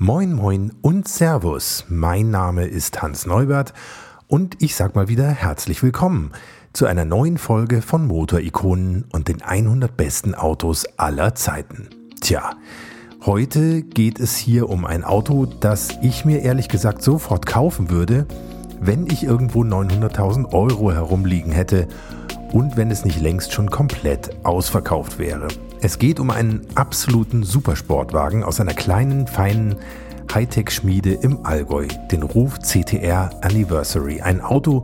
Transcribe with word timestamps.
Moin, 0.00 0.32
moin 0.32 0.72
und 0.80 1.08
Servus. 1.08 1.84
Mein 1.88 2.30
Name 2.30 2.66
ist 2.66 3.02
Hans 3.02 3.26
Neubert 3.26 3.74
und 4.28 4.62
ich 4.62 4.76
sag 4.76 4.94
mal 4.94 5.08
wieder 5.08 5.26
herzlich 5.26 5.82
willkommen 5.82 6.30
zu 6.72 6.86
einer 6.86 7.04
neuen 7.04 7.36
Folge 7.36 7.82
von 7.82 8.06
Motorikonen 8.06 9.06
und 9.12 9.26
den 9.26 9.42
100 9.42 9.96
besten 9.96 10.36
Autos 10.36 10.86
aller 10.98 11.34
Zeiten. 11.34 11.88
Tja, 12.20 12.52
heute 13.26 13.82
geht 13.82 14.20
es 14.20 14.36
hier 14.36 14.68
um 14.68 14.84
ein 14.84 15.02
Auto, 15.02 15.46
das 15.46 15.88
ich 16.00 16.24
mir 16.24 16.42
ehrlich 16.42 16.68
gesagt 16.68 17.02
sofort 17.02 17.44
kaufen 17.44 17.90
würde, 17.90 18.28
wenn 18.80 19.04
ich 19.08 19.24
irgendwo 19.24 19.64
900.000 19.64 20.52
Euro 20.52 20.92
herumliegen 20.92 21.50
hätte 21.50 21.88
und 22.52 22.76
wenn 22.76 22.92
es 22.92 23.04
nicht 23.04 23.20
längst 23.20 23.52
schon 23.52 23.68
komplett 23.68 24.30
ausverkauft 24.46 25.18
wäre. 25.18 25.48
Es 25.80 26.00
geht 26.00 26.18
um 26.18 26.30
einen 26.30 26.66
absoluten 26.74 27.44
Supersportwagen 27.44 28.42
aus 28.42 28.60
einer 28.60 28.74
kleinen, 28.74 29.28
feinen 29.28 29.76
Hightech-Schmiede 30.34 31.14
im 31.14 31.46
Allgäu, 31.46 31.86
den 32.10 32.24
Ruf 32.24 32.58
CTR 32.58 33.30
Anniversary. 33.42 34.20
Ein 34.20 34.40
Auto, 34.40 34.82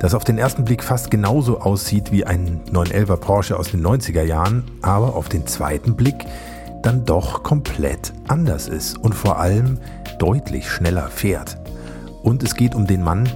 das 0.00 0.12
auf 0.12 0.24
den 0.24 0.36
ersten 0.36 0.64
Blick 0.64 0.82
fast 0.82 1.12
genauso 1.12 1.60
aussieht 1.60 2.10
wie 2.10 2.24
ein 2.24 2.60
911er 2.72 3.16
Porsche 3.16 3.56
aus 3.56 3.70
den 3.70 3.86
90er 3.86 4.22
Jahren, 4.22 4.64
aber 4.82 5.14
auf 5.14 5.28
den 5.28 5.46
zweiten 5.46 5.94
Blick 5.94 6.16
dann 6.82 7.04
doch 7.04 7.44
komplett 7.44 8.12
anders 8.26 8.66
ist 8.66 8.98
und 8.98 9.14
vor 9.14 9.38
allem 9.38 9.78
deutlich 10.18 10.68
schneller 10.68 11.08
fährt. 11.08 11.58
Und 12.24 12.42
es 12.42 12.56
geht 12.56 12.74
um 12.74 12.88
den 12.88 13.04
Mann, 13.04 13.28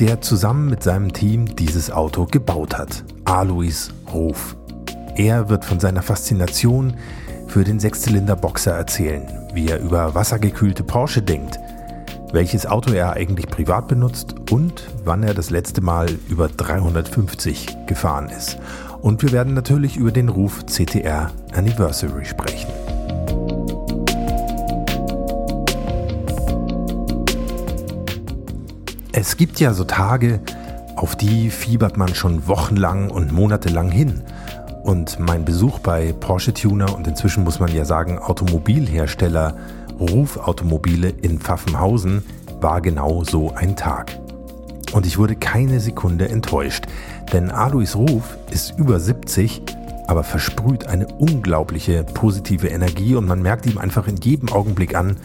der 0.00 0.20
zusammen 0.20 0.68
mit 0.68 0.82
seinem 0.82 1.14
Team 1.14 1.56
dieses 1.56 1.90
Auto 1.90 2.26
gebaut 2.26 2.76
hat, 2.76 3.04
Alois 3.24 3.88
Ruf. 4.12 4.54
Er 5.16 5.48
wird 5.48 5.64
von 5.64 5.80
seiner 5.80 6.02
Faszination 6.02 6.92
für 7.46 7.64
den 7.64 7.80
Sechszylinder-Boxer 7.80 8.72
erzählen, 8.72 9.26
wie 9.54 9.66
er 9.66 9.80
über 9.80 10.14
wassergekühlte 10.14 10.84
Porsche 10.84 11.22
denkt, 11.22 11.58
welches 12.32 12.66
Auto 12.66 12.92
er 12.92 13.14
eigentlich 13.14 13.46
privat 13.46 13.88
benutzt 13.88 14.34
und 14.50 14.86
wann 15.04 15.22
er 15.22 15.32
das 15.32 15.48
letzte 15.48 15.80
Mal 15.80 16.10
über 16.28 16.48
350 16.48 17.86
gefahren 17.86 18.28
ist. 18.28 18.58
Und 19.00 19.22
wir 19.22 19.32
werden 19.32 19.54
natürlich 19.54 19.96
über 19.96 20.10
den 20.10 20.28
Ruf 20.28 20.66
CTR 20.66 21.30
Anniversary 21.54 22.26
sprechen. 22.26 22.70
Es 29.12 29.38
gibt 29.38 29.60
ja 29.60 29.72
so 29.72 29.84
Tage, 29.84 30.40
auf 30.94 31.16
die 31.16 31.48
fiebert 31.48 31.96
man 31.96 32.14
schon 32.14 32.46
wochenlang 32.46 33.08
und 33.08 33.32
monatelang 33.32 33.90
hin– 33.90 34.20
und 34.86 35.18
mein 35.18 35.44
Besuch 35.44 35.80
bei 35.80 36.12
Porsche 36.12 36.54
Tuner 36.54 36.94
und 36.94 37.08
inzwischen 37.08 37.42
muss 37.42 37.58
man 37.58 37.74
ja 37.74 37.84
sagen 37.84 38.20
Automobilhersteller 38.20 39.56
Ruf 39.98 40.36
Automobile 40.36 41.08
in 41.08 41.40
Pfaffenhausen 41.40 42.22
war 42.60 42.80
genau 42.80 43.24
so 43.24 43.52
ein 43.52 43.74
Tag. 43.74 44.16
Und 44.92 45.04
ich 45.04 45.18
wurde 45.18 45.34
keine 45.34 45.80
Sekunde 45.80 46.28
enttäuscht, 46.28 46.84
denn 47.32 47.50
Alois 47.50 47.96
Ruf 47.96 48.38
ist 48.52 48.78
über 48.78 49.00
70, 49.00 49.62
aber 50.06 50.22
versprüht 50.22 50.86
eine 50.86 51.08
unglaubliche 51.08 52.04
positive 52.04 52.68
Energie 52.68 53.16
und 53.16 53.26
man 53.26 53.42
merkt 53.42 53.66
ihm 53.66 53.78
einfach 53.78 54.06
in 54.06 54.16
jedem 54.18 54.50
Augenblick 54.50 54.94
an, 54.94 55.16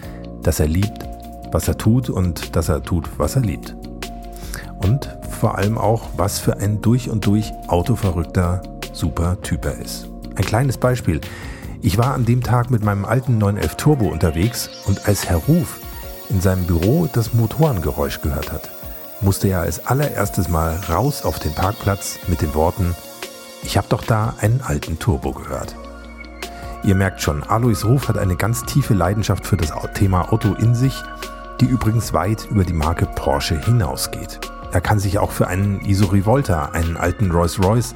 dass 0.41 0.59
er 0.59 0.67
liebt, 0.67 1.07
was 1.51 1.67
er 1.67 1.77
tut 1.77 2.09
und 2.09 2.55
dass 2.55 2.67
er 2.67 2.81
tut, 2.81 3.07
was 3.19 3.35
er 3.35 3.43
liebt. 3.43 3.75
Und 4.83 5.15
vor 5.29 5.59
allem 5.59 5.77
auch, 5.77 6.09
was 6.17 6.39
für 6.39 6.57
ein 6.57 6.81
durch 6.81 7.11
und 7.11 7.27
durch 7.27 7.51
autoverrückter 7.67 8.63
super 8.93 9.41
Typ 9.41 9.65
er 9.65 9.77
ist. 9.79 10.07
Ein 10.35 10.45
kleines 10.45 10.77
Beispiel. 10.77 11.21
Ich 11.81 11.97
war 11.97 12.13
an 12.13 12.25
dem 12.25 12.43
Tag 12.43 12.69
mit 12.71 12.83
meinem 12.83 13.05
alten 13.05 13.37
911 13.37 13.75
Turbo 13.75 14.05
unterwegs 14.07 14.69
und 14.85 15.07
als 15.07 15.27
Herr 15.27 15.37
Ruf 15.37 15.79
in 16.29 16.41
seinem 16.41 16.65
Büro 16.65 17.09
das 17.11 17.33
Motorengeräusch 17.33 18.21
gehört 18.21 18.51
hat, 18.51 18.69
musste 19.21 19.47
er 19.49 19.61
als 19.61 19.85
allererstes 19.85 20.49
Mal 20.49 20.79
raus 20.89 21.23
auf 21.23 21.39
den 21.39 21.53
Parkplatz 21.53 22.19
mit 22.27 22.41
den 22.41 22.53
Worten, 22.53 22.95
ich 23.63 23.77
habe 23.77 23.87
doch 23.89 24.03
da 24.03 24.33
einen 24.41 24.61
alten 24.61 24.97
Turbo 24.97 25.31
gehört. 25.31 25.75
Ihr 26.83 26.95
merkt 26.95 27.21
schon, 27.21 27.43
Alois 27.43 27.83
Ruf 27.85 28.07
hat 28.07 28.17
eine 28.17 28.35
ganz 28.35 28.63
tiefe 28.63 28.95
Leidenschaft 28.95 29.45
für 29.45 29.57
das 29.57 29.71
Thema 29.93 30.33
Auto 30.33 30.53
in 30.53 30.73
sich, 30.73 30.95
die 31.59 31.65
übrigens 31.65 32.11
weit 32.11 32.47
über 32.49 32.63
die 32.63 32.73
Marke 32.73 33.05
Porsche 33.05 33.59
hinausgeht. 33.59 34.39
Er 34.71 34.81
kann 34.81 34.97
sich 34.97 35.19
auch 35.19 35.31
für 35.31 35.47
einen 35.47 35.81
Iso 35.85 36.07
Rivolta, 36.07 36.69
einen 36.69 36.97
alten 36.97 37.29
Rolls-Royce, 37.29 37.93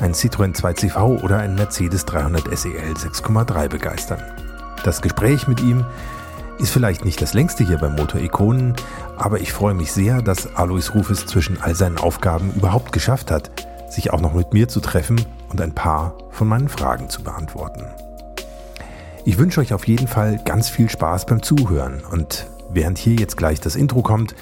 ein 0.00 0.12
Citroën 0.12 0.54
2CV 0.54 1.22
oder 1.22 1.38
ein 1.38 1.54
Mercedes 1.54 2.04
300 2.04 2.56
SEL 2.56 2.92
6,3 2.92 3.68
begeistern. 3.68 4.22
Das 4.84 5.02
Gespräch 5.02 5.48
mit 5.48 5.60
ihm 5.60 5.84
ist 6.58 6.70
vielleicht 6.70 7.04
nicht 7.04 7.20
das 7.20 7.34
längste 7.34 7.64
hier 7.64 7.78
bei 7.78 7.88
Motor 7.88 8.20
Ikonen, 8.20 8.74
aber 9.16 9.40
ich 9.40 9.52
freue 9.52 9.74
mich 9.74 9.92
sehr, 9.92 10.22
dass 10.22 10.54
Alois 10.56 10.94
Ruf 10.94 11.10
es 11.10 11.26
zwischen 11.26 11.60
all 11.60 11.74
seinen 11.74 11.98
Aufgaben 11.98 12.52
überhaupt 12.54 12.92
geschafft 12.92 13.30
hat, 13.30 13.50
sich 13.90 14.12
auch 14.12 14.20
noch 14.20 14.34
mit 14.34 14.52
mir 14.52 14.68
zu 14.68 14.80
treffen 14.80 15.20
und 15.48 15.60
ein 15.60 15.74
paar 15.74 16.14
von 16.30 16.48
meinen 16.48 16.68
Fragen 16.68 17.08
zu 17.08 17.22
beantworten. 17.22 17.84
Ich 19.24 19.38
wünsche 19.38 19.60
euch 19.60 19.74
auf 19.74 19.86
jeden 19.86 20.08
Fall 20.08 20.40
ganz 20.44 20.68
viel 20.68 20.88
Spaß 20.88 21.26
beim 21.26 21.42
Zuhören 21.42 22.02
und 22.10 22.46
während 22.70 22.98
hier 22.98 23.14
jetzt 23.14 23.36
gleich 23.36 23.60
das 23.60 23.76
Intro 23.76 24.02
kommt, 24.02 24.34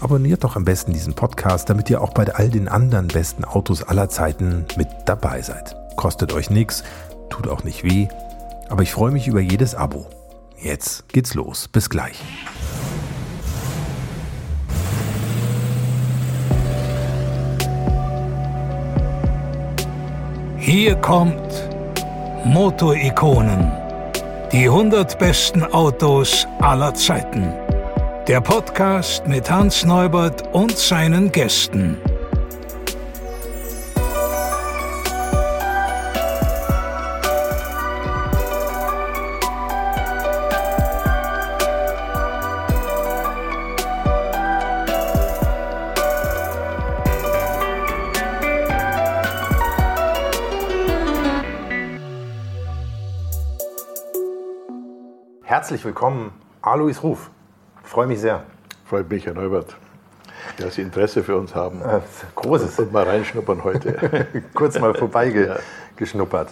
abonniert 0.00 0.44
doch 0.44 0.56
am 0.56 0.64
besten 0.64 0.92
diesen 0.92 1.14
Podcast, 1.14 1.70
damit 1.70 1.90
ihr 1.90 2.00
auch 2.00 2.12
bei 2.12 2.32
all 2.34 2.48
den 2.48 2.68
anderen 2.68 3.08
besten 3.08 3.44
Autos 3.44 3.82
aller 3.82 4.08
Zeiten 4.08 4.64
mit 4.76 4.88
dabei 5.06 5.42
seid. 5.42 5.76
Kostet 5.96 6.32
euch 6.32 6.50
nichts, 6.50 6.84
tut 7.30 7.48
auch 7.48 7.64
nicht 7.64 7.84
weh, 7.84 8.08
aber 8.68 8.82
ich 8.82 8.92
freue 8.92 9.10
mich 9.10 9.26
über 9.26 9.40
jedes 9.40 9.74
Abo. 9.74 10.06
Jetzt 10.60 11.08
geht's 11.08 11.34
los. 11.34 11.68
Bis 11.68 11.88
gleich. 11.88 12.20
Hier 20.58 20.96
kommt 20.96 21.68
Motorikonen. 22.44 23.72
Die 24.52 24.64
100 24.64 25.18
besten 25.18 25.62
Autos 25.62 26.46
aller 26.60 26.92
Zeiten. 26.94 27.67
Der 28.28 28.42
Podcast 28.42 29.26
mit 29.26 29.50
Hans 29.50 29.86
Neubert 29.86 30.54
und 30.54 30.76
seinen 30.76 31.32
Gästen. 31.32 31.96
Herzlich 55.44 55.82
willkommen, 55.82 56.30
Alois 56.60 57.02
Ruf 57.02 57.30
freue 57.98 58.06
mich 58.06 58.20
sehr. 58.20 58.44
Freut 58.84 59.10
mich, 59.10 59.26
Herr 59.26 59.34
Neubert, 59.34 59.74
dass 60.58 60.76
Sie 60.76 60.82
Interesse 60.82 61.24
für 61.24 61.36
uns 61.36 61.56
haben. 61.56 61.82
Äh, 61.82 61.98
großes. 62.36 62.78
Und 62.78 62.92
mal 62.92 63.02
reinschnuppern 63.02 63.64
heute. 63.64 64.28
Kurz 64.54 64.78
mal 64.78 64.94
vorbeigeschnuppert. 64.94 66.50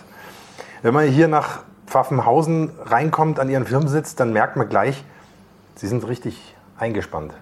Wenn 0.83 0.93
man 0.93 1.07
hier 1.07 1.29
nach 1.29 1.61
Pfaffenhausen 1.87 2.73
reinkommt, 2.85 3.39
an 3.39 3.49
Ihren 3.49 3.65
Firmensitz, 3.65 4.17
dann 4.17 4.33
merkt 4.33 4.57
man 4.57 4.69
gleich, 4.69 5.05
Sie 5.77 5.87
sind 5.87 6.09
richtig 6.09 6.57
eingespannt. 6.79 7.33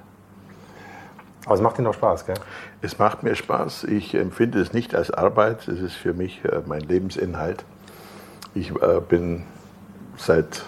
Aber 1.47 1.55
es 1.55 1.63
macht 1.63 1.79
Ihnen 1.79 1.87
auch 1.87 1.95
Spaß, 1.95 2.27
gell? 2.27 2.37
Es 2.83 2.99
macht 2.99 3.23
mir 3.23 3.35
Spaß. 3.35 3.85
Ich 3.85 4.15
empfinde 4.15 4.61
es 4.61 4.75
nicht 4.75 4.95
als 4.95 5.13
Arbeit. 5.13 5.67
Es 5.67 5.81
ist 5.81 5.95
für 5.95 6.13
mich 6.13 6.45
äh, 6.45 6.61
mein 6.67 6.83
Lebensinhalt. 6.83 7.65
Ich 8.55 8.71
äh, 8.71 9.01
bin 9.01 9.45
seit 10.19 10.63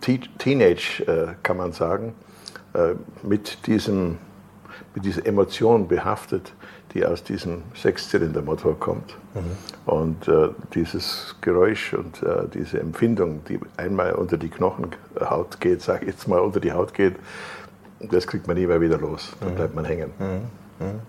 Teenage, 0.00 1.36
kann 1.42 1.56
man 1.56 1.72
sagen, 1.72 2.14
mit, 3.22 3.66
diesem, 3.66 4.18
mit 4.94 5.04
dieser 5.04 5.26
Emotion 5.26 5.88
behaftet, 5.88 6.52
die 6.94 7.04
aus 7.04 7.22
diesem 7.22 7.62
Sechszylindermotor 7.74 8.78
kommt. 8.78 9.16
Mhm. 9.34 9.92
Und 9.92 10.28
äh, 10.28 10.48
dieses 10.74 11.36
Geräusch 11.40 11.94
und 11.94 12.22
äh, 12.22 12.48
diese 12.52 12.80
Empfindung, 12.80 13.44
die 13.44 13.60
einmal 13.76 14.12
unter 14.14 14.36
die 14.36 14.48
Knochenhaut 14.48 15.60
geht, 15.60 15.82
sag 15.82 16.02
ich 16.02 16.08
jetzt 16.08 16.28
mal 16.28 16.40
unter 16.40 16.60
die 16.60 16.72
Haut 16.72 16.94
geht, 16.94 17.16
das 18.00 18.26
kriegt 18.26 18.46
man 18.46 18.56
nie 18.56 18.66
mehr 18.66 18.80
wieder 18.80 18.98
los. 18.98 19.32
Da 19.40 19.46
mhm. 19.46 19.54
bleibt 19.54 19.74
man 19.74 19.84
hängen. 19.84 20.12
Mhm. 20.18 20.86
mhm. 20.86 21.00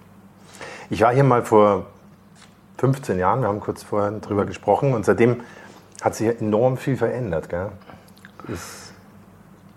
Ich 0.91 1.01
war 1.01 1.13
hier 1.13 1.23
mal 1.23 1.43
vor 1.43 1.85
15 2.79 3.19
Jahren, 3.19 3.41
wir 3.41 3.47
haben 3.47 3.59
kurz 3.59 3.83
vorher 3.83 4.11
drüber 4.11 4.45
gesprochen 4.45 4.93
und 4.93 5.05
seitdem 5.05 5.41
hat 6.01 6.15
sich 6.15 6.27
enorm 6.41 6.77
viel 6.77 6.97
verändert. 6.97 7.49
Gell? 7.49 7.69
Ist 8.47 8.88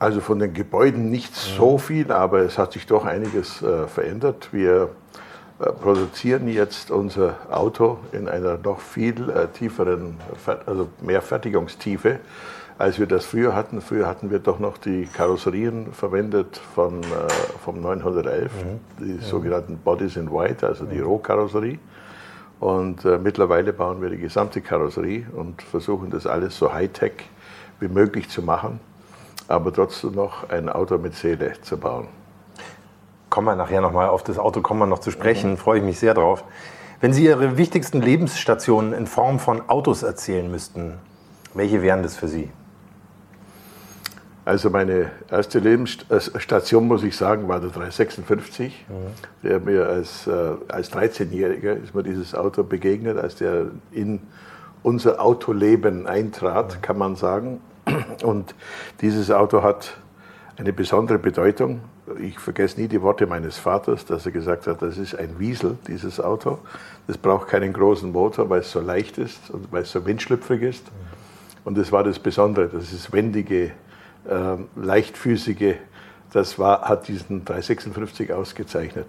also 0.02 0.20
von 0.20 0.40
den 0.40 0.52
Gebäuden 0.52 1.10
nicht 1.10 1.36
so 1.36 1.78
viel, 1.78 2.10
aber 2.10 2.40
es 2.40 2.58
hat 2.58 2.72
sich 2.72 2.86
doch 2.86 3.04
einiges 3.04 3.62
äh, 3.62 3.86
verändert. 3.86 4.48
Wir 4.50 4.88
äh, 5.60 5.66
produzieren 5.66 6.48
jetzt 6.48 6.90
unser 6.90 7.36
Auto 7.50 7.98
in 8.10 8.28
einer 8.28 8.58
noch 8.58 8.80
viel 8.80 9.30
äh, 9.30 9.46
tieferen, 9.46 10.16
also 10.66 10.88
mehr 11.00 11.22
Fertigungstiefe, 11.22 12.18
als 12.78 12.98
wir 12.98 13.06
das 13.06 13.26
früher 13.26 13.54
hatten. 13.54 13.80
Früher 13.80 14.08
hatten 14.08 14.32
wir 14.32 14.40
doch 14.40 14.58
noch 14.58 14.76
die 14.76 15.06
Karosserien 15.06 15.92
verwendet 15.92 16.60
von, 16.74 17.04
äh, 17.04 17.06
vom 17.64 17.80
911, 17.80 18.50
mhm. 18.52 19.04
die 19.04 19.18
sogenannten 19.18 19.78
Bodies 19.78 20.16
in 20.16 20.32
White, 20.32 20.66
also 20.66 20.84
die 20.84 20.98
Rohkarosserie. 20.98 21.78
Und 22.58 23.04
äh, 23.04 23.18
mittlerweile 23.18 23.72
bauen 23.72 24.02
wir 24.02 24.10
die 24.10 24.18
gesamte 24.18 24.62
Karosserie 24.62 25.26
und 25.32 25.62
versuchen 25.62 26.10
das 26.10 26.26
alles 26.26 26.58
so 26.58 26.72
high-tech 26.72 27.12
wie 27.78 27.88
möglich 27.88 28.28
zu 28.28 28.42
machen, 28.42 28.80
aber 29.52 29.72
trotzdem 29.72 30.12
noch 30.12 30.48
ein 30.48 30.68
Auto 30.68 30.96
mit 30.96 31.14
Seele 31.14 31.52
zu 31.60 31.76
bauen. 31.76 32.08
Kommen 33.28 33.46
wir 33.46 33.56
nachher 33.56 33.82
nochmal 33.82 34.08
auf 34.08 34.22
das 34.22 34.38
Auto, 34.38 34.62
kommen 34.62 34.80
wir 34.80 34.86
noch 34.86 35.00
zu 35.00 35.10
sprechen, 35.10 35.52
mhm. 35.52 35.56
freue 35.58 35.78
ich 35.78 35.84
mich 35.84 35.98
sehr 35.98 36.14
drauf. 36.14 36.42
Wenn 37.00 37.12
Sie 37.12 37.24
Ihre 37.24 37.58
wichtigsten 37.58 38.00
Lebensstationen 38.00 38.94
in 38.94 39.06
Form 39.06 39.38
von 39.38 39.68
Autos 39.68 40.02
erzählen 40.02 40.50
müssten, 40.50 40.94
welche 41.52 41.82
wären 41.82 42.02
das 42.02 42.16
für 42.16 42.28
Sie? 42.28 42.50
Also 44.44 44.70
meine 44.70 45.10
erste 45.30 45.58
Lebensstation, 45.58 46.88
muss 46.88 47.04
ich 47.04 47.16
sagen, 47.16 47.46
war 47.46 47.60
der 47.60 47.70
356. 47.70 48.86
Mhm. 48.88 49.46
Der 49.46 49.60
mir 49.60 49.86
als, 49.86 50.26
äh, 50.26 50.54
als 50.68 50.90
13-Jähriger 50.92 51.74
ist 51.74 51.94
mir 51.94 52.02
dieses 52.02 52.34
Auto 52.34 52.64
begegnet, 52.64 53.18
als 53.18 53.36
der 53.36 53.66
in 53.92 54.20
unser 54.82 55.20
Autoleben 55.20 56.06
eintrat, 56.06 56.76
mhm. 56.76 56.82
kann 56.82 56.98
man 56.98 57.16
sagen. 57.16 57.60
Und 58.22 58.54
dieses 59.00 59.30
Auto 59.30 59.62
hat 59.62 59.96
eine 60.56 60.72
besondere 60.72 61.18
Bedeutung. 61.18 61.80
Ich 62.20 62.38
vergesse 62.38 62.80
nie 62.80 62.88
die 62.88 63.02
Worte 63.02 63.26
meines 63.26 63.58
Vaters, 63.58 64.04
dass 64.04 64.26
er 64.26 64.32
gesagt 64.32 64.66
hat, 64.66 64.82
das 64.82 64.98
ist 64.98 65.14
ein 65.14 65.38
Wiesel, 65.38 65.78
dieses 65.88 66.20
Auto. 66.20 66.58
Das 67.06 67.18
braucht 67.18 67.48
keinen 67.48 67.72
großen 67.72 68.12
Motor, 68.12 68.50
weil 68.50 68.60
es 68.60 68.70
so 68.70 68.80
leicht 68.80 69.18
ist 69.18 69.50
und 69.50 69.72
weil 69.72 69.82
es 69.82 69.92
so 69.92 70.04
windschlüpfrig 70.04 70.62
ist. 70.62 70.86
Und 71.64 71.78
das 71.78 71.92
war 71.92 72.04
das 72.04 72.18
Besondere, 72.18 72.68
das 72.68 72.92
ist 72.92 73.12
wendige, 73.12 73.72
äh, 74.28 74.56
leichtfüßige, 74.76 75.76
das 76.32 76.58
war, 76.58 76.82
hat 76.82 77.08
diesen 77.08 77.44
356 77.44 78.32
ausgezeichnet. 78.32 79.06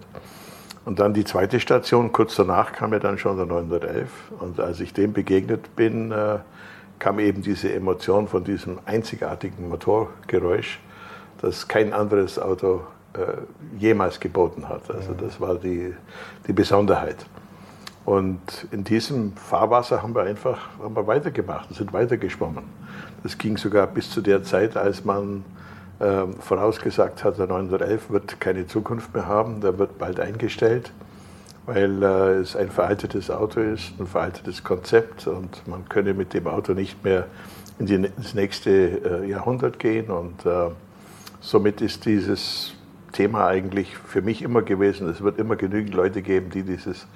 Und 0.84 0.98
dann 0.98 1.14
die 1.14 1.24
zweite 1.24 1.60
Station, 1.60 2.12
kurz 2.12 2.36
danach 2.36 2.72
kam 2.72 2.92
ja 2.92 2.98
dann 2.98 3.16
schon 3.18 3.36
der 3.36 3.46
911. 3.46 4.08
Und 4.38 4.60
als 4.60 4.80
ich 4.80 4.92
dem 4.92 5.12
begegnet 5.12 5.74
bin, 5.76 6.12
äh, 6.12 6.38
kam 6.98 7.18
eben 7.18 7.42
diese 7.42 7.72
Emotion 7.72 8.28
von 8.28 8.44
diesem 8.44 8.78
einzigartigen 8.84 9.68
Motorgeräusch, 9.68 10.80
das 11.40 11.68
kein 11.68 11.92
anderes 11.92 12.38
Auto 12.38 12.82
äh, 13.14 13.78
jemals 13.78 14.20
geboten 14.20 14.68
hat. 14.68 14.90
Also 14.90 15.12
das 15.12 15.40
war 15.40 15.56
die, 15.56 15.94
die 16.46 16.52
Besonderheit. 16.52 17.26
Und 18.04 18.66
in 18.70 18.84
diesem 18.84 19.34
Fahrwasser 19.36 20.02
haben 20.02 20.14
wir 20.14 20.24
einfach 20.24 20.58
haben 20.82 20.94
wir 20.94 21.06
weitergemacht 21.06 21.70
und 21.70 21.76
sind 21.76 21.92
weitergeschwommen. 21.92 22.64
Das 23.22 23.38
ging 23.38 23.56
sogar 23.56 23.86
bis 23.86 24.10
zu 24.10 24.20
der 24.20 24.42
Zeit, 24.42 24.76
als 24.76 25.04
man 25.04 25.44
äh, 26.00 26.26
vorausgesagt 26.40 27.24
hat, 27.24 27.38
der 27.38 27.46
911 27.46 28.10
wird 28.10 28.40
keine 28.40 28.66
Zukunft 28.66 29.14
mehr 29.14 29.26
haben, 29.26 29.60
der 29.60 29.78
wird 29.78 29.98
bald 29.98 30.20
eingestellt, 30.20 30.92
weil 31.66 32.02
äh, 32.02 32.06
es 32.38 32.56
ein 32.56 32.70
veraltetes 32.70 33.30
Auto 33.30 33.60
ist, 33.60 33.92
ein 33.98 34.06
veraltetes 34.06 34.64
Konzept 34.64 35.26
und 35.26 35.66
man 35.66 35.88
könne 35.88 36.14
mit 36.14 36.34
dem 36.34 36.46
Auto 36.46 36.74
nicht 36.74 37.02
mehr 37.04 37.26
in 37.78 37.86
die, 37.86 37.94
ins 37.94 38.34
nächste 38.34 38.70
äh, 38.70 39.28
Jahrhundert 39.28 39.78
gehen. 39.78 40.10
Und 40.10 40.44
äh, 40.46 40.70
somit 41.40 41.80
ist 41.80 42.04
dieses 42.04 42.74
Thema 43.12 43.46
eigentlich 43.46 43.96
für 43.96 44.22
mich 44.22 44.42
immer 44.42 44.62
gewesen. 44.62 45.08
Es 45.08 45.22
wird 45.22 45.38
immer 45.38 45.56
genügend 45.56 45.94
Leute 45.94 46.22
geben, 46.22 46.50
die 46.50 46.62
dieses 46.62 47.06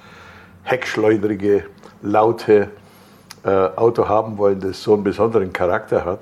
heckschleudrige, 0.62 1.65
laute 2.03 2.71
äh, 3.45 3.50
Auto 3.50 4.09
haben 4.09 4.39
wollen, 4.39 4.61
das 4.61 4.83
so 4.83 4.95
einen 4.95 5.05
besonderen 5.05 5.53
Charakter 5.53 6.05
hat. 6.05 6.21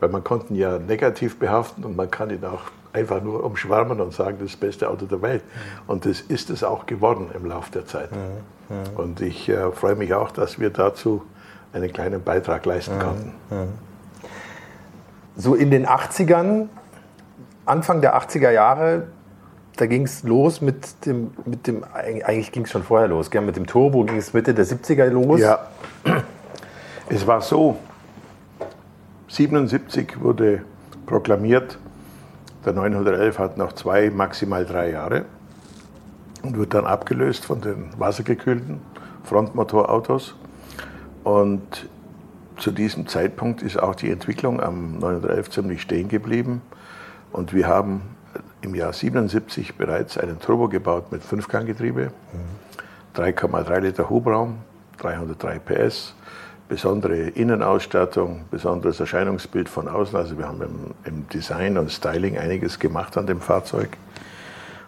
Weil 0.00 0.08
man 0.08 0.24
konnte 0.24 0.52
ihn 0.52 0.56
ja 0.56 0.78
negativ 0.78 1.38
behaften 1.38 1.84
und 1.84 1.96
man 1.96 2.10
kann 2.10 2.30
ihn 2.30 2.44
auch 2.44 2.62
einfach 2.92 3.22
nur 3.22 3.44
umschwärmen 3.44 4.00
und 4.00 4.12
sagen, 4.12 4.36
das 4.38 4.46
ist 4.46 4.54
das 4.54 4.60
beste 4.60 4.90
Auto 4.90 5.06
der 5.06 5.22
Welt. 5.22 5.42
Und 5.86 6.04
das 6.04 6.20
ist 6.20 6.50
es 6.50 6.62
auch 6.62 6.86
geworden 6.86 7.30
im 7.34 7.46
Laufe 7.46 7.72
der 7.72 7.86
Zeit. 7.86 8.10
Und 8.96 9.20
ich 9.20 9.48
äh, 9.48 9.70
freue 9.72 9.94
mich 9.94 10.14
auch, 10.14 10.30
dass 10.30 10.58
wir 10.58 10.70
dazu 10.70 11.22
einen 11.72 11.92
kleinen 11.92 12.22
Beitrag 12.22 12.64
leisten 12.66 12.98
konnten. 12.98 13.32
So 15.36 15.54
in 15.54 15.70
den 15.70 15.86
80ern, 15.86 16.68
Anfang 17.64 18.00
der 18.00 18.16
80er 18.20 18.50
Jahre, 18.50 19.04
da 19.76 19.86
ging 19.86 20.04
es 20.04 20.22
los 20.22 20.60
mit 20.60 21.06
dem, 21.06 21.30
mit 21.46 21.66
dem 21.66 21.84
eigentlich 21.92 22.52
ging 22.52 22.64
es 22.64 22.70
schon 22.70 22.82
vorher 22.82 23.08
los, 23.08 23.30
gell? 23.30 23.40
mit 23.40 23.56
dem 23.56 23.66
Turbo 23.66 24.04
ging 24.04 24.18
es 24.18 24.34
Mitte 24.34 24.52
der 24.52 24.66
70er 24.66 25.06
los. 25.06 25.40
Ja, 25.40 25.60
es 27.08 27.26
war 27.26 27.40
so, 27.40 27.78
77 29.28 30.20
wurde 30.20 30.62
proklamiert, 31.06 31.78
der 32.64 32.72
911 32.72 33.38
hat 33.38 33.58
noch 33.58 33.72
zwei, 33.72 34.10
maximal 34.10 34.64
drei 34.64 34.90
Jahre 34.90 35.24
und 36.42 36.56
wird 36.56 36.74
dann 36.74 36.86
abgelöst 36.86 37.44
von 37.44 37.60
den 37.60 37.90
wassergekühlten 37.98 38.80
Frontmotorautos. 39.24 40.34
Und 41.24 41.88
zu 42.58 42.70
diesem 42.70 43.06
Zeitpunkt 43.06 43.62
ist 43.62 43.78
auch 43.80 43.94
die 43.94 44.10
Entwicklung 44.10 44.60
am 44.60 44.98
911 44.98 45.50
ziemlich 45.50 45.82
stehen 45.82 46.08
geblieben. 46.08 46.62
Und 47.32 47.52
wir 47.52 47.66
haben 47.66 48.02
im 48.60 48.74
Jahr 48.74 48.92
77 48.92 49.76
bereits 49.76 50.18
einen 50.18 50.38
Turbo 50.38 50.68
gebaut 50.68 51.10
mit 51.10 51.22
Fünfganggetriebe, 51.22 52.12
3,3 53.16 53.80
Liter 53.80 54.10
Hubraum, 54.10 54.58
303 54.98 55.58
PS, 55.58 56.14
besondere 56.68 57.28
Innenausstattung, 57.28 58.44
besonderes 58.50 58.98
Erscheinungsbild 59.00 59.68
von 59.68 59.88
außen. 59.88 60.16
Also 60.16 60.38
wir 60.38 60.46
haben 60.46 60.62
im, 60.62 60.94
im 61.04 61.28
Design 61.28 61.76
und 61.78 61.90
Styling 61.90 62.38
einiges 62.38 62.78
gemacht 62.78 63.16
an 63.18 63.26
dem 63.26 63.40
Fahrzeug. 63.40 63.96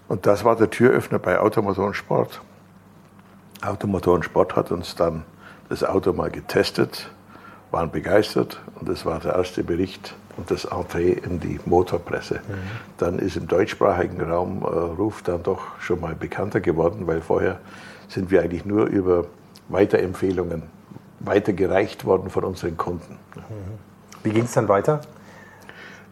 Und 0.09 0.27
das 0.27 0.45
war 0.45 0.57
der 0.57 0.71
Türöffner 0.71 1.19
bei 1.19 1.39
Automotor 1.39 1.87
und 1.87 1.95
Sport. 1.95 2.41
Automotor 3.63 4.15
und 4.15 4.25
Sport 4.25 4.57
hat 4.57 4.71
uns 4.71 4.95
dann 4.95 5.25
das 5.69 5.83
Auto 5.83 6.13
mal 6.13 6.31
getestet, 6.31 7.11
waren 7.71 7.91
begeistert 7.91 8.61
und 8.79 8.89
das 8.89 9.07
war 9.07 9.21
der 9.21 9.35
erste 9.35 9.65
Bericht 9.65 10.15
und 10.37 10.51
das 10.51 10.65
Entree 10.67 11.13
in 11.13 11.41
die 11.41 11.59
Motorpresse. 11.65 12.35
Mhm. 12.35 12.55
Dann 12.99 13.19
ist 13.19 13.37
im 13.37 13.49
deutschsprachigen 13.49 14.21
Raum 14.21 14.63
äh, 14.63 14.67
Ruf 14.67 15.23
dann 15.23 15.43
doch 15.43 15.81
schon 15.81 16.01
mal 16.01 16.15
bekannter 16.15 16.61
geworden, 16.61 17.07
weil 17.07 17.21
vorher 17.21 17.59
sind 18.09 18.31
wir 18.31 18.43
eigentlich 18.43 18.65
nur 18.65 18.87
über 18.87 19.27
Weiterempfehlungen 19.69 20.74
weitergereicht 21.27 22.05
worden 22.05 22.31
von 22.31 22.45
unseren 22.45 22.77
Kunden. 22.77 23.19
Wie 24.23 24.31
ging 24.31 24.45
es 24.45 24.53
dann 24.53 24.69
weiter? 24.69 25.01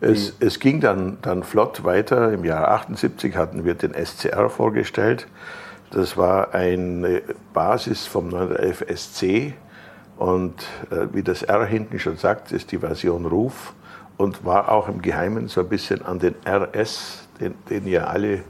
Es, 0.00 0.34
es, 0.40 0.58
ging 0.58 0.80
dann, 0.80 1.18
dann 1.22 1.44
flott 1.44 1.84
weiter. 1.84 2.32
Im 2.32 2.44
Jahr 2.44 2.68
78 2.72 3.36
hatten 3.36 3.64
wir 3.64 3.74
den 3.74 3.94
SCR 3.94 4.50
vorgestellt. 4.50 5.28
Das 5.92 6.16
war 6.16 6.54
eine 6.54 7.22
Basis 7.52 8.06
vom 8.06 8.28
911 8.28 8.84
SC. 8.96 9.54
Und 10.16 10.54
äh, 10.90 11.06
wie 11.12 11.22
das 11.22 11.42
R 11.42 11.64
hinten 11.64 11.98
schon 11.98 12.16
sagt, 12.16 12.50
ist 12.50 12.72
die 12.72 12.78
Version 12.78 13.26
Ruf 13.26 13.74
und 14.16 14.44
war 14.44 14.70
auch 14.70 14.88
im 14.88 15.02
Geheimen 15.02 15.48
so 15.48 15.60
ein 15.60 15.68
bisschen 15.68 16.04
an 16.04 16.18
den 16.18 16.34
RS, 16.46 17.28
den, 17.40 17.54
den 17.70 17.86
ja 17.86 18.04
alle 18.04 18.42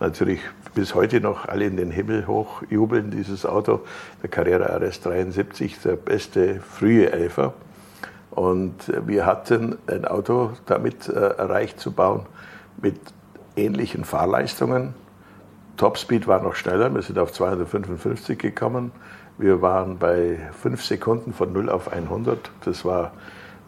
natürlich 0.00 0.40
bis 0.76 0.94
heute 0.94 1.22
noch 1.22 1.48
alle 1.48 1.64
in 1.64 1.78
den 1.78 1.90
Himmel 1.90 2.26
hoch 2.26 2.62
jubeln, 2.68 3.10
dieses 3.10 3.46
Auto, 3.46 3.80
der 4.22 4.28
Carrera 4.28 4.76
RS 4.76 5.00
73, 5.00 5.80
der 5.80 5.96
beste 5.96 6.60
frühe 6.60 7.10
Elfer. 7.10 7.54
Und 8.30 8.92
wir 9.06 9.24
hatten 9.24 9.78
ein 9.86 10.04
Auto 10.04 10.50
damit 10.66 11.08
äh, 11.08 11.12
erreicht 11.12 11.80
zu 11.80 11.92
bauen 11.92 12.26
mit 12.76 13.00
ähnlichen 13.56 14.04
Fahrleistungen. 14.04 14.92
Topspeed 15.78 16.26
war 16.26 16.42
noch 16.42 16.54
schneller, 16.54 16.94
wir 16.94 17.00
sind 17.00 17.18
auf 17.18 17.32
255 17.32 18.38
gekommen. 18.38 18.92
Wir 19.38 19.62
waren 19.62 19.98
bei 19.98 20.38
5 20.60 20.84
Sekunden 20.84 21.32
von 21.32 21.54
0 21.54 21.70
auf 21.70 21.90
100. 21.90 22.50
Das 22.66 22.84
war 22.84 23.12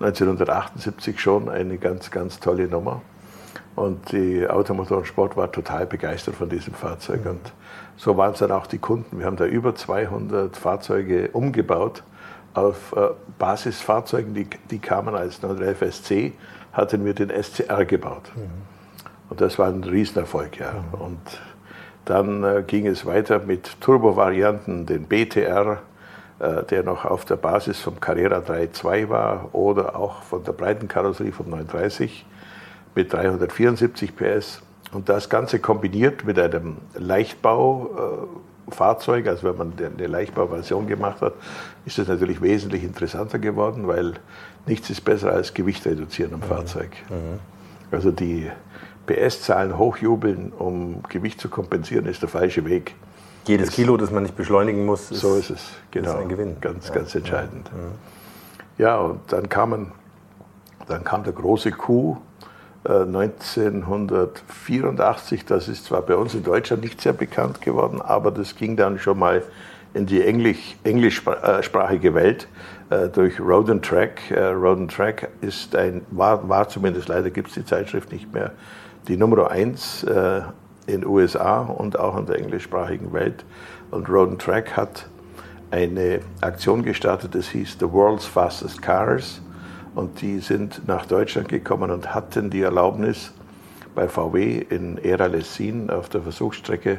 1978 0.01 1.19
schon 1.19 1.49
eine 1.49 1.79
ganz, 1.79 2.11
ganz 2.11 2.39
tolle 2.39 2.69
Nummer. 2.69 3.01
Und 3.79 4.11
die 4.11 4.45
Automotor 4.49 4.99
und 4.99 5.07
Sport 5.07 5.37
war 5.37 5.53
total 5.53 5.87
begeistert 5.87 6.35
von 6.35 6.49
diesem 6.49 6.75
Fahrzeug. 6.75 7.25
Und 7.27 7.53
so 7.97 8.17
waren 8.17 8.33
es 8.33 8.41
dann 8.41 8.51
auch 8.51 8.67
die 8.67 8.79
Kunden. 8.79 9.21
Wir 9.21 9.27
haben 9.27 9.37
da 9.37 9.47
über 9.47 9.73
200 9.73 10.57
Fahrzeuge 10.57 11.29
umgebaut 11.33 12.03
auf 12.55 12.93
äh, 12.97 13.11
Basisfahrzeugen, 13.39 14.35
die, 14.35 14.49
die 14.71 14.81
kamen 14.81 15.15
als 15.15 15.43
911 15.43 15.95
SC, 15.95 16.33
hatten 16.73 17.05
wir 17.05 17.15
den 17.15 17.31
SCR 17.31 17.85
gebaut. 17.85 18.33
Mhm. 18.35 18.51
Und 19.31 19.41
das 19.41 19.61
war 19.61 19.69
ein 19.69 19.85
Riesenerfolg, 19.85 20.59
ja. 20.59 20.73
Mhm. 20.73 21.01
Und 21.01 21.41
dann 22.05 22.43
äh, 22.43 22.65
ging 22.67 22.89
es 22.89 23.07
weiter 23.07 23.39
mit 23.39 23.81
Turbo-Varianten, 23.81 24.87
den 24.87 25.05
BTR, 25.05 25.79
äh, 26.41 26.65
der 26.65 26.83
noch 26.83 27.05
auf 27.05 27.25
der 27.27 27.37
Basis 27.37 27.79
vom 27.79 28.01
Carrera 28.01 28.39
3.2 28.39 29.09
war 29.09 29.55
oder 29.55 29.95
auch 29.95 30.23
von 30.23 30.43
der 30.43 30.53
breiten 30.53 30.89
Karosserie 30.89 31.31
vom 31.31 31.51
930 31.51 32.27
mit 32.99 33.13
374 33.13 34.17
PS. 34.17 34.61
Und 34.93 35.09
das 35.09 35.29
Ganze 35.29 35.61
kombiniert 35.61 36.25
mit 36.25 36.39
einem 36.39 36.79
Leichtbau 36.95 38.27
Fahrzeug, 38.71 39.27
als 39.29 39.43
wenn 39.45 39.57
man 39.57 39.73
eine 39.79 40.07
Leichtbauversion 40.07 40.87
gemacht 40.87 41.21
hat, 41.21 41.35
ist 41.87 41.99
das 41.99 42.09
natürlich 42.09 42.41
wesentlich 42.43 42.85
interessanter 42.85 43.39
geworden, 43.39 43.87
weil 43.87 44.15
nichts 44.67 44.91
ist 44.91 45.05
besser 45.05 45.33
als 45.33 45.55
Gewicht 45.55 45.87
reduzieren 45.87 46.35
am 46.35 46.41
mhm. 46.41 46.45
Fahrzeug. 46.45 46.91
Mhm. 47.09 47.39
Also 47.91 48.11
die 48.11 48.51
PS-Zahlen 49.07 49.79
hochjubeln, 49.79 50.53
um 50.53 51.03
Gewicht 51.09 51.41
zu 51.41 51.49
kompensieren, 51.49 52.07
ist 52.07 52.21
der 52.23 52.29
falsche 52.29 52.65
Weg. 52.67 52.95
Jedes 53.47 53.71
Kilo, 53.71 53.97
das 53.97 54.11
man 54.11 54.25
nicht 54.25 54.37
beschleunigen 54.37 54.85
muss, 54.85 55.11
ist, 55.11 55.21
so 55.21 55.37
ist 55.37 55.49
es. 55.49 55.71
Genau. 55.91 56.11
Ist 56.11 56.17
ein 56.17 56.29
Gewinn. 56.29 56.57
Ganz, 56.61 56.89
ja. 56.89 56.95
ganz 56.95 57.15
entscheidend. 57.15 57.73
Mhm. 57.73 57.93
Ja, 58.77 58.99
und 58.99 59.21
dann, 59.29 59.49
kamen, 59.49 59.93
dann 60.87 61.05
kam 61.05 61.25
der 61.25 61.33
große 61.33 61.71
Coup 61.71 62.19
1984. 62.93 65.41
Äh, 65.41 65.45
das 65.47 65.69
ist 65.69 65.87
zwar 65.87 66.03
bei 66.03 66.17
uns 66.17 66.35
in 66.35 66.43
Deutschland 66.43 66.83
nicht 66.83 67.01
sehr 67.01 67.13
bekannt 67.13 67.61
geworden, 67.61 68.01
aber 68.01 68.31
das 68.31 68.57
ging 68.57 68.77
dann 68.77 68.99
schon 68.99 69.19
mal 69.19 69.43
in 69.95 70.07
die 70.07 70.23
Englisch, 70.23 70.77
englischsprachige 70.85 72.15
Welt 72.15 72.49
äh, 72.91 73.09
durch 73.09 73.41
Road 73.41 73.71
and 73.71 73.85
Track. 73.85 74.31
Äh, 74.31 74.49
Road 74.49 74.79
and 74.79 74.93
Track 74.93 75.29
ist 75.41 75.75
ein, 75.75 76.03
war, 76.11 76.49
war 76.49 76.69
zumindest, 76.69 77.09
leider 77.09 77.31
gibt 77.31 77.49
es 77.49 77.55
die 77.55 77.65
Zeitschrift 77.65 78.13
nicht 78.13 78.33
mehr, 78.33 78.53
die 79.09 79.17
Nummer 79.17 79.51
eins 79.51 80.05
äh, 80.05 80.43
in 80.87 81.05
USA 81.07 81.61
und 81.61 81.99
auch 81.99 82.17
in 82.19 82.27
der 82.27 82.39
englischsprachigen 82.39 83.13
Welt. 83.13 83.45
Und 83.91 84.09
Road 84.09 84.31
and 84.31 84.41
Track 84.41 84.77
hat 84.77 85.09
eine 85.71 86.21
Aktion 86.41 86.83
gestartet, 86.83 87.35
das 87.35 87.49
hieß 87.49 87.77
The 87.79 87.93
World's 87.93 88.25
Fastest 88.25 88.81
Cars. 88.81 89.43
Und 89.99 90.21
die 90.21 90.39
sind 90.39 90.87
nach 90.87 91.07
Deutschland 91.07 91.49
gekommen 91.49 91.91
und 91.91 92.15
hatten 92.15 92.51
die 92.51 92.63
Erlaubnis, 92.63 93.33
bei 93.97 94.07
VW 94.07 94.65
in 94.71 94.97
Era 94.99 95.27
Lessin 95.27 95.91
auf 95.91 96.09
der 96.09 96.23
Versuchsstrecke 96.23 96.99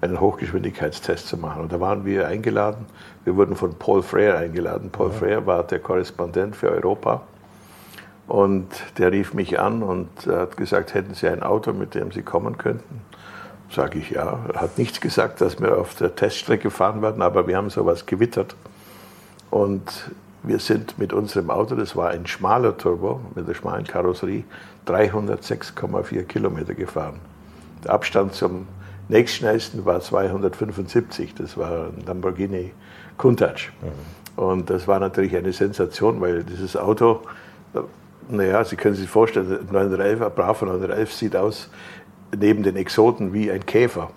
einen 0.00 0.18
Hochgeschwindigkeitstest 0.18 1.28
zu 1.28 1.36
machen. 1.36 1.62
Und 1.62 1.72
da 1.72 1.78
waren 1.78 2.04
wir 2.04 2.26
eingeladen. 2.26 2.86
Wir 3.22 3.36
wurden 3.36 3.54
von 3.54 3.76
Paul 3.76 4.02
Frere 4.02 4.38
eingeladen. 4.38 4.90
Paul 4.90 5.12
ja. 5.12 5.18
Frere 5.18 5.46
war 5.46 5.62
der 5.62 5.78
Korrespondent 5.78 6.56
für 6.56 6.72
Europa. 6.72 7.20
Und 8.26 8.66
der 8.98 9.12
rief 9.12 9.32
mich 9.32 9.60
an 9.60 9.84
und 9.84 10.08
hat 10.26 10.56
gesagt, 10.56 10.94
hätten 10.94 11.14
Sie 11.14 11.28
ein 11.28 11.44
Auto, 11.44 11.72
mit 11.72 11.94
dem 11.94 12.10
Sie 12.10 12.22
kommen 12.22 12.58
könnten? 12.58 13.00
Sage 13.70 14.00
ich 14.00 14.10
ja. 14.10 14.40
Er 14.52 14.60
hat 14.60 14.76
nichts 14.76 15.00
gesagt, 15.00 15.40
dass 15.40 15.60
wir 15.60 15.78
auf 15.78 15.94
der 15.94 16.16
Teststrecke 16.16 16.72
fahren 16.72 17.00
werden, 17.00 17.22
aber 17.22 17.46
wir 17.46 17.56
haben 17.56 17.70
sowas 17.70 18.06
gewittert. 18.06 18.56
Und 19.52 20.10
wir 20.42 20.58
sind 20.58 20.98
mit 20.98 21.12
unserem 21.12 21.50
Auto, 21.50 21.74
das 21.74 21.96
war 21.96 22.10
ein 22.10 22.26
schmaler 22.26 22.76
Turbo 22.76 23.20
mit 23.34 23.46
der 23.46 23.54
schmalen 23.54 23.84
Karosserie, 23.84 24.44
306,4 24.86 26.22
Kilometer 26.24 26.74
gefahren. 26.74 27.20
Der 27.84 27.92
Abstand 27.92 28.34
zum 28.34 28.66
nächstschnellsten 29.08 29.84
war 29.84 30.00
275, 30.00 31.34
das 31.34 31.56
war 31.56 31.86
ein 31.86 32.04
Lamborghini 32.06 32.72
Countach. 33.18 33.68
Mhm. 33.82 34.42
Und 34.42 34.70
das 34.70 34.88
war 34.88 35.00
natürlich 35.00 35.36
eine 35.36 35.52
Sensation, 35.52 36.20
weil 36.20 36.44
dieses 36.44 36.76
Auto, 36.76 37.20
naja, 38.28 38.64
Sie 38.64 38.76
können 38.76 38.94
sich 38.94 39.08
vorstellen, 39.08 39.68
911, 39.70 40.22
ein 40.22 40.32
Bravo 40.34 40.64
911 40.64 41.12
sieht 41.12 41.36
aus 41.36 41.68
neben 42.38 42.62
den 42.62 42.76
Exoten 42.76 43.32
wie 43.32 43.50
ein 43.50 43.66
Käfer. 43.66 44.10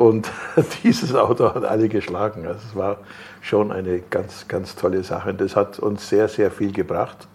Und 0.00 0.32
dieses 0.82 1.14
Auto 1.14 1.54
hat 1.54 1.62
alle 1.62 1.90
geschlagen. 1.90 2.46
Also 2.46 2.60
es 2.70 2.74
war 2.74 2.96
schon 3.42 3.70
eine 3.70 4.00
ganz, 4.00 4.48
ganz 4.48 4.74
tolle 4.74 5.02
Sache. 5.02 5.28
Und 5.28 5.42
das 5.42 5.54
hat 5.54 5.78
uns 5.78 6.08
sehr, 6.08 6.26
sehr 6.28 6.50
viel 6.50 6.72
gebracht. 6.72 7.28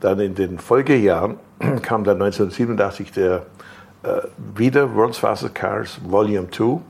Dann 0.00 0.18
in 0.18 0.34
den 0.34 0.58
Folgejahren 0.58 1.36
kam 1.82 2.02
dann 2.02 2.20
1987 2.20 3.12
der 3.12 3.46
äh, 4.02 4.22
wieder 4.56 4.92
World's 4.96 5.18
Fastest 5.18 5.54
Cars 5.54 6.00
Volume 6.04 6.50
2. 6.50 6.80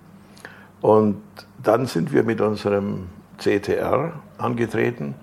Und 0.81 1.21
dann 1.63 1.85
sind 1.85 2.11
wir 2.11 2.23
mit 2.23 2.41
unserem 2.41 3.09
CTR 3.37 4.15
angetreten. 4.39 5.15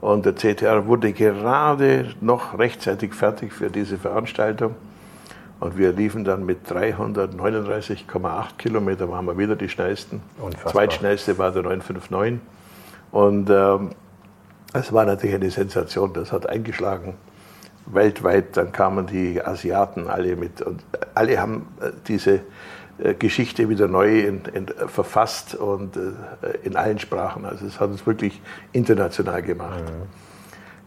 Und 0.00 0.24
der 0.24 0.34
CTR 0.34 0.86
wurde 0.86 1.12
gerade 1.12 2.14
noch 2.22 2.58
rechtzeitig 2.58 3.12
fertig 3.12 3.52
für 3.52 3.68
diese 3.68 3.98
Veranstaltung. 3.98 4.76
Und 5.60 5.76
wir 5.76 5.92
liefen 5.92 6.24
dann 6.24 6.44
mit 6.44 6.66
339,8 6.66 8.56
Kilometer, 8.56 9.10
waren 9.10 9.26
wir 9.26 9.36
wieder 9.36 9.56
die 9.56 9.68
schnellsten. 9.68 10.22
Unfassbar. 10.38 10.72
Zweitschnellste 10.72 11.38
war 11.38 11.52
der 11.52 11.62
959. 11.62 12.40
Und 13.12 13.50
ähm, 13.50 13.90
es 14.72 14.92
war 14.92 15.04
natürlich 15.04 15.34
eine 15.34 15.50
Sensation, 15.50 16.12
das 16.12 16.32
hat 16.32 16.48
eingeschlagen 16.48 17.14
weltweit. 17.86 18.56
Dann 18.56 18.72
kamen 18.72 19.06
die 19.06 19.44
Asiaten 19.44 20.08
alle 20.08 20.36
mit 20.36 20.62
und 20.62 20.82
alle 21.14 21.40
haben 21.40 21.68
äh, 21.80 21.90
diese 22.06 22.40
äh, 22.98 23.14
Geschichte 23.14 23.68
wieder 23.68 23.88
neu 23.88 24.20
in, 24.20 24.42
in, 24.52 24.66
verfasst 24.86 25.54
und 25.54 25.96
äh, 25.96 26.00
in 26.62 26.76
allen 26.76 26.98
Sprachen. 26.98 27.44
Also 27.44 27.66
es 27.66 27.80
hat 27.80 27.90
uns 27.90 28.06
wirklich 28.06 28.40
international 28.72 29.42
gemacht. 29.42 29.82
Mhm. 29.82 30.29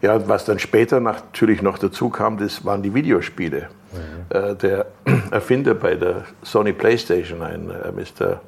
Ja, 0.04 0.28
was 0.28 0.44
dann 0.44 0.58
später 0.58 1.00
natürlich 1.00 1.62
noch 1.62 1.78
dazu 1.78 2.10
kam, 2.10 2.36
das 2.36 2.62
waren 2.66 2.82
die 2.82 2.92
Videospiele. 2.92 3.70
Mhm. 3.94 4.36
Äh, 4.36 4.54
der 4.54 4.86
Erfinder 5.30 5.72
bei 5.72 5.94
der 5.94 6.24
Sony 6.42 6.74
PlayStation, 6.74 7.40
ein 7.40 7.70
äh, 7.70 7.90
Mr. 7.90 8.42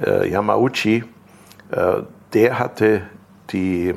Äh, 0.00 0.30
Yamauchi, 0.30 1.02
äh, 1.72 2.02
der 2.32 2.58
hatte 2.60 3.02
die, 3.50 3.96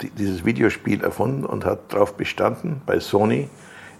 die, 0.00 0.08
dieses 0.08 0.46
Videospiel 0.46 1.04
erfunden 1.04 1.44
und 1.44 1.66
hat 1.66 1.92
darauf 1.92 2.14
bestanden 2.14 2.80
bei 2.86 2.98
Sony, 2.98 3.50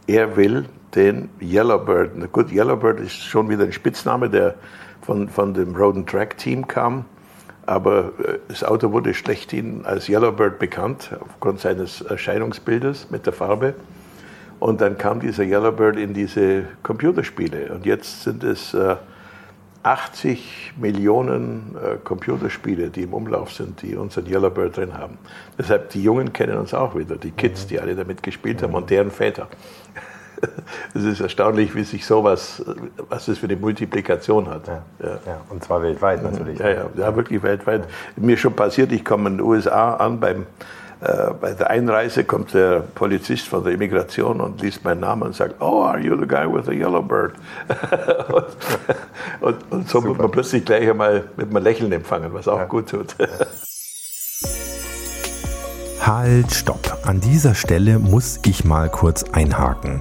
er 0.06 0.38
will 0.38 0.64
den 0.94 1.28
Yellowbird. 1.42 2.32
Gut, 2.32 2.50
Yellowbird 2.50 3.00
ist 3.00 3.16
schon 3.16 3.50
wieder 3.50 3.64
ein 3.64 3.72
Spitzname, 3.72 4.30
der 4.30 4.54
von, 5.02 5.28
von 5.28 5.52
dem 5.52 5.76
Road 5.76 6.06
Track 6.06 6.38
Team 6.38 6.66
kam. 6.66 7.04
Aber 7.70 8.12
äh, 8.18 8.38
das 8.48 8.64
Auto 8.64 8.90
wurde 8.90 9.14
schlechthin 9.14 9.86
als 9.86 10.08
Yellowbird 10.08 10.58
bekannt, 10.58 11.10
aufgrund 11.20 11.60
seines 11.60 12.00
Erscheinungsbildes 12.00 13.10
mit 13.10 13.26
der 13.26 13.32
Farbe. 13.32 13.74
Und 14.58 14.80
dann 14.80 14.98
kam 14.98 15.20
dieser 15.20 15.44
Yellowbird 15.44 15.96
in 15.96 16.12
diese 16.12 16.64
Computerspiele. 16.82 17.72
Und 17.72 17.86
jetzt 17.86 18.24
sind 18.24 18.42
es 18.42 18.74
äh, 18.74 18.96
80 19.84 20.72
Millionen 20.80 21.76
äh, 21.76 21.96
Computerspiele, 22.02 22.90
die 22.90 23.02
im 23.02 23.14
Umlauf 23.14 23.52
sind, 23.52 23.80
die 23.82 23.94
unseren 23.94 24.26
Yellowbird 24.26 24.76
drin 24.76 24.98
haben. 24.98 25.18
Deshalb, 25.56 25.90
die 25.90 26.02
Jungen 26.02 26.32
kennen 26.32 26.58
uns 26.58 26.74
auch 26.74 26.96
wieder, 26.96 27.16
die 27.16 27.30
Kids, 27.30 27.68
die 27.68 27.78
alle 27.78 27.94
damit 27.94 28.24
gespielt 28.24 28.64
haben 28.64 28.74
und 28.74 28.90
deren 28.90 29.12
Väter. 29.12 29.46
Es 30.94 31.04
ist 31.04 31.20
erstaunlich, 31.20 31.74
wie 31.74 31.84
sich 31.84 32.04
sowas, 32.06 32.64
was 33.08 33.26
das 33.26 33.38
für 33.38 33.46
eine 33.46 33.56
Multiplikation 33.56 34.48
hat. 34.48 34.66
Ja, 34.66 34.82
ja. 35.02 35.18
ja 35.26 35.40
und 35.50 35.62
zwar 35.62 35.82
weltweit 35.82 36.22
natürlich. 36.22 36.58
Ja, 36.58 36.70
ja, 36.70 36.86
ja 36.96 37.16
wirklich 37.16 37.42
weltweit. 37.42 37.84
Mir 38.16 38.36
schon 38.36 38.54
passiert, 38.54 38.92
ich 38.92 39.04
komme 39.04 39.30
in 39.30 39.38
den 39.38 39.46
USA 39.46 39.94
an 39.94 40.20
beim 40.20 40.46
äh, 41.00 41.32
bei 41.40 41.52
der 41.52 41.70
Einreise 41.70 42.24
kommt 42.24 42.52
der 42.52 42.80
Polizist 42.80 43.48
von 43.48 43.64
der 43.64 43.72
Immigration 43.72 44.40
und 44.40 44.60
liest 44.60 44.84
meinen 44.84 45.00
Namen 45.00 45.22
und 45.22 45.34
sagt, 45.34 45.54
oh, 45.60 45.82
are 45.84 45.98
you 45.98 46.14
the 46.14 46.26
guy 46.26 46.46
with 46.46 46.66
the 46.66 46.72
yellow 46.72 47.00
bird? 47.00 47.32
und, 48.28 48.44
und, 49.40 49.72
und, 49.72 49.88
so 49.88 50.00
Super. 50.00 50.08
wird 50.08 50.18
man 50.18 50.30
plötzlich 50.30 50.64
gleich 50.64 50.90
einmal 50.90 51.24
mit 51.36 51.48
einem 51.48 51.64
Lächeln 51.64 51.90
empfangen, 51.92 52.34
was 52.34 52.48
auch 52.48 52.68
gut 52.68 52.90
tut. 52.90 53.16
Halt, 56.06 56.52
stopp. 56.52 56.98
An 57.04 57.20
dieser 57.20 57.54
Stelle 57.54 57.98
muss 57.98 58.40
ich 58.44 58.64
mal 58.64 58.88
kurz 58.88 59.24
einhaken. 59.24 60.00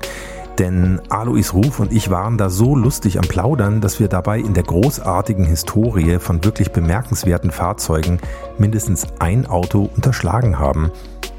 Denn 0.59 0.99
Alois 1.07 1.53
Ruf 1.53 1.79
und 1.79 1.93
ich 1.93 2.09
waren 2.09 2.37
da 2.37 2.49
so 2.49 2.75
lustig 2.75 3.17
am 3.17 3.25
Plaudern, 3.25 3.79
dass 3.79 4.01
wir 4.01 4.09
dabei 4.09 4.39
in 4.39 4.53
der 4.53 4.63
großartigen 4.63 5.45
Historie 5.45 6.19
von 6.19 6.43
wirklich 6.43 6.71
bemerkenswerten 6.71 7.51
Fahrzeugen 7.51 8.19
mindestens 8.57 9.07
ein 9.19 9.45
Auto 9.45 9.89
unterschlagen 9.95 10.59
haben, 10.59 10.91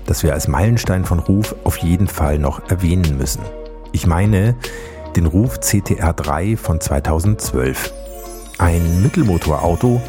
das 0.07 0.23
wir 0.23 0.33
als 0.33 0.49
Meilenstein 0.49 1.05
von 1.05 1.19
Ruf 1.19 1.55
auf 1.65 1.77
jeden 1.77 2.09
Fall 2.09 2.39
noch 2.39 2.71
erwähnen 2.71 3.19
müssen. 3.19 3.43
Ich 3.93 4.07
meine 4.07 4.55
den 5.17 5.27
Ruf 5.27 5.59
CTR3 5.59 6.57
von 6.57 6.81
2012. 6.81 7.93
Ein 8.57 9.03
Mittelmotorauto, 9.03 10.01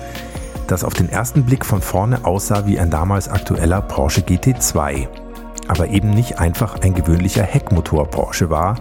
das 0.71 0.83
auf 0.83 0.93
den 0.93 1.09
ersten 1.09 1.43
Blick 1.43 1.65
von 1.65 1.81
vorne 1.81 2.25
aussah 2.25 2.65
wie 2.65 2.79
ein 2.79 2.89
damals 2.89 3.27
aktueller 3.27 3.81
Porsche 3.81 4.21
GT2 4.21 5.07
aber 5.71 5.87
eben 5.87 6.09
nicht 6.09 6.37
einfach 6.37 6.79
ein 6.81 6.93
gewöhnlicher 6.93 7.43
Heckmotor 7.43 8.05
Porsche 8.05 8.49
war, 8.49 8.75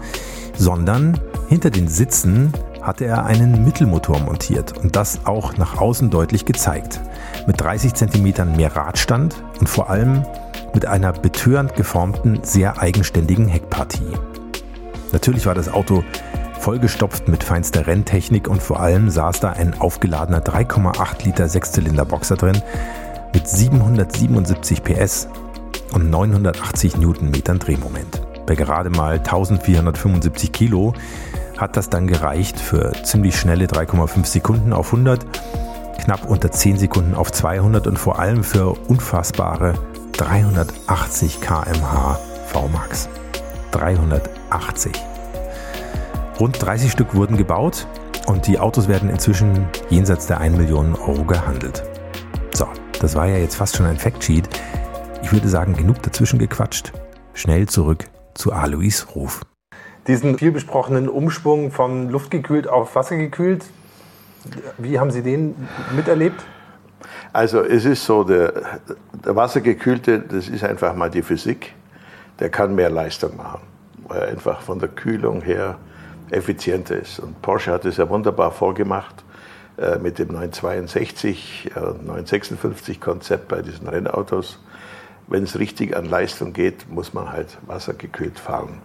sondern 0.57 1.21
hinter 1.49 1.71
den 1.71 1.87
Sitzen 1.87 2.53
hatte 2.83 3.05
er 3.05 3.27
einen 3.27 3.65
Mittelmotor 3.65 4.19
montiert 4.19 4.77
und 4.79 4.97
das 4.97 5.25
auch 5.25 5.57
nach 5.57 5.81
außen 5.81 6.11
deutlich 6.11 6.47
gezeigt. 6.47 7.01
Mit 7.47 7.61
30 7.61 7.95
cm 7.95 8.57
mehr 8.57 8.75
Radstand 8.75 9.37
und 9.61 9.69
vor 9.69 9.89
allem 9.89 10.25
mit 10.75 10.87
einer 10.87 11.13
betörend 11.13 11.77
geformten, 11.77 12.41
sehr 12.43 12.81
eigenständigen 12.81 13.47
Heckpartie. 13.47 14.13
Natürlich 15.13 15.47
war 15.47 15.55
das 15.55 15.69
Auto 15.69 16.03
vollgestopft 16.61 17.29
mit 17.29 17.43
feinster 17.43 17.87
Renntechnik 17.87 18.47
und 18.47 18.63
vor 18.63 18.81
allem 18.81 19.11
saß 19.11 19.41
da 19.41 19.51
ein 19.51 19.81
aufgeladener 19.81 20.41
3,8 20.41 21.25
Liter 21.25 21.49
Sechszylinder-Boxer 21.49 22.37
drin 22.37 22.63
mit 23.33 23.49
777 23.49 24.85
PS 24.85 25.29
und 25.93 26.11
980 26.11 26.99
Newtonmetern 26.99 27.59
Drehmoment. 27.59 28.21
Bei 28.47 28.55
gerade 28.55 28.91
mal 28.91 29.15
1475 29.15 30.53
Kilo 30.53 30.93
hat 31.57 31.77
das 31.77 31.89
dann 31.89 32.07
gereicht 32.07 32.59
für 32.59 32.93
ziemlich 33.05 33.39
schnelle 33.39 33.67
3,5 33.67 34.27
Sekunden 34.27 34.73
auf 34.73 34.93
100 34.93 35.25
knapp 36.05 36.29
unter 36.29 36.51
10 36.51 36.79
Sekunden 36.79 37.15
auf 37.15 37.31
200 37.33 37.87
und 37.87 37.99
vor 37.99 38.19
allem 38.19 38.43
für 38.43 38.71
unfassbare 38.89 39.75
380 40.13 41.41
km/h 41.41 42.19
VMAX. 42.47 43.09
380. 43.71 44.93
Rund 46.41 46.57
30 46.63 46.91
Stück 46.91 47.15
wurden 47.15 47.37
gebaut 47.37 47.87
und 48.27 48.47
die 48.47 48.59
Autos 48.59 48.89
werden 48.89 49.11
inzwischen 49.11 49.67
jenseits 49.91 50.27
der 50.27 50.41
1 50.41 50.57
Million 50.57 50.95
Euro 50.95 51.23
gehandelt. 51.25 51.83
So, 52.55 52.67
das 52.99 53.15
war 53.15 53.27
ja 53.27 53.37
jetzt 53.37 53.57
fast 53.57 53.77
schon 53.77 53.85
ein 53.85 53.99
Factsheet. 53.99 54.49
Ich 55.23 55.31
würde 55.33 55.49
sagen, 55.49 55.77
genug 55.77 56.03
dazwischen 56.03 56.39
gequatscht. 56.39 56.93
Schnell 57.35 57.69
zurück 57.69 58.07
zu 58.33 58.55
Alois 58.55 59.05
Ruf. 59.15 59.43
Diesen 60.07 60.39
viel 60.39 60.51
besprochenen 60.51 61.11
Umschwung 61.11 61.73
von 61.73 62.09
luftgekühlt 62.09 62.67
auf 62.67 62.95
wassergekühlt, 62.95 63.67
wie 64.79 64.99
haben 64.99 65.11
Sie 65.11 65.21
den 65.21 65.55
miterlebt? 65.95 66.43
Also 67.35 67.61
es 67.61 67.85
ist 67.85 68.07
so, 68.07 68.25
der, 68.25 68.81
der 69.27 69.37
Wassergekühlte, 69.37 70.21
das 70.21 70.49
ist 70.49 70.65
einfach 70.65 70.95
mal 70.95 71.11
die 71.11 71.21
Physik, 71.21 71.75
der 72.39 72.49
kann 72.49 72.75
mehr 72.75 72.89
Leistung 72.89 73.37
machen, 73.37 73.61
weil 74.09 74.23
er 74.23 74.29
einfach 74.29 74.63
von 74.63 74.79
der 74.79 74.89
Kühlung 74.89 75.43
her 75.43 75.77
effizienter 76.31 76.97
ist. 76.97 77.19
Und 77.21 77.41
Porsche 77.43 77.73
hat 77.73 77.85
es 77.85 77.97
ja 77.97 78.09
wunderbar 78.09 78.53
vorgemacht 78.53 79.25
äh, 79.77 79.99
mit 79.99 80.19
dem 80.19 80.29
962, 80.29 81.73
äh, 81.75 81.81
956 81.81 83.01
Konzept 83.01 83.49
bei 83.49 83.63
diesen 83.63 83.89
Rennautos. 83.89 84.59
Wenn 85.27 85.45
es 85.45 85.59
richtig 85.59 85.97
an 85.97 86.07
Leistung 86.07 86.53
geht, 86.53 86.91
muss 86.91 87.15
man 87.15 87.33
halt 87.33 87.59
wassergekühlt 87.67 88.39
fahren. 88.39 88.83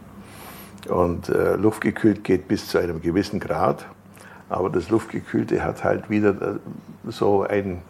Und 0.88 1.30
äh, 1.30 1.56
luftgekühlt 1.56 2.24
geht 2.24 2.48
bis 2.48 2.68
zu 2.68 2.78
einem 2.78 3.02
gewissen 3.02 3.40
Grad. 3.40 3.86
Aber 4.50 4.70
das 4.70 4.90
Luftgekühlte 4.90 5.64
hat 5.64 5.84
halt 5.84 6.10
wieder 6.10 6.30
äh, 6.30 7.12
so 7.12 7.44
ein 7.44 7.82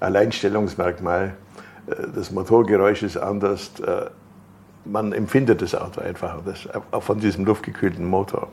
Alleinstellungsmerkmal. 0.00 1.34
Äh, 1.86 1.94
das 2.14 2.30
Motorgeräusch 2.30 3.02
ist 3.02 3.18
anders. 3.18 3.72
Äh, 3.80 4.06
man 4.84 5.12
empfindet 5.12 5.62
das 5.62 5.74
Auto 5.74 6.00
einfach 6.00 6.38
das, 6.44 6.66
von 7.04 7.20
diesem 7.20 7.44
luftgekühlten 7.44 8.04
Motor. 8.04 8.48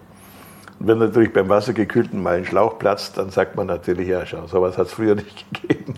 Wenn 0.79 0.97
natürlich 0.97 1.33
beim 1.33 1.49
Wassergekühlten 1.49 2.23
mal 2.23 2.37
ein 2.37 2.45
Schlauch 2.45 2.79
platzt, 2.79 3.17
dann 3.17 3.31
sagt 3.31 3.55
man 3.55 3.67
natürlich, 3.67 4.07
ja, 4.07 4.25
schau, 4.25 4.47
sowas 4.47 4.77
hat 4.77 4.87
es 4.87 4.93
früher 4.93 5.15
nicht 5.15 5.45
gegeben. 5.61 5.95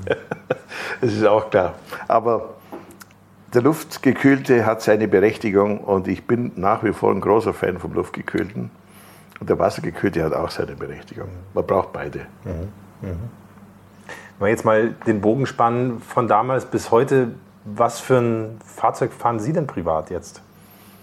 das 1.01 1.13
ist 1.13 1.25
auch 1.25 1.50
klar. 1.51 1.75
Aber 2.07 2.55
der 3.53 3.61
Luftgekühlte 3.61 4.65
hat 4.65 4.81
seine 4.81 5.07
Berechtigung 5.07 5.79
und 5.79 6.07
ich 6.07 6.25
bin 6.25 6.51
nach 6.55 6.83
wie 6.83 6.93
vor 6.93 7.11
ein 7.11 7.21
großer 7.21 7.53
Fan 7.53 7.77
vom 7.79 7.93
Luftgekühlten. 7.93 8.71
Und 9.39 9.50
der 9.50 9.59
Wassergekühlte 9.59 10.23
hat 10.23 10.33
auch 10.33 10.50
seine 10.50 10.75
Berechtigung. 10.75 11.29
Man 11.53 11.65
braucht 11.65 11.91
beide. 11.93 12.19
Mhm. 12.43 12.51
Mhm. 13.01 13.19
Wenn 14.39 14.47
wir 14.47 14.50
jetzt 14.50 14.65
mal 14.65 14.95
den 15.05 15.21
Bogen 15.21 15.45
spannen 15.45 16.00
von 16.00 16.27
damals 16.27 16.65
bis 16.65 16.89
heute, 16.89 17.35
was 17.65 18.00
für 18.00 18.17
ein 18.17 18.59
Fahrzeug 18.65 19.13
fahren 19.13 19.39
Sie 19.39 19.53
denn 19.53 19.67
privat 19.67 20.09
jetzt? 20.09 20.41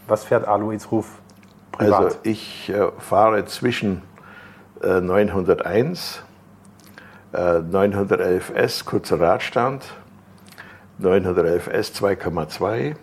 Was 0.08 0.24
fährt 0.24 0.48
Alois 0.48 0.90
Ruf 0.90 1.06
privat? 1.78 2.04
Also 2.04 2.18
ich 2.24 2.68
äh, 2.68 2.90
fahre 2.98 3.44
zwischen 3.46 4.02
äh, 4.82 5.00
901, 5.00 6.22
äh, 7.32 7.38
911S, 7.38 8.84
kurzer 8.84 9.20
Radstand, 9.20 9.84
911S 11.00 11.94
2,2 11.94 12.96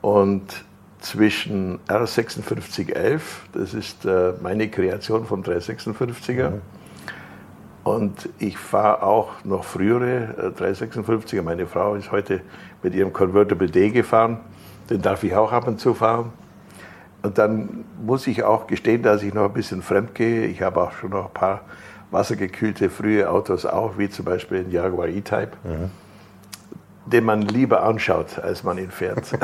und 0.00 0.64
zwischen 1.00 1.80
R5611, 1.86 3.20
das 3.52 3.74
ist 3.74 4.06
äh, 4.06 4.32
meine 4.42 4.70
Kreation 4.70 5.26
vom 5.26 5.42
356er, 5.42 6.50
mhm. 6.50 6.60
und 7.84 8.28
ich 8.38 8.56
fahre 8.56 9.02
auch 9.02 9.44
noch 9.44 9.64
frühere 9.64 10.54
äh, 10.56 10.62
356er. 10.62 11.42
Meine 11.42 11.66
Frau 11.66 11.94
ist 11.94 12.10
heute 12.10 12.40
mit 12.82 12.94
ihrem 12.94 13.12
Convertible 13.12 13.68
D 13.68 13.90
gefahren, 13.90 14.40
den 14.88 15.02
darf 15.02 15.24
ich 15.24 15.34
auch 15.34 15.52
ab 15.52 15.66
und 15.66 15.78
zu 15.78 15.92
fahren. 15.92 16.32
Und 17.24 17.38
dann 17.38 17.84
muss 18.04 18.26
ich 18.26 18.44
auch 18.44 18.66
gestehen, 18.66 19.02
dass 19.02 19.22
ich 19.22 19.34
noch 19.34 19.46
ein 19.46 19.52
bisschen 19.52 19.82
fremd 19.82 20.14
gehe. 20.14 20.46
Ich 20.46 20.62
habe 20.62 20.80
auch 20.80 20.92
schon 20.92 21.10
noch 21.10 21.26
ein 21.26 21.32
paar 21.32 21.62
wassergekühlte 22.10 22.90
frühe 22.90 23.28
Autos 23.28 23.66
auch, 23.66 23.98
wie 23.98 24.08
zum 24.08 24.26
Beispiel 24.26 24.62
den 24.62 24.70
Jaguar 24.70 25.08
E-Type. 25.08 25.50
Mhm 25.64 25.90
den 27.06 27.24
man 27.24 27.42
lieber 27.42 27.82
anschaut, 27.82 28.38
als 28.38 28.62
man 28.64 28.78
ihn 28.78 28.90
fährt. 28.90 29.32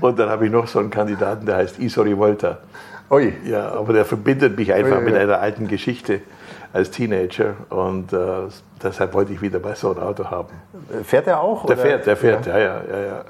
und 0.00 0.18
dann 0.18 0.30
habe 0.30 0.46
ich 0.46 0.52
noch 0.52 0.66
so 0.66 0.78
einen 0.78 0.90
Kandidaten, 0.90 1.46
der 1.46 1.56
heißt 1.56 1.78
Isori 1.78 2.16
Volta. 2.16 2.58
Ui. 3.10 3.34
Ja, 3.44 3.72
aber 3.72 3.92
der 3.92 4.04
verbindet 4.04 4.56
mich 4.56 4.72
einfach 4.72 4.98
Ui, 4.98 5.04
mit 5.04 5.14
einer 5.14 5.40
alten 5.40 5.68
Geschichte 5.68 6.20
als 6.72 6.90
Teenager 6.90 7.54
und 7.70 8.12
äh, 8.12 8.18
deshalb 8.82 9.14
wollte 9.14 9.32
ich 9.32 9.40
wieder 9.40 9.60
mal 9.60 9.74
so 9.76 9.92
ein 9.92 9.98
Auto 9.98 10.24
haben. 10.30 10.48
Fährt 11.04 11.26
er 11.26 11.40
auch? 11.40 11.66
Der 11.66 11.76
oder? 11.76 11.86
fährt, 11.86 12.06
der 12.06 12.16
fährt, 12.16 12.46
ja, 12.46 12.58
ja, 12.58 12.80
ja. 12.90 13.02
ja. 13.02 13.24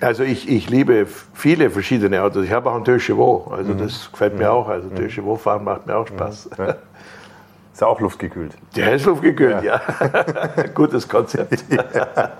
also 0.00 0.22
ich, 0.22 0.48
ich 0.48 0.70
liebe 0.70 1.06
viele 1.34 1.70
verschiedene 1.70 2.22
Autos. 2.22 2.44
Ich 2.44 2.52
habe 2.52 2.70
auch 2.70 2.76
einen 2.76 2.84
Deux 2.84 3.02
Chevaux, 3.02 3.50
also 3.50 3.72
mhm. 3.72 3.78
das 3.78 4.10
gefällt 4.10 4.36
mir 4.36 4.44
mhm. 4.44 4.50
auch. 4.50 4.68
Also 4.68 4.88
Deux 4.88 5.12
Chevaux 5.12 5.36
fahren 5.36 5.64
macht 5.64 5.86
mir 5.86 5.96
auch 5.96 6.06
Spaß. 6.06 6.50
Mhm. 6.56 6.74
Ist 7.80 7.80
ja 7.80 7.86
auch 7.86 8.00
luftgekühlt. 8.00 8.52
Der 8.76 8.94
ist 8.94 9.06
luftgekühlt, 9.06 9.62
ja. 9.62 9.80
ja. 9.80 10.64
Gutes 10.74 11.08
Konzept. 11.08 11.64
Ja. 11.70 12.32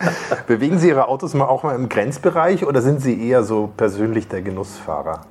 Bewegen 0.47 0.79
Sie 0.79 0.88
Ihre 0.88 1.09
Autos 1.09 1.33
mal 1.35 1.47
auch 1.47 1.62
mal 1.62 1.75
im 1.75 1.88
Grenzbereich 1.88 2.66
oder 2.66 2.83
sind 2.83 3.01
Sie 3.01 3.27
eher 3.27 3.43
so 3.43 3.71
persönlich 3.75 4.29
der 4.29 4.43
Genussfahrer? 4.43 5.23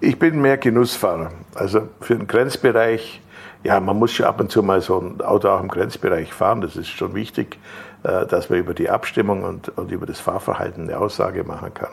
Ich 0.00 0.18
bin 0.18 0.40
mehr 0.40 0.58
Genussfahrer. 0.58 1.30
Also 1.54 1.88
für 2.00 2.16
den 2.16 2.26
Grenzbereich, 2.26 3.22
ja, 3.62 3.80
man 3.80 3.98
muss 3.98 4.12
schon 4.12 4.26
ab 4.26 4.40
und 4.40 4.50
zu 4.50 4.62
mal 4.62 4.80
so 4.80 4.98
ein 4.98 5.20
Auto 5.22 5.48
auch 5.48 5.60
im 5.60 5.68
Grenzbereich 5.68 6.32
fahren. 6.32 6.60
Das 6.60 6.76
ist 6.76 6.88
schon 6.88 7.14
wichtig, 7.14 7.58
äh, 8.02 8.26
dass 8.26 8.50
man 8.50 8.58
über 8.58 8.74
die 8.74 8.90
Abstimmung 8.90 9.44
und, 9.44 9.70
und 9.78 9.90
über 9.90 10.06
das 10.06 10.20
Fahrverhalten 10.20 10.84
eine 10.84 10.98
Aussage 10.98 11.44
machen 11.44 11.72
kann. 11.72 11.92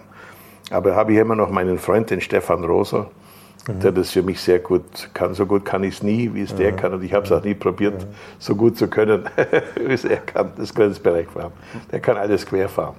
Aber 0.72 0.96
habe 0.96 1.14
ich 1.14 1.20
immer 1.20 1.36
noch 1.36 1.50
meinen 1.50 1.78
Freund, 1.78 2.10
den 2.10 2.22
Stefan 2.22 2.64
Roser, 2.64 3.10
mhm. 3.68 3.80
der 3.80 3.92
das 3.92 4.12
für 4.12 4.24
mich 4.24 4.42
sehr 4.42 4.60
gut 4.60 5.10
kann. 5.14 5.34
So 5.34 5.46
gut 5.46 5.64
kann 5.64 5.84
ich 5.84 5.96
es 5.96 6.04
nie, 6.04 6.34
wie 6.34 6.42
es 6.42 6.54
mhm. 6.54 6.58
der 6.58 6.72
kann. 6.74 6.94
Und 6.94 7.04
ich 7.04 7.14
habe 7.14 7.26
es 7.26 7.32
auch 7.32 7.44
nie 7.44 7.54
probiert, 7.54 8.04
mhm. 8.04 8.16
so 8.40 8.56
gut 8.56 8.78
zu 8.78 8.88
können, 8.88 9.26
wie 9.76 9.94
es 9.94 10.04
er 10.04 10.18
kann, 10.18 10.52
das 10.58 10.74
Grenzbereich 10.74 11.28
fahren. 11.28 11.52
Der 11.92 12.00
kann 12.00 12.18
alles 12.18 12.46
quer 12.46 12.68
fahren. 12.68 12.96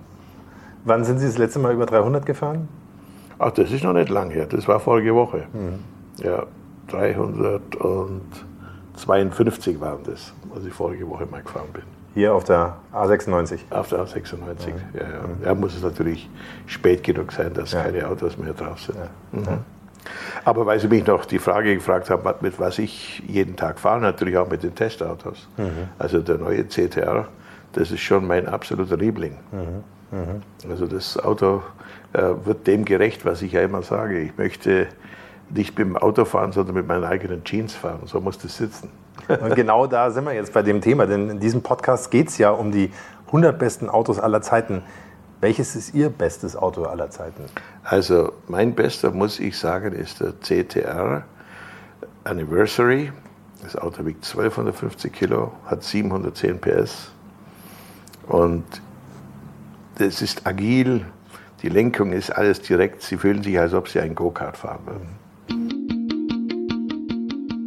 Wann 0.85 1.05
sind 1.05 1.19
Sie 1.19 1.27
das 1.27 1.39
letzte 1.39 1.59
Mal 1.59 1.75
über 1.75 1.87
300 1.87 2.25
gefahren? 2.25 2.69
Ach, 3.43 3.51
das 3.51 3.71
ist 3.73 3.83
noch 3.83 3.93
nicht 3.93 4.09
lang 4.09 4.31
her. 4.31 4.47
Das 4.47 4.69
war 4.69 4.79
vorige 4.79 5.17
Woche. 5.17 5.49
Mhm. 5.53 5.81
Ja, 6.19 6.47
352 6.89 9.81
waren 9.81 10.05
das, 10.05 10.33
als 10.55 10.65
ich 10.65 10.73
vorige 10.73 11.09
Woche 11.09 11.27
mal 11.27 11.43
gefahren 11.43 11.67
bin. 11.73 11.83
Hier 12.15 12.33
auf 12.35 12.45
der 12.45 12.77
A96? 12.93 13.59
Auf 13.71 13.89
der 13.89 14.07
A96, 14.07 14.37
mhm. 14.37 14.43
ja. 14.95 15.01
Ja, 15.01 15.09
ja. 15.09 15.25
ja, 15.45 15.55
muss 15.55 15.75
es 15.75 15.83
natürlich 15.83 16.31
spät 16.67 17.03
genug 17.03 17.33
sein, 17.33 17.53
dass 17.53 17.73
ja. 17.73 17.83
keine 17.83 18.07
Autos 18.07 18.39
mehr 18.39 18.53
drauf 18.53 18.79
sind. 18.81 18.99
Ja. 18.99 19.09
Mhm. 19.41 19.59
Aber 20.45 20.67
weil 20.67 20.79
Sie 20.79 20.87
mich 20.87 21.05
noch 21.07 21.25
die 21.25 21.41
Frage 21.41 21.75
gefragt 21.75 22.11
haben, 22.11 22.23
mit 22.43 22.61
was 22.61 22.79
ich 22.79 23.25
jeden 23.27 23.57
Tag 23.57 23.81
fahre, 23.81 24.01
natürlich 24.01 24.37
auch 24.37 24.49
mit 24.49 24.63
den 24.63 24.77
Testautos. 24.77 25.49
Mhm. 25.57 25.89
Also 25.99 26.21
der 26.21 26.39
neue 26.39 26.69
CTR, 26.69 27.27
das 27.73 27.91
ist 27.91 28.03
schon 28.03 28.25
mein 28.25 28.47
absoluter 28.47 28.97
Liebling. 28.97 29.37
Mhm. 29.51 29.83
Mhm. 30.13 30.43
Also 30.71 30.87
das 30.87 31.19
Auto 31.19 31.63
äh, 32.13 32.23
wird 32.45 32.67
dem 32.67 32.85
gerecht, 32.85 33.25
was 33.25 33.43
ich 33.43 33.53
ja 33.53 33.63
immer 33.63 33.83
sage. 33.83 34.21
Ich 34.21 34.37
möchte 34.37 34.87
nicht 35.51 35.77
mit 35.79 35.89
dem 35.89 35.97
Auto 35.97 36.25
fahren, 36.25 36.53
sondern 36.53 36.77
mit 36.77 36.87
meinen 36.87 37.05
eigenen 37.05 37.45
Jeans 37.45 37.75
fahren. 37.75 38.01
So 38.05 38.21
muss 38.21 38.39
das 38.39 38.57
sitzen. 38.57 38.91
Und 39.29 39.55
genau 39.57 39.87
da 39.87 40.11
sind 40.11 40.25
wir 40.25 40.35
jetzt 40.35 40.53
bei 40.53 40.63
dem 40.63 40.81
Thema, 40.81 41.07
denn 41.07 41.31
in 41.31 41.41
diesem 41.41 41.63
Podcast 41.63 42.11
geht 42.11 42.29
es 42.29 42.39
ja 42.39 42.51
um 42.51 42.71
die 42.73 42.91
100 43.27 43.59
besten 43.59 43.89
Autos 43.89 44.19
aller 44.19 44.43
Zeiten. 44.43 44.83
Welches 45.41 45.75
ist 45.75 45.95
Ihr 45.95 46.11
bestes 46.11 46.55
Auto 46.55 46.85
aller 46.85 47.11
Zeiten? 47.11 47.47
Also 47.83 48.33
mein 48.47 48.75
bester, 48.75 49.11
muss 49.11 49.41
ich 49.41 49.59
sagen, 49.59 49.93
ist 49.93 50.21
der 50.21 50.35
CTR 50.41 51.25
Anniversary. 52.25 53.13
Das 53.63 53.77
Auto 53.77 54.05
wiegt 54.05 54.25
1250 54.25 55.13
Kilo, 55.13 55.53
hat 55.67 55.83
710 55.83 56.61
PS 56.61 57.11
und 58.29 58.65
das 59.97 60.23
ist 60.23 60.47
agil. 60.47 61.05
Die 61.63 61.69
Lenkung 61.69 62.13
ist 62.13 62.31
alles 62.31 62.61
direkt. 62.61 63.03
Sie 63.03 63.17
fühlen 63.17 63.43
sich, 63.43 63.59
als 63.59 63.73
ob 63.73 63.89
Sie 63.89 64.01
einen 64.01 64.15
Go-Kart 64.15 64.57
fahren 64.57 64.81
würden. 64.87 65.23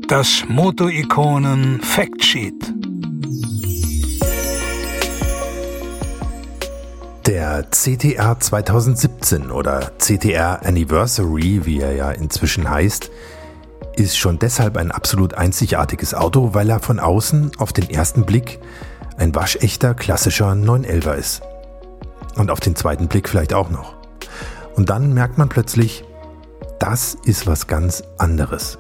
Das 0.08 0.44
Moto-Ikonen 0.48 1.82
Factsheet. 1.82 2.74
Der 7.26 7.66
CTR 7.72 8.40
2017 8.40 9.50
oder 9.50 9.92
CTR 9.98 10.64
Anniversary, 10.64 11.62
wie 11.66 11.80
er 11.80 11.96
ja 11.96 12.12
inzwischen 12.12 12.70
heißt, 12.70 13.10
ist 13.96 14.18
schon 14.18 14.38
deshalb 14.38 14.78
ein 14.78 14.92
absolut 14.92 15.34
einzigartiges 15.34 16.14
Auto, 16.14 16.54
weil 16.54 16.70
er 16.70 16.80
von 16.80 17.00
außen 17.00 17.54
auf 17.58 17.74
den 17.74 17.90
ersten 17.90 18.26
Blick 18.26 18.60
ein 19.18 19.34
waschechter 19.34 19.96
klassischer 19.96 20.52
911er 20.52 21.16
ist. 21.16 21.42
Und 22.36 22.52
auf 22.52 22.60
den 22.60 22.76
zweiten 22.76 23.08
Blick 23.08 23.30
vielleicht 23.30 23.54
auch 23.54 23.70
noch. 23.70 23.96
Und 24.76 24.90
dann 24.90 25.14
merkt 25.14 25.38
man 25.38 25.50
plötzlich, 25.50 26.04
das 26.80 27.16
ist 27.24 27.48
was 27.48 27.68
ganz 27.68 28.04
anderes. 28.18 28.78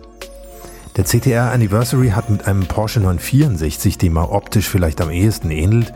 Der 0.97 1.05
CTR 1.05 1.51
Anniversary 1.51 2.09
hat 2.09 2.29
mit 2.29 2.47
einem 2.47 2.67
Porsche 2.67 2.99
964, 2.99 3.97
dem 3.97 4.17
er 4.17 4.31
optisch 4.31 4.69
vielleicht 4.69 5.01
am 5.01 5.09
ehesten 5.09 5.51
ähnelt, 5.51 5.93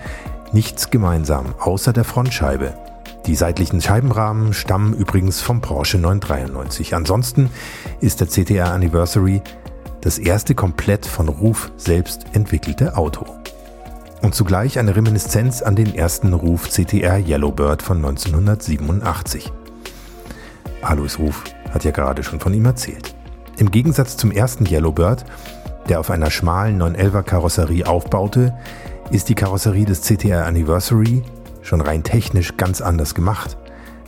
nichts 0.51 0.89
gemeinsam, 0.89 1.53
außer 1.59 1.93
der 1.93 2.03
Frontscheibe. 2.03 2.73
Die 3.25 3.35
seitlichen 3.35 3.81
Scheibenrahmen 3.81 4.53
stammen 4.53 4.93
übrigens 4.93 5.41
vom 5.41 5.61
Porsche 5.61 5.99
993. 5.99 6.95
Ansonsten 6.95 7.49
ist 8.01 8.21
der 8.21 8.27
CTR 8.27 8.73
Anniversary 8.73 9.41
das 10.01 10.17
erste 10.17 10.55
komplett 10.55 11.05
von 11.05 11.29
Ruf 11.29 11.71
selbst 11.77 12.25
entwickelte 12.33 12.97
Auto. 12.97 13.38
Und 14.21 14.35
zugleich 14.35 14.77
eine 14.77 14.95
Reminiszenz 14.95 15.61
an 15.61 15.75
den 15.75 15.95
ersten 15.95 16.33
Ruf 16.33 16.69
CTR 16.69 17.19
Yellowbird 17.19 17.81
von 17.81 17.97
1987. 17.97 19.51
Alois 20.81 21.17
Ruf 21.17 21.43
hat 21.73 21.85
ja 21.85 21.91
gerade 21.91 22.23
schon 22.23 22.39
von 22.39 22.53
ihm 22.53 22.65
erzählt. 22.65 23.15
Im 23.57 23.71
Gegensatz 23.71 24.17
zum 24.17 24.31
ersten 24.31 24.65
Yellowbird, 24.65 25.23
der 25.87 25.99
auf 25.99 26.09
einer 26.09 26.31
schmalen 26.31 26.81
911er 26.81 27.23
Karosserie 27.23 27.87
aufbaute, 27.87 28.53
ist 29.11 29.29
die 29.29 29.35
Karosserie 29.35 29.85
des 29.85 30.01
CTR 30.01 30.45
Anniversary 30.45 31.23
schon 31.61 31.81
rein 31.81 32.03
technisch 32.03 32.57
ganz 32.57 32.81
anders 32.81 33.15
gemacht. 33.15 33.57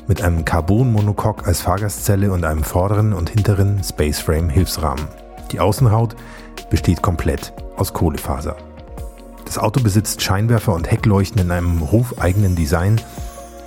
Mit 0.08 0.21
einem 0.21 0.45
Carbon-Monocoque 0.45 1.45
als 1.45 1.62
Fahrgastzelle 1.62 2.32
und 2.32 2.43
einem 2.43 2.63
vorderen 2.63 3.13
und 3.13 3.30
hinteren 3.30 3.82
Spaceframe-Hilfsrahmen. 3.84 5.08
Die 5.52 5.60
Außenhaut 5.60 6.15
besteht 6.69 7.02
komplett 7.02 7.54
aus 7.78 7.93
Kohlefaser. 7.93 8.58
Das 9.45 9.58
Auto 9.58 9.82
besitzt 9.82 10.21
Scheinwerfer 10.21 10.73
und 10.73 10.89
Heckleuchten 10.89 11.41
in 11.41 11.51
einem 11.51 11.82
rufeigenen 11.82 12.56
Design. 12.56 13.01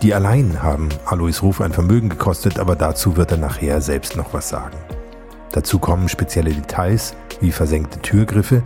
Die 0.02 0.14
allein 0.14 0.62
haben 0.62 0.88
Alois 1.06 1.42
Ruf 1.42 1.60
ein 1.60 1.72
Vermögen 1.72 2.08
gekostet, 2.08 2.58
aber 2.58 2.76
dazu 2.76 3.16
wird 3.16 3.30
er 3.30 3.38
nachher 3.38 3.80
selbst 3.80 4.16
noch 4.16 4.34
was 4.34 4.48
sagen. 4.48 4.76
Dazu 5.52 5.78
kommen 5.78 6.08
spezielle 6.08 6.52
Details 6.52 7.14
wie 7.40 7.52
versenkte 7.52 8.00
Türgriffe, 8.00 8.62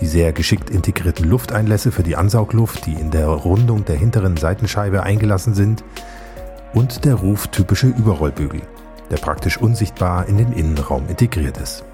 die 0.00 0.06
sehr 0.06 0.32
geschickt 0.32 0.70
integrierten 0.70 1.28
Lufteinlässe 1.28 1.92
für 1.92 2.02
die 2.02 2.16
Ansaugluft, 2.16 2.86
die 2.86 2.94
in 2.94 3.10
der 3.10 3.28
Rundung 3.28 3.84
der 3.84 3.96
hinteren 3.96 4.36
Seitenscheibe 4.36 5.02
eingelassen 5.02 5.54
sind, 5.54 5.84
und 6.72 7.04
der 7.04 7.16
ruftypische 7.16 7.88
Überrollbügel, 7.88 8.62
der 9.10 9.16
praktisch 9.16 9.58
unsichtbar 9.58 10.26
in 10.26 10.38
den 10.38 10.52
Innenraum 10.52 11.08
integriert 11.08 11.58
ist. 11.58 11.84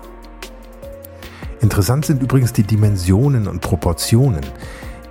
Interessant 1.61 2.07
sind 2.07 2.23
übrigens 2.23 2.53
die 2.53 2.64
Dimensionen 2.64 3.49
und 3.49 3.61
Proportionen, 3.61 4.45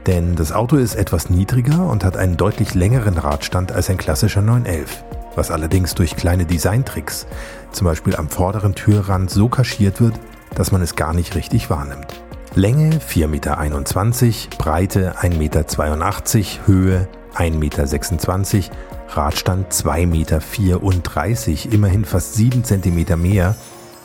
denn 0.05 0.35
das 0.35 0.51
Auto 0.51 0.75
ist 0.77 0.95
etwas 0.95 1.29
niedriger 1.29 1.89
und 1.89 2.03
hat 2.03 2.17
einen 2.17 2.37
deutlich 2.37 2.75
längeren 2.75 3.17
Radstand 3.17 3.71
als 3.71 3.89
ein 3.89 3.97
klassischer 3.97 4.41
911 4.41 5.03
was 5.35 5.51
allerdings 5.51 5.95
durch 5.95 6.15
kleine 6.15 6.45
Designtricks, 6.45 7.27
zum 7.71 7.85
Beispiel 7.85 8.15
am 8.15 8.29
vorderen 8.29 8.75
Türrand, 8.75 9.29
so 9.29 9.49
kaschiert 9.49 10.01
wird, 10.01 10.15
dass 10.55 10.71
man 10.71 10.81
es 10.81 10.95
gar 10.95 11.13
nicht 11.13 11.35
richtig 11.35 11.69
wahrnimmt. 11.69 12.07
Länge 12.55 12.99
4,21 12.99 13.27
Meter, 13.27 14.57
Breite 14.57 15.15
1,82 15.19 15.37
Meter, 15.37 16.67
Höhe 16.67 17.07
1,26 17.35 18.55
Meter, 18.55 18.75
Radstand 19.09 19.73
2,34 19.73 20.05
Meter, 20.07 21.73
immerhin 21.73 22.05
fast 22.05 22.35
7 22.35 22.63
cm 22.63 23.21
mehr 23.21 23.55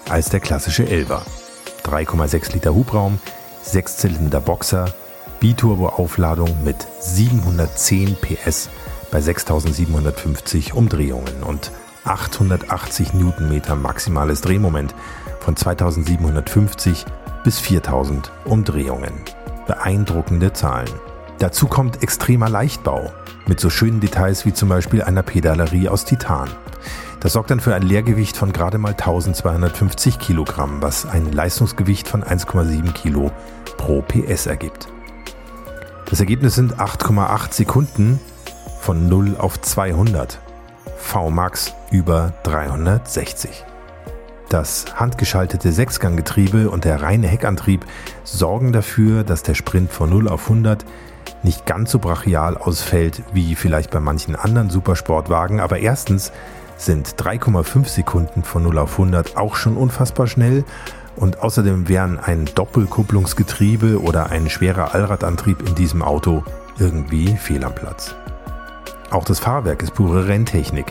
als 0.08 0.30
der 0.30 0.40
klassische 0.40 0.88
Elva. 0.88 1.22
3,6 1.84 2.52
Liter 2.52 2.74
Hubraum, 2.74 3.18
6-Zylinder 3.64 4.40
Boxer, 4.40 4.94
Biturbo-Aufladung 5.40 6.64
mit 6.64 6.76
710 7.00 8.16
PS 8.16 8.68
bei 9.10 9.20
6750 9.20 10.74
Umdrehungen 10.74 11.42
und 11.42 11.72
880 12.04 13.14
Newtonmeter 13.14 13.74
maximales 13.74 14.40
Drehmoment 14.40 14.94
von 15.40 15.56
2750 15.56 17.04
bis 17.44 17.58
4000 17.58 18.30
Umdrehungen. 18.44 19.12
Beeindruckende 19.66 20.52
Zahlen. 20.52 20.90
Dazu 21.40 21.68
kommt 21.68 22.02
extremer 22.02 22.50
Leichtbau 22.50 23.10
mit 23.46 23.60
so 23.60 23.70
schönen 23.70 23.98
Details 23.98 24.44
wie 24.44 24.52
zum 24.52 24.68
Beispiel 24.68 25.02
einer 25.02 25.22
Pedalerie 25.22 25.88
aus 25.88 26.04
Titan. 26.04 26.50
Das 27.20 27.32
sorgt 27.32 27.50
dann 27.50 27.60
für 27.60 27.74
ein 27.74 27.80
Leergewicht 27.80 28.36
von 28.36 28.52
gerade 28.52 28.76
mal 28.76 28.90
1250 28.90 30.18
Kilogramm, 30.18 30.82
was 30.82 31.06
ein 31.06 31.32
Leistungsgewicht 31.32 32.06
von 32.06 32.22
1,7 32.22 32.92
Kilo 32.92 33.32
pro 33.78 34.02
PS 34.02 34.44
ergibt. 34.44 34.88
Das 36.10 36.20
Ergebnis 36.20 36.56
sind 36.56 36.78
8,8 36.78 37.54
Sekunden 37.54 38.20
von 38.78 39.08
0 39.08 39.36
auf 39.38 39.58
200. 39.62 40.38
VMAX 40.98 41.72
über 41.90 42.34
360. 42.42 43.64
Das 44.50 44.84
handgeschaltete 44.96 45.72
Sechsganggetriebe 45.72 46.68
und 46.68 46.84
der 46.84 47.00
reine 47.00 47.28
Heckantrieb 47.28 47.86
sorgen 48.24 48.72
dafür, 48.72 49.24
dass 49.24 49.42
der 49.42 49.54
Sprint 49.54 49.90
von 49.90 50.10
0 50.10 50.28
auf 50.28 50.50
100 50.50 50.84
nicht 51.42 51.66
ganz 51.66 51.90
so 51.90 51.98
brachial 51.98 52.56
ausfällt 52.56 53.22
wie 53.32 53.54
vielleicht 53.54 53.90
bei 53.90 54.00
manchen 54.00 54.36
anderen 54.36 54.70
Supersportwagen, 54.70 55.60
aber 55.60 55.78
erstens 55.78 56.32
sind 56.76 57.08
3,5 57.16 57.88
Sekunden 57.88 58.42
von 58.42 58.62
0 58.62 58.78
auf 58.78 58.92
100 58.92 59.36
auch 59.36 59.54
schon 59.54 59.76
unfassbar 59.76 60.26
schnell 60.26 60.64
und 61.16 61.40
außerdem 61.40 61.88
wären 61.88 62.18
ein 62.18 62.46
Doppelkupplungsgetriebe 62.54 64.00
oder 64.00 64.30
ein 64.30 64.48
schwerer 64.48 64.94
Allradantrieb 64.94 65.66
in 65.68 65.74
diesem 65.74 66.02
Auto 66.02 66.44
irgendwie 66.78 67.36
fehl 67.36 67.64
am 67.64 67.74
Platz. 67.74 68.14
Auch 69.10 69.24
das 69.24 69.40
Fahrwerk 69.40 69.82
ist 69.82 69.94
pure 69.94 70.28
Renntechnik. 70.28 70.86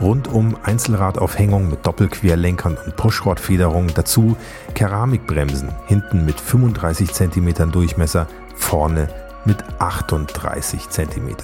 Rundum 0.00 0.56
Einzelradaufhängung 0.62 1.70
mit 1.70 1.86
Doppelquerlenkern 1.86 2.76
und 2.84 2.96
Pushrodfederung, 2.96 3.88
dazu 3.94 4.36
Keramikbremsen, 4.74 5.70
hinten 5.86 6.24
mit 6.24 6.38
35 6.38 7.12
cm 7.12 7.70
Durchmesser, 7.72 8.26
vorne 8.56 9.08
mit 9.44 9.64
38 9.78 10.88
cm. 10.88 11.36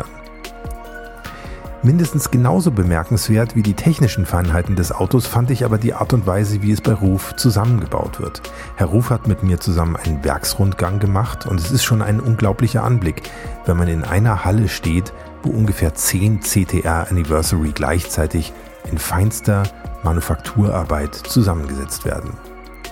Mindestens 1.83 2.33
genauso 2.33 2.73
bemerkenswert 2.73 3.55
wie 3.55 3.63
die 3.63 3.75
technischen 3.75 4.27
Feinheiten 4.27 4.75
des 4.75 4.91
Autos 4.91 5.29
fand 5.29 5.53
ich 5.53 5.65
aber 5.65 5.79
die 5.79 5.95
Art 5.95 6.13
und 6.13 6.27
Weise, 6.27 6.61
wie 6.61 6.73
es 6.73 6.81
bei 6.81 6.93
Ruf 6.93 7.37
zusammengebaut 7.37 8.21
wird. 8.21 8.43
Herr 8.77 8.89
Ruf 8.89 9.11
hat 9.11 9.29
mit 9.29 9.45
mir 9.45 9.61
zusammen 9.61 9.95
einen 9.95 10.25
Werksrundgang 10.25 10.99
gemacht 10.99 11.47
und 11.47 11.61
es 11.61 11.71
ist 11.71 11.85
schon 11.85 12.03
ein 12.03 12.19
unglaublicher 12.19 12.83
Anblick, 12.83 13.23
wenn 13.65 13.77
man 13.77 13.87
in 13.87 14.03
einer 14.03 14.45
Halle 14.45 14.69
steht 14.69 15.13
wo 15.43 15.51
ungefähr 15.51 15.95
10 15.95 16.41
CTR 16.41 17.09
Anniversary 17.11 17.73
gleichzeitig 17.73 18.53
in 18.91 18.99
feinster 18.99 19.65
Manufakturarbeit 20.03 21.15
zusammengesetzt 21.15 22.05
werden. 22.05 22.33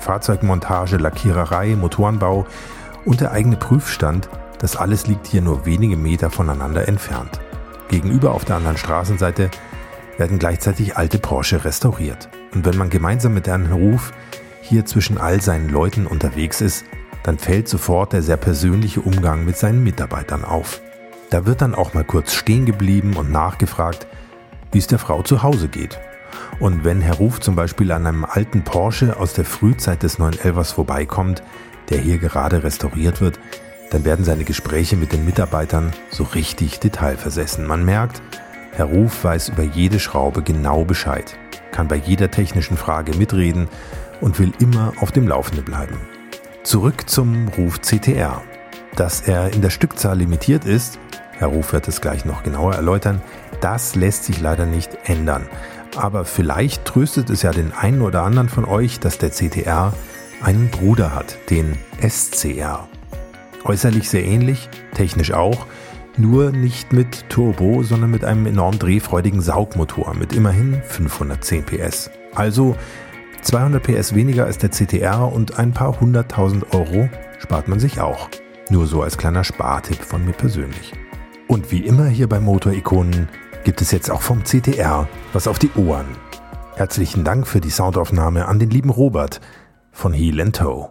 Fahrzeugmontage, 0.00 0.98
Lackiererei, 0.98 1.74
Motorenbau 1.76 2.46
und 3.04 3.20
der 3.20 3.32
eigene 3.32 3.56
Prüfstand, 3.56 4.28
das 4.58 4.76
alles 4.76 5.06
liegt 5.06 5.26
hier 5.26 5.42
nur 5.42 5.66
wenige 5.66 5.96
Meter 5.96 6.30
voneinander 6.30 6.88
entfernt. 6.88 7.40
Gegenüber 7.88 8.32
auf 8.32 8.44
der 8.44 8.56
anderen 8.56 8.76
Straßenseite 8.76 9.50
werden 10.18 10.38
gleichzeitig 10.38 10.96
alte 10.96 11.18
Porsche 11.18 11.64
restauriert. 11.64 12.28
Und 12.54 12.64
wenn 12.64 12.76
man 12.76 12.90
gemeinsam 12.90 13.34
mit 13.34 13.46
Herrn 13.46 13.70
Ruf 13.70 14.12
hier 14.62 14.86
zwischen 14.86 15.18
all 15.18 15.40
seinen 15.40 15.68
Leuten 15.68 16.06
unterwegs 16.06 16.60
ist, 16.60 16.84
dann 17.22 17.38
fällt 17.38 17.68
sofort 17.68 18.12
der 18.12 18.22
sehr 18.22 18.36
persönliche 18.36 19.00
Umgang 19.00 19.44
mit 19.44 19.56
seinen 19.56 19.82
Mitarbeitern 19.82 20.44
auf. 20.44 20.80
Da 21.30 21.44
wird 21.44 21.60
dann 21.60 21.74
auch 21.74 21.92
mal 21.92 22.04
kurz 22.04 22.34
stehen 22.34 22.66
geblieben 22.66 23.14
und 23.16 23.32
nachgefragt, 23.32 24.06
wie 24.72 24.78
es 24.78 24.86
der 24.86 24.98
Frau 24.98 25.22
zu 25.22 25.42
Hause 25.42 25.68
geht. 25.68 25.98
Und 26.60 26.84
wenn 26.84 27.00
Herr 27.00 27.16
Ruf 27.16 27.40
zum 27.40 27.56
Beispiel 27.56 27.92
an 27.92 28.06
einem 28.06 28.24
alten 28.24 28.62
Porsche 28.62 29.18
aus 29.18 29.32
der 29.32 29.44
Frühzeit 29.44 30.02
des 30.02 30.18
911ers 30.18 30.74
vorbeikommt, 30.74 31.42
der 31.90 31.98
hier 31.98 32.18
gerade 32.18 32.62
restauriert 32.62 33.20
wird, 33.20 33.38
dann 33.90 34.04
werden 34.04 34.24
seine 34.24 34.44
Gespräche 34.44 34.96
mit 34.96 35.12
den 35.12 35.24
Mitarbeitern 35.24 35.92
so 36.10 36.24
richtig 36.24 36.80
detailversessen. 36.80 37.66
Man 37.66 37.84
merkt, 37.84 38.20
Herr 38.72 38.86
Ruf 38.86 39.24
weiß 39.24 39.50
über 39.50 39.62
jede 39.62 40.00
Schraube 40.00 40.42
genau 40.42 40.84
Bescheid, 40.84 41.38
kann 41.72 41.88
bei 41.88 41.96
jeder 41.96 42.30
technischen 42.30 42.76
Frage 42.76 43.16
mitreden 43.16 43.68
und 44.20 44.38
will 44.38 44.52
immer 44.58 44.92
auf 45.00 45.12
dem 45.12 45.28
Laufenden 45.28 45.64
bleiben. 45.64 46.00
Zurück 46.62 47.08
zum 47.08 47.48
Ruf 47.56 47.80
CTR. 47.80 48.42
Dass 48.96 49.20
er 49.20 49.52
in 49.52 49.62
der 49.62 49.70
Stückzahl 49.70 50.18
limitiert 50.18 50.64
ist, 50.64 50.98
Herr 51.32 51.48
Ruf 51.48 51.72
wird 51.72 51.86
es 51.86 52.00
gleich 52.00 52.24
noch 52.24 52.42
genauer 52.42 52.74
erläutern. 52.74 53.20
Das 53.60 53.94
lässt 53.94 54.24
sich 54.24 54.40
leider 54.40 54.66
nicht 54.66 54.96
ändern. 55.04 55.46
Aber 55.94 56.24
vielleicht 56.24 56.84
tröstet 56.84 57.30
es 57.30 57.42
ja 57.42 57.52
den 57.52 57.72
einen 57.72 58.02
oder 58.02 58.22
anderen 58.22 58.48
von 58.48 58.64
euch, 58.64 59.00
dass 59.00 59.18
der 59.18 59.30
CTR 59.30 59.92
einen 60.42 60.70
Bruder 60.70 61.14
hat, 61.14 61.38
den 61.50 61.78
SCR. 62.00 62.88
Äußerlich 63.66 64.08
sehr 64.08 64.24
ähnlich, 64.24 64.68
technisch 64.94 65.32
auch, 65.32 65.66
nur 66.16 66.52
nicht 66.52 66.92
mit 66.92 67.28
Turbo, 67.28 67.82
sondern 67.82 68.12
mit 68.12 68.24
einem 68.24 68.46
enorm 68.46 68.78
drehfreudigen 68.78 69.40
Saugmotor 69.40 70.14
mit 70.14 70.32
immerhin 70.32 70.80
510 70.84 71.64
PS. 71.64 72.10
Also 72.34 72.76
200 73.42 73.82
PS 73.82 74.14
weniger 74.14 74.44
als 74.44 74.58
der 74.58 74.70
CTR 74.70 75.32
und 75.32 75.58
ein 75.58 75.72
paar 75.72 76.00
hunderttausend 76.00 76.72
Euro 76.72 77.08
spart 77.40 77.66
man 77.66 77.80
sich 77.80 78.00
auch. 78.00 78.28
Nur 78.70 78.86
so 78.86 79.02
als 79.02 79.18
kleiner 79.18 79.42
Spartipp 79.42 79.98
von 79.98 80.24
mir 80.24 80.32
persönlich. 80.32 80.92
Und 81.48 81.72
wie 81.72 81.80
immer 81.80 82.06
hier 82.06 82.28
bei 82.28 82.38
Motorikonen 82.38 83.28
gibt 83.64 83.80
es 83.82 83.90
jetzt 83.90 84.10
auch 84.10 84.22
vom 84.22 84.44
CTR 84.44 85.08
was 85.32 85.48
auf 85.48 85.58
die 85.58 85.70
Ohren. 85.76 86.06
Herzlichen 86.76 87.24
Dank 87.24 87.48
für 87.48 87.60
die 87.60 87.70
Soundaufnahme 87.70 88.46
an 88.46 88.60
den 88.60 88.70
lieben 88.70 88.90
Robert 88.90 89.40
von 89.90 90.12
Heel 90.12 90.52
Toe. 90.52 90.90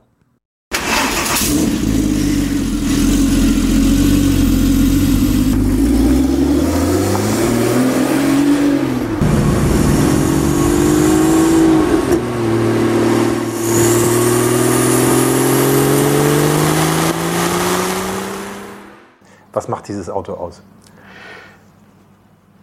Was 19.65 19.69
macht 19.71 19.87
dieses 19.87 20.11
Auto 20.11 20.33
aus? 20.33 20.61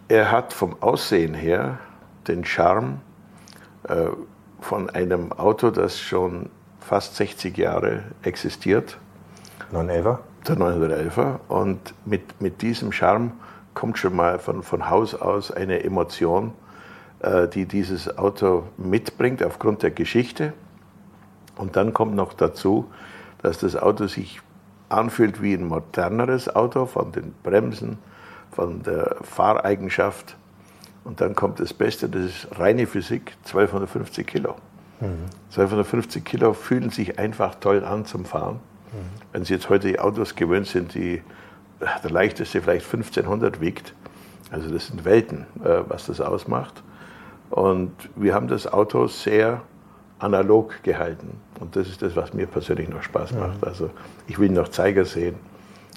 Er 0.07 0.31
hat 0.31 0.53
vom 0.53 0.81
Aussehen 0.81 1.33
her 1.33 1.79
den 2.29 2.45
Charme 2.45 3.01
äh, 3.89 4.05
von 4.61 4.89
einem 4.89 5.33
Auto, 5.33 5.69
das 5.69 5.99
schon 5.99 6.49
fast 6.79 7.17
60 7.17 7.57
Jahre 7.57 8.03
existiert. 8.21 8.97
911er? 9.73 10.19
Der 10.47 10.55
911er. 10.55 11.39
Und 11.49 11.93
mit, 12.05 12.39
mit 12.39 12.61
diesem 12.61 12.93
Charme 12.93 13.33
kommt 13.73 13.97
schon 13.97 14.15
mal 14.15 14.39
von, 14.39 14.63
von 14.63 14.89
Haus 14.89 15.13
aus 15.13 15.51
eine 15.51 15.83
Emotion, 15.83 16.53
äh, 17.19 17.49
die 17.49 17.65
dieses 17.65 18.17
Auto 18.17 18.63
mitbringt 18.77 19.43
aufgrund 19.43 19.83
der 19.83 19.91
Geschichte. 19.91 20.53
Und 21.57 21.75
dann 21.75 21.93
kommt 21.93 22.15
noch 22.15 22.31
dazu, 22.31 22.89
dass 23.41 23.57
das 23.57 23.75
Auto 23.75 24.07
sich 24.07 24.39
anfühlt 24.93 25.41
wie 25.41 25.53
ein 25.53 25.65
moderneres 25.65 26.53
Auto 26.55 26.85
von 26.85 27.11
den 27.11 27.33
Bremsen, 27.43 27.97
von 28.51 28.83
der 28.83 29.17
Fahreigenschaft. 29.21 30.35
Und 31.03 31.19
dann 31.19 31.35
kommt 31.35 31.59
das 31.59 31.73
Beste, 31.73 32.07
das 32.07 32.23
ist 32.23 32.59
reine 32.59 32.87
Physik, 32.87 33.35
1250 33.45 34.25
Kilo. 34.25 34.55
Mhm. 35.01 35.25
1250 35.49 36.23
Kilo 36.23 36.53
fühlen 36.53 36.89
sich 36.89 37.19
einfach 37.19 37.55
toll 37.55 37.83
an 37.83 38.05
zum 38.05 38.25
Fahren. 38.25 38.55
Mhm. 38.91 38.97
Wenn 39.31 39.45
Sie 39.45 39.53
jetzt 39.53 39.69
heute 39.69 39.87
die 39.87 39.99
Autos 39.99 40.35
gewöhnt 40.35 40.67
sind, 40.67 40.93
die 40.93 41.21
der 42.03 42.11
leichteste 42.11 42.61
vielleicht 42.61 42.85
1500 42.85 43.59
wiegt, 43.59 43.93
also 44.51 44.69
das 44.69 44.87
sind 44.87 45.03
Welten, 45.03 45.45
äh, 45.63 45.81
was 45.87 46.05
das 46.05 46.21
ausmacht. 46.21 46.83
Und 47.49 47.91
wir 48.15 48.33
haben 48.33 48.47
das 48.47 48.71
Auto 48.71 49.07
sehr 49.07 49.61
analog 50.19 50.81
gehalten. 50.83 51.39
Und 51.59 51.75
das 51.75 51.87
ist 51.87 52.01
das, 52.01 52.15
was 52.15 52.33
mir 52.33 52.47
persönlich 52.47 52.89
noch 52.89 53.03
Spaß 53.03 53.33
macht. 53.33 53.65
Also 53.65 53.89
ich 54.27 54.39
will 54.39 54.49
noch 54.49 54.69
Zeiger 54.69 55.05
sehen. 55.05 55.35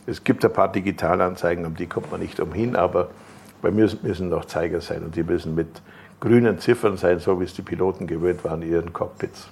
Es 0.06 0.24
gibt 0.24 0.44
ein 0.44 0.52
paar 0.52 0.70
Digitalanzeigen, 0.70 1.66
um 1.66 1.74
die 1.74 1.86
kommt 1.86 2.10
man 2.10 2.20
nicht 2.20 2.38
umhin, 2.40 2.76
aber 2.76 3.08
bei 3.62 3.70
mir 3.70 3.88
müssen 4.02 4.28
noch 4.28 4.44
Zeiger 4.44 4.80
sein 4.80 5.02
und 5.02 5.16
die 5.16 5.22
müssen 5.22 5.54
mit 5.54 5.82
grünen 6.20 6.58
Ziffern 6.58 6.96
sein, 6.96 7.18
so 7.18 7.40
wie 7.40 7.44
es 7.44 7.54
die 7.54 7.62
Piloten 7.62 8.06
gewöhnt 8.06 8.44
waren 8.44 8.62
in 8.62 8.70
ihren 8.70 8.92
Cockpits. 8.92 9.48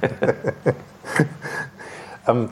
Ähm, 2.28 2.50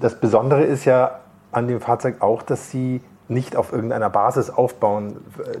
das 0.00 0.20
Besondere 0.20 0.64
ist 0.64 0.84
ja 0.84 1.20
an 1.50 1.66
dem 1.66 1.80
Fahrzeug 1.80 2.16
auch, 2.20 2.42
dass 2.42 2.70
Sie 2.70 3.00
nicht 3.28 3.56
auf 3.56 3.72
irgendeiner 3.72 4.10
Basis 4.10 4.50
aufbauen, 4.50 5.16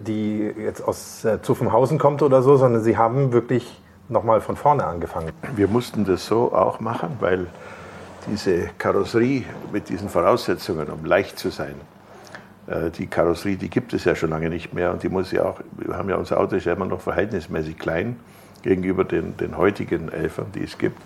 die 0.06 0.40
jetzt 0.40 0.80
aus 0.82 1.24
äh, 1.24 1.40
Zuffenhausen 1.42 1.98
kommt 1.98 2.22
oder 2.22 2.42
so, 2.42 2.56
sondern 2.56 2.82
Sie 2.82 2.96
haben 2.96 3.32
wirklich 3.32 3.80
nochmal 4.08 4.40
von 4.40 4.56
vorne 4.56 4.84
angefangen. 4.84 5.32
Wir 5.54 5.68
mussten 5.68 6.04
das 6.04 6.26
so 6.26 6.52
auch 6.52 6.80
machen, 6.80 7.16
weil 7.20 7.46
diese 8.30 8.70
Karosserie 8.78 9.44
mit 9.72 9.88
diesen 9.88 10.08
Voraussetzungen, 10.08 10.88
um 10.88 11.04
leicht 11.04 11.38
zu 11.38 11.50
sein, 11.50 11.74
äh, 12.66 12.90
die 12.90 13.06
Karosserie, 13.06 13.56
die 13.56 13.70
gibt 13.70 13.92
es 13.92 14.04
ja 14.04 14.14
schon 14.14 14.30
lange 14.30 14.50
nicht 14.50 14.72
mehr 14.72 14.92
und 14.92 15.02
die 15.02 15.08
muss 15.08 15.32
ja 15.32 15.44
auch, 15.44 15.60
wir 15.72 15.96
haben 15.96 16.08
ja 16.08 16.16
unser 16.16 16.38
Auto 16.38 16.56
ist 16.56 16.64
ja 16.64 16.72
immer 16.72 16.86
noch 16.86 17.00
verhältnismäßig 17.00 17.78
klein 17.78 18.16
gegenüber 18.62 19.04
den, 19.04 19.36
den 19.36 19.56
heutigen 19.56 20.08
Elfern, 20.10 20.46
die 20.54 20.64
es 20.64 20.76
gibt. 20.78 21.00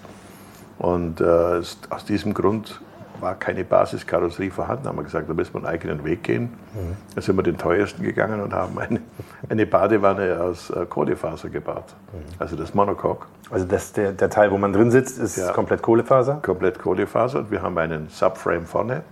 Und 0.79 1.21
äh, 1.21 1.25
aus 1.25 2.05
diesem 2.09 2.35
Grund 2.35 2.81
war 3.23 3.37
keine 3.37 3.65
Basiskarosserie 3.65 4.51
vorhanden. 4.51 4.87
Haben 4.89 4.99
wir 4.99 5.05
gesagt, 5.05 5.31
da 5.31 5.35
müssen 5.35 5.55
wir 5.55 5.59
einen 5.59 5.67
eigenen 5.67 6.05
Weg 6.05 6.25
gehen. 6.25 6.53
Mhm. 6.75 6.97
Da 7.15 7.23
sind 7.23 7.37
wir 7.37 7.43
den 7.43 7.57
teuersten 7.57 8.03
gegangen 8.03 8.41
und 8.41 8.53
haben 8.53 8.79
eine, 8.79 9.01
eine 9.49 9.65
Badewanne 9.65 10.41
aus 10.43 10.71
äh, 10.71 10.85
Kohlefaser 10.87 11.49
gebaut. 11.49 11.95
Mhm. 12.13 12.19
Also 12.39 12.57
das 12.57 12.75
Monocoque. 12.75 13.27
Also 13.51 13.65
das, 13.65 13.93
der, 13.93 14.13
der 14.13 14.29
Teil, 14.29 14.51
wo 14.51 14.59
man 14.59 14.73
drin 14.73 14.91
sitzt, 14.91 15.19
ist 15.19 15.37
ja, 15.37 15.53
komplett 15.53 15.83
Kohlefaser? 15.83 16.41
Komplett 16.43 16.79
Kohlefaser. 16.79 17.39
Und 17.41 17.51
wir 17.51 17.63
haben 17.63 17.79
einen 17.79 18.09
Subframe 18.09 18.67
vorne, 18.67 19.03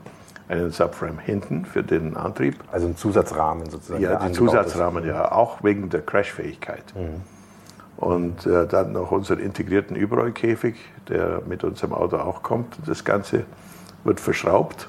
einen 0.48 0.70
Subframe 0.70 1.18
hinten 1.20 1.64
für 1.64 1.82
den 1.82 2.16
Antrieb. 2.16 2.56
Also 2.72 2.88
ein 2.88 2.96
Zusatzrahmen 2.96 3.70
sozusagen. 3.70 4.02
Ja, 4.02 4.26
die 4.26 4.32
Zusatzrahmen, 4.32 5.04
ist. 5.04 5.10
ja, 5.10 5.30
auch 5.30 5.62
wegen 5.62 5.88
der 5.88 6.02
Crashfähigkeit. 6.02 6.84
Mhm. 6.96 7.22
Und 7.96 8.46
äh, 8.46 8.66
dann 8.66 8.92
noch 8.92 9.12
unseren 9.12 9.38
integrierten 9.38 9.94
Überrollkäfig, 9.94 10.76
der 11.08 11.42
mit 11.46 11.64
unserem 11.64 11.92
Auto 11.92 12.16
auch 12.16 12.42
kommt. 12.42 12.78
Das 12.86 13.04
Ganze 13.04 13.44
wird 14.04 14.20
verschraubt 14.20 14.88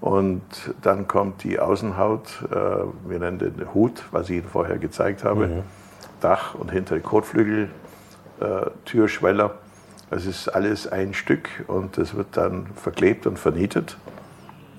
und 0.00 0.42
dann 0.82 1.08
kommt 1.08 1.42
die 1.44 1.58
Außenhaut, 1.58 2.44
äh, 2.50 2.54
wir 2.54 3.18
nennen 3.18 3.38
den 3.38 3.74
Hut, 3.74 4.04
was 4.10 4.30
ich 4.30 4.36
Ihnen 4.36 4.48
vorher 4.48 4.78
gezeigt 4.78 5.24
habe, 5.24 5.46
mhm. 5.48 5.62
Dach 6.20 6.54
und 6.54 6.70
hintere 6.70 7.00
Kotflügel, 7.00 7.68
äh, 8.40 8.66
Türschweller. 8.84 9.54
Das 10.10 10.24
ist 10.24 10.48
alles 10.48 10.86
ein 10.86 11.14
Stück 11.14 11.48
und 11.66 11.98
das 11.98 12.14
wird 12.14 12.28
dann 12.32 12.66
verklebt 12.76 13.26
und 13.26 13.38
vernietet 13.38 13.96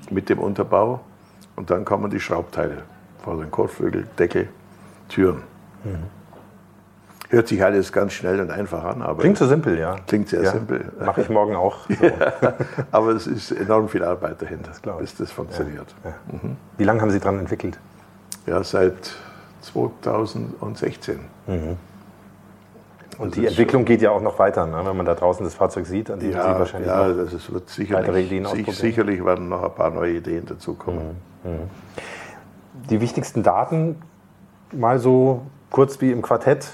mit 0.09 0.29
dem 0.29 0.39
Unterbau 0.39 1.01
und 1.55 1.69
dann 1.69 1.85
kommen 1.85 2.09
die 2.09 2.19
Schraubteile 2.19 2.83
vor 3.23 3.37
den 3.37 3.51
Kotflügel, 3.51 4.07
Deckel, 4.17 4.49
Türen. 5.09 5.43
Mhm. 5.83 6.18
Hört 7.31 7.47
sich 7.47 7.63
alles 7.63 7.91
ganz 7.91 8.13
schnell 8.13 8.39
und 8.39 8.49
einfach 8.49 8.83
an. 8.83 9.03
Aber 9.03 9.21
klingt 9.21 9.37
so 9.37 9.45
simpel, 9.45 9.77
ja. 9.77 9.97
Klingt 10.07 10.29
sehr 10.29 10.41
ja, 10.41 10.51
simpel. 10.51 10.91
Mache 10.99 11.21
ich 11.21 11.29
morgen 11.29 11.55
auch. 11.55 11.77
So. 11.89 12.05
Ja, 12.05 12.53
aber 12.91 13.11
es 13.11 13.27
ist 13.27 13.51
enorm 13.51 13.89
viel 13.89 14.03
Arbeit 14.03 14.41
dahinter, 14.41 14.71
das 14.81 14.97
bis 14.97 15.15
das 15.15 15.31
funktioniert. 15.31 15.93
Ja, 16.03 16.13
mhm. 16.31 16.55
Wie 16.77 16.83
lange 16.83 17.01
haben 17.01 17.11
Sie 17.11 17.19
daran 17.19 17.39
entwickelt? 17.39 17.79
Ja, 18.45 18.63
seit 18.63 19.13
2016. 19.61 21.19
Mhm. 21.47 21.77
Und 23.19 23.25
also 23.27 23.41
die 23.41 23.47
Entwicklung 23.47 23.83
geht 23.85 24.01
ja 24.01 24.11
auch 24.11 24.21
noch 24.21 24.39
weiter, 24.39 24.65
ne? 24.65 24.81
wenn 24.85 24.95
man 24.95 25.05
da 25.05 25.13
draußen 25.13 25.43
das 25.43 25.53
Fahrzeug 25.53 25.85
sieht, 25.85 26.09
an 26.09 26.19
die 26.19 26.29
ja, 26.29 26.41
Sie 26.53 26.59
wahrscheinlich 26.59 26.89
ja, 26.89 27.01
also 27.01 27.35
es 27.35 27.51
wird 27.51 27.69
sicherlich, 27.69 28.47
sich, 28.47 28.75
sicherlich 28.77 29.25
werden 29.25 29.49
noch 29.49 29.61
ein 29.61 29.75
paar 29.75 29.89
neue 29.89 30.15
Ideen 30.15 30.45
dazukommen. 30.45 31.17
Mhm. 31.43 31.51
Mhm. 31.51 31.59
Die 32.89 33.01
wichtigsten 33.01 33.43
Daten, 33.43 34.01
mal 34.71 34.99
so 34.99 35.41
kurz 35.69 35.99
wie 35.99 36.11
im 36.11 36.21
Quartett, 36.21 36.69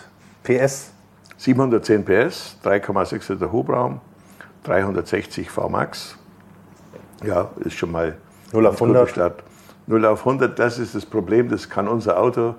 PS? 0.46 0.92
710 1.38 2.06
PS, 2.06 2.58
3,6 2.64 3.34
Liter 3.34 3.52
Hubraum, 3.52 4.00
360 4.64 5.50
VMAX. 5.50 6.18
Ja, 7.24 7.50
ist 7.58 7.76
schon 7.76 7.92
mal 7.92 8.16
0 8.54 8.68
auf 8.68 8.82
100. 8.82 9.44
0 9.88 10.06
auf 10.06 10.20
100, 10.20 10.58
das 10.58 10.80
ist 10.80 10.96
das 10.96 11.06
Problem, 11.06 11.50
das 11.50 11.70
kann 11.70 11.88
unser 11.88 12.20
Auto 12.20 12.56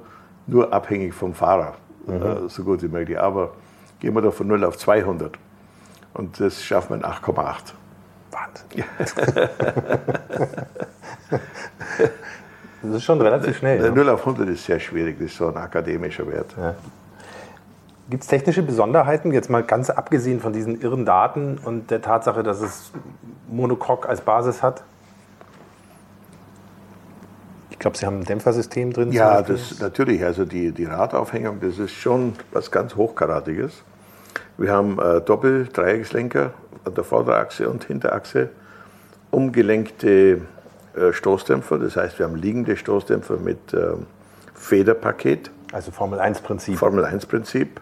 nur 0.47 0.73
abhängig 0.73 1.13
vom 1.15 1.35
Fahrer, 1.35 1.75
mhm. 2.07 2.23
äh, 2.23 2.49
so 2.49 2.63
gut 2.63 2.83
wie 2.83 2.89
möglich. 2.89 3.19
Aber 3.19 3.55
gehen 3.99 4.15
wir 4.15 4.23
doch 4.23 4.35
von 4.35 4.47
0 4.47 4.65
auf 4.65 4.77
200 4.77 5.37
und 6.15 6.39
das 6.39 6.63
schaffen 6.63 6.91
wir 6.91 6.97
in 6.97 7.05
8,8. 7.05 7.73
Wahnsinn. 8.31 8.85
das 12.83 12.95
ist 12.95 13.05
schon 13.05 13.21
relativ 13.21 13.59
schnell. 13.59 13.91
0 13.91 14.09
auf 14.11 14.21
100 14.21 14.49
ist 14.51 14.65
sehr 14.65 14.79
schwierig, 14.79 15.19
das 15.19 15.33
ist 15.33 15.39
so 15.39 15.49
ein 15.49 15.57
akademischer 15.57 16.29
Wert. 16.29 16.55
Ja. 16.57 16.77
Gibt 18.09 18.23
es 18.23 18.29
technische 18.29 18.63
Besonderheiten, 18.63 19.33
jetzt 19.33 19.51
mal 19.51 19.65
ganz 19.65 19.91
abgesehen 19.91 20.41
von 20.41 20.53
diesen 20.53 20.81
irren 20.81 21.05
Daten 21.05 21.59
und 21.65 21.91
der 21.91 22.03
Tatsache, 22.03 22.45
dass 22.45 22.61
es 22.61 22.93
Monocoque 23.49 24.09
als 24.09 24.21
Basis 24.21 24.63
hat? 24.63 24.85
Ich 27.71 27.81
glaube, 27.81 27.99
Sie 27.99 28.07
haben 28.07 28.21
ein 28.21 28.25
Dämpfersystem 28.25 28.93
drin. 28.93 29.11
Ja, 29.11 29.43
das 29.43 29.81
natürlich. 29.81 30.25
Also 30.25 30.45
die, 30.45 30.71
die 30.71 30.85
Radaufhängung, 30.85 31.61
das 31.61 31.79
ist 31.79 31.93
schon 31.93 32.35
was 32.53 32.71
ganz 32.71 32.95
Hochkaratiges. 32.95 33.83
Wir 34.57 34.73
haben 34.73 34.99
äh, 34.99 35.21
Doppel-Dreieckslenker 35.21 36.53
an 36.85 36.95
der 36.95 37.05
Vorderachse 37.05 37.69
und 37.69 37.85
Hinterachse, 37.85 38.51
umgelenkte 39.31 40.43
äh, 40.97 41.13
Stoßdämpfer. 41.13 41.79
Das 41.79 41.97
heißt, 41.97 42.19
wir 42.19 42.27
haben 42.27 42.37
liegende 42.37 42.77
Stoßdämpfer 42.77 43.37
mit 43.37 43.75
äh, 43.75 43.95
Federpaket. 44.55 45.51
Also 45.73 45.91
Formel 45.91 46.21
1-Prinzip. 46.21 47.81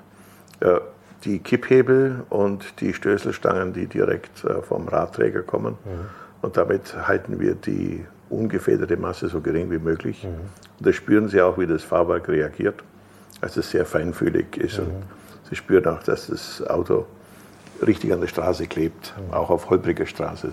1-Prinzip 0.64 0.94
die 1.24 1.38
Kipphebel 1.38 2.24
und 2.31 2.81
die 2.81 2.92
Stößelstangen, 2.92 3.72
die 3.72 3.87
direkt 3.87 4.44
äh, 4.44 4.62
vom 4.62 4.88
Radträger 4.88 5.42
kommen. 5.42 5.79
Mhm. 5.85 6.07
Und 6.42 6.57
damit 6.57 6.94
halten 7.09 7.40
wir 7.40 7.55
die 7.55 8.05
ungefederte 8.29 8.96
Masse 8.96 9.29
so 9.29 9.40
gering 9.40 9.70
wie 9.70 9.79
möglich. 9.79 10.24
Mhm. 10.24 10.29
Und 10.79 10.87
das 10.87 10.94
spüren 10.94 11.29
Sie 11.29 11.40
auch, 11.40 11.59
wie 11.59 11.66
das 11.66 11.83
Fahrwerk 11.83 12.29
reagiert, 12.29 12.83
als 13.40 13.57
es 13.57 13.70
sehr 13.70 13.87
feinfühlig 13.87 14.57
ist. 14.57 14.79
Mhm. 14.79 14.87
Und 14.87 15.05
Sie 15.48 15.57
spüren 15.57 15.87
auch, 15.87 16.03
dass 16.03 16.27
das 16.27 16.66
Auto 16.66 17.07
richtig 17.85 18.12
an 18.12 18.20
der 18.20 18.29
Straße 18.29 18.66
klebt, 18.66 19.14
mhm. 19.16 19.35
auch 19.35 19.50
auf 19.50 19.70
holpriger 19.70 20.07
Straße. 20.07 20.48
Mhm. 20.48 20.53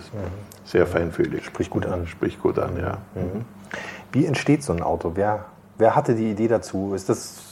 Sehr 0.64 0.86
feinfühlig. 0.86 1.44
Spricht 1.44 1.70
gut 1.70 1.86
an. 1.86 2.06
Spricht 2.06 2.40
gut 2.40 2.58
an, 2.58 2.78
ja. 2.78 2.98
Mhm. 3.14 3.44
Wie 4.12 4.26
entsteht 4.26 4.62
so 4.62 4.72
ein 4.72 4.82
Auto? 4.82 5.12
Wer, 5.14 5.46
wer 5.78 5.94
hatte 5.94 6.14
die 6.14 6.30
Idee 6.30 6.48
dazu? 6.48 6.92
Ist 6.94 7.08
das 7.08 7.51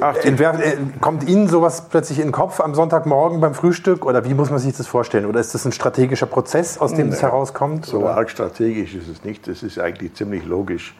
Ach, 0.00 0.16
entwerf, 0.16 0.58
äh, 0.60 0.76
kommt 1.00 1.28
Ihnen 1.28 1.48
sowas 1.48 1.88
plötzlich 1.88 2.18
in 2.18 2.28
den 2.28 2.32
Kopf 2.32 2.60
am 2.60 2.74
Sonntagmorgen 2.74 3.40
beim 3.40 3.54
Frühstück 3.54 4.06
oder 4.06 4.24
wie 4.24 4.34
muss 4.34 4.50
man 4.50 4.58
sich 4.58 4.76
das 4.76 4.86
vorstellen? 4.86 5.26
Oder 5.26 5.40
ist 5.40 5.54
das 5.54 5.64
ein 5.64 5.72
strategischer 5.72 6.26
Prozess, 6.26 6.78
aus 6.78 6.94
dem 6.94 7.08
es 7.08 7.22
herauskommt? 7.22 7.86
So 7.86 8.00
oder? 8.00 8.16
arg 8.16 8.30
strategisch 8.30 8.94
ist 8.94 9.08
es 9.08 9.24
nicht. 9.24 9.46
Das 9.46 9.62
ist 9.62 9.78
eigentlich 9.78 10.14
ziemlich 10.14 10.44
logisch. 10.46 10.94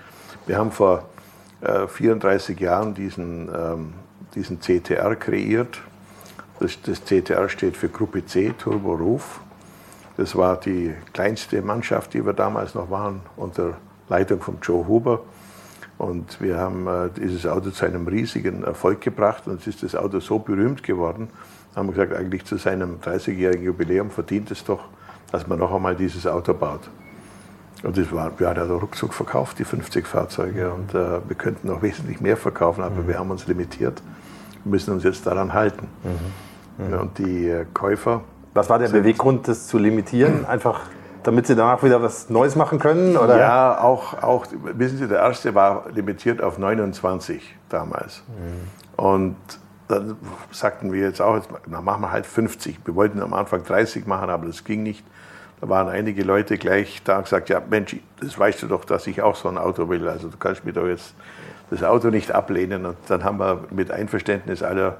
Wir 0.46 0.58
haben 0.58 0.72
vor 0.72 1.04
äh, 1.62 1.86
34 1.86 2.58
Jahren 2.60 2.94
diesen, 2.94 3.48
ähm, 3.48 3.94
diesen 4.34 4.60
CTR 4.60 5.16
kreiert. 5.16 5.80
Das, 6.60 6.78
das 6.82 7.04
CTR 7.04 7.48
steht 7.48 7.76
für 7.76 7.88
Gruppe 7.88 8.26
C, 8.26 8.52
Turbo 8.58 8.94
Ruf. 8.94 9.40
Das 10.16 10.36
war 10.36 10.58
die 10.58 10.94
kleinste 11.14 11.62
Mannschaft, 11.62 12.12
die 12.14 12.24
wir 12.24 12.34
damals 12.34 12.74
noch 12.74 12.90
waren, 12.90 13.22
unter 13.36 13.78
Leitung 14.08 14.40
von 14.40 14.58
Joe 14.60 14.86
Huber. 14.86 15.20
Und 15.98 16.40
wir 16.40 16.58
haben 16.58 16.86
äh, 16.86 17.10
dieses 17.16 17.46
Auto 17.46 17.70
zu 17.70 17.84
einem 17.84 18.06
riesigen 18.08 18.64
Erfolg 18.64 19.00
gebracht 19.00 19.46
und 19.46 19.60
es 19.60 19.66
ist 19.66 19.82
das 19.82 19.94
Auto 19.94 20.20
so 20.20 20.38
berühmt 20.38 20.82
geworden, 20.82 21.28
haben 21.76 21.88
wir 21.88 21.92
gesagt, 21.92 22.14
eigentlich 22.14 22.44
zu 22.44 22.56
seinem 22.56 22.98
30-jährigen 23.00 23.64
Jubiläum 23.64 24.10
verdient 24.10 24.50
es 24.50 24.64
doch, 24.64 24.84
dass 25.30 25.46
man 25.46 25.58
noch 25.58 25.72
einmal 25.72 25.96
dieses 25.96 26.26
Auto 26.26 26.54
baut. 26.54 26.90
Und 27.82 27.96
das 27.96 28.12
war, 28.12 28.38
wir 28.38 28.48
haben 28.48 28.56
ja 28.56 28.64
ruckzuck 28.64 29.12
verkauft, 29.12 29.58
die 29.58 29.64
50 29.64 30.06
Fahrzeuge. 30.06 30.72
Und 30.72 30.94
äh, 30.94 31.18
wir 31.26 31.36
könnten 31.36 31.68
noch 31.68 31.82
wesentlich 31.82 32.20
mehr 32.20 32.36
verkaufen, 32.36 32.82
aber 32.82 33.02
mhm. 33.02 33.08
wir 33.08 33.18
haben 33.18 33.30
uns 33.30 33.46
limitiert. 33.46 34.02
Wir 34.64 34.70
müssen 34.70 34.92
uns 34.92 35.02
jetzt 35.02 35.26
daran 35.26 35.52
halten. 35.52 35.88
Mhm. 36.78 36.86
Mhm. 36.86 37.00
Und 37.00 37.18
die 37.18 37.48
äh, 37.48 37.64
Käufer. 37.72 38.22
Was 38.54 38.68
war 38.68 38.78
der 38.78 38.88
Beweggrund, 38.88 39.48
das 39.48 39.66
zu 39.66 39.78
limitieren? 39.78 40.44
Einfach 40.46 40.82
damit 41.22 41.46
Sie 41.46 41.54
danach 41.54 41.82
wieder 41.82 42.02
was 42.02 42.30
Neues 42.30 42.56
machen 42.56 42.78
können? 42.78 43.16
Oder? 43.16 43.38
Ja, 43.38 43.80
auch, 43.80 44.22
auch, 44.22 44.46
wissen 44.62 44.98
Sie, 44.98 45.08
der 45.08 45.18
erste 45.18 45.54
war 45.54 45.84
limitiert 45.94 46.42
auf 46.42 46.58
29 46.58 47.56
damals. 47.68 48.22
Mhm. 48.28 49.04
Und 49.04 49.36
dann 49.88 50.16
sagten 50.50 50.92
wir 50.92 51.00
jetzt 51.00 51.20
auch, 51.20 51.36
jetzt, 51.36 51.48
na, 51.66 51.80
machen 51.80 52.02
wir 52.02 52.12
halt 52.12 52.26
50. 52.26 52.80
Wir 52.84 52.94
wollten 52.94 53.20
am 53.20 53.34
Anfang 53.34 53.64
30 53.64 54.06
machen, 54.06 54.30
aber 54.30 54.46
das 54.46 54.64
ging 54.64 54.82
nicht. 54.82 55.04
Da 55.60 55.68
waren 55.68 55.88
einige 55.88 56.24
Leute 56.24 56.58
gleich 56.58 57.02
da 57.04 57.18
und 57.18 57.24
gesagt, 57.24 57.48
ja 57.48 57.62
Mensch, 57.68 57.96
das 58.20 58.38
weißt 58.38 58.62
du 58.62 58.66
doch, 58.66 58.84
dass 58.84 59.06
ich 59.06 59.22
auch 59.22 59.36
so 59.36 59.48
ein 59.48 59.58
Auto 59.58 59.88
will. 59.88 60.08
Also 60.08 60.28
du 60.28 60.36
kannst 60.36 60.64
mir 60.64 60.72
doch 60.72 60.86
jetzt 60.86 61.14
das 61.70 61.84
Auto 61.84 62.08
nicht 62.08 62.32
ablehnen. 62.32 62.84
Und 62.84 62.96
dann 63.08 63.22
haben 63.22 63.38
wir 63.38 63.64
mit 63.70 63.90
Einverständnis 63.90 64.62
aller 64.62 64.96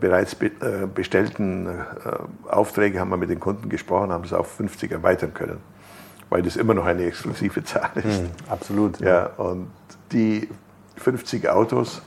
bereits 0.00 0.34
äh, 0.40 0.86
bestellten 0.92 1.66
äh, 1.66 2.48
Aufträge 2.48 3.00
haben 3.00 3.10
wir 3.10 3.16
mit 3.16 3.30
den 3.30 3.40
Kunden 3.40 3.68
gesprochen, 3.68 4.12
haben 4.12 4.24
es 4.24 4.32
auf 4.32 4.50
50 4.52 4.92
erweitern 4.92 5.32
können, 5.34 5.58
weil 6.28 6.42
das 6.42 6.56
immer 6.56 6.74
noch 6.74 6.84
eine 6.84 7.04
exklusive 7.04 7.64
Zahl 7.64 7.90
ist. 7.94 8.22
Mhm, 8.22 8.30
absolut. 8.48 9.00
Ja, 9.00 9.26
und 9.36 9.70
die 10.12 10.48
50 10.96 11.48
Autos, 11.48 12.02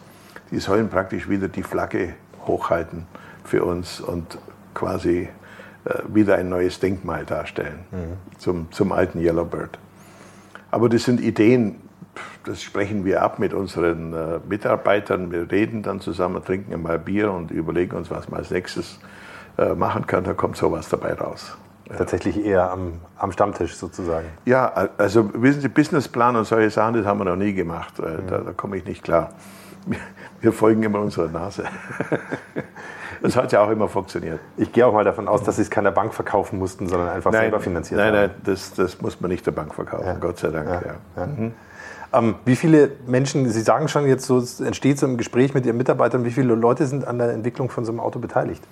die 0.52 0.60
sollen 0.60 0.90
praktisch 0.90 1.28
wieder 1.28 1.48
die 1.48 1.64
Flagge 1.64 2.14
hochhalten 2.46 3.08
für 3.44 3.64
uns 3.64 4.00
und 4.00 4.38
quasi 4.74 5.30
äh, 5.86 5.94
wieder 6.08 6.36
ein 6.36 6.50
neues 6.50 6.80
Denkmal 6.80 7.26
darstellen 7.26 7.80
mhm. 7.92 8.38
zum, 8.38 8.72
zum 8.72 8.92
alten 8.92 9.20
Yellowbird. 9.20 9.80
Aber 10.70 10.88
das 10.88 11.04
sind 11.04 11.20
Ideen, 11.20 11.81
das 12.46 12.62
sprechen 12.62 13.06
wir 13.06 13.22
ab 13.22 13.40
mit 13.40 13.54
unseren 13.54 14.14
äh, 14.14 14.40
Mitarbeitern. 14.48 15.32
Wir 15.32 15.50
reden 15.52 15.84
dann 15.84 16.00
zusammen, 16.00 16.44
trinken 16.44 16.74
einmal 16.74 17.00
Bier 17.00 17.32
und 17.32 17.52
überlegen 17.52 17.96
uns, 17.96 18.10
was 18.10 18.30
man 18.30 18.40
als 18.40 18.52
nächstes 18.52 19.00
äh, 19.58 19.74
machen 19.74 20.08
kann. 20.08 20.24
Da 20.24 20.34
kommt 20.34 20.58
sowas 20.58 20.90
dabei 20.90 21.14
raus. 21.14 21.58
Tatsächlich 21.98 22.46
eher 22.46 22.72
am, 22.72 22.94
am, 23.18 23.34
Stammtisch 23.34 23.76
sozusagen. 23.76 24.28
Ja, 24.46 24.72
also 24.98 25.30
wissen 25.34 25.60
Sie, 25.60 25.68
Businessplan 25.68 26.38
und 26.38 26.46
solche 26.46 26.70
Sachen, 26.70 26.94
das 26.94 27.06
haben 27.06 27.20
wir 27.20 27.26
noch 27.26 27.36
nie 27.36 27.54
gemacht. 27.54 28.00
Mhm. 28.00 28.28
Da, 28.28 28.38
da 28.38 28.54
komme 28.54 28.78
ich 28.78 28.86
nicht 28.86 29.04
klar. 29.04 29.32
Wir 30.40 30.54
folgen 30.54 30.84
immer 30.84 31.00
unserer 31.00 31.28
Nase. 31.28 31.66
Das 33.22 33.36
hat 33.36 33.52
ja 33.52 33.62
auch 33.62 33.70
immer 33.70 33.88
funktioniert. 33.88 34.40
Ich 34.58 34.72
gehe 34.72 34.86
auch 34.86 34.94
mal 34.94 35.04
davon 35.04 35.28
aus, 35.28 35.44
dass 35.44 35.58
Sie 35.58 35.62
es 35.62 35.70
keiner 35.70 35.92
Bank 35.92 36.12
verkaufen 36.12 36.58
mussten, 36.58 36.88
sondern 36.88 37.10
einfach 37.10 37.32
nein, 37.32 37.42
selber 37.42 37.60
finanziert 37.60 38.00
nein, 38.00 38.08
haben. 38.08 38.16
Nein, 38.16 38.30
nein, 38.30 38.42
das, 38.46 38.74
das 38.74 39.00
muss 39.00 39.22
man 39.22 39.30
nicht 39.30 39.46
der 39.46 39.52
Bank 39.52 39.76
verkaufen, 39.76 40.08
ja. 40.08 40.14
Gott 40.16 40.40
sei 40.40 40.50
Dank. 40.50 40.68
Ja. 40.68 40.82
Ja. 41.16 41.26
Mhm. 41.28 41.54
Ähm, 42.14 42.36
wie 42.46 42.56
viele 42.56 42.92
Menschen, 43.08 43.50
Sie 43.50 43.62
sagen 43.62 43.88
schon 43.88 44.06
jetzt 44.06 44.26
so, 44.26 44.38
es 44.38 44.60
entsteht 44.60 45.00
so 45.00 45.06
ein 45.06 45.18
Gespräch 45.18 45.54
mit 45.54 45.66
Ihren 45.66 45.78
Mitarbeitern, 45.78 46.26
wie 46.26 46.32
viele 46.32 46.56
Leute 46.56 46.86
sind 46.86 47.08
an 47.08 47.18
der 47.18 47.32
Entwicklung 47.32 47.70
von 47.70 47.86
so 47.86 47.92
einem 47.92 48.00
Auto 48.00 48.20
beteiligt? 48.20 48.64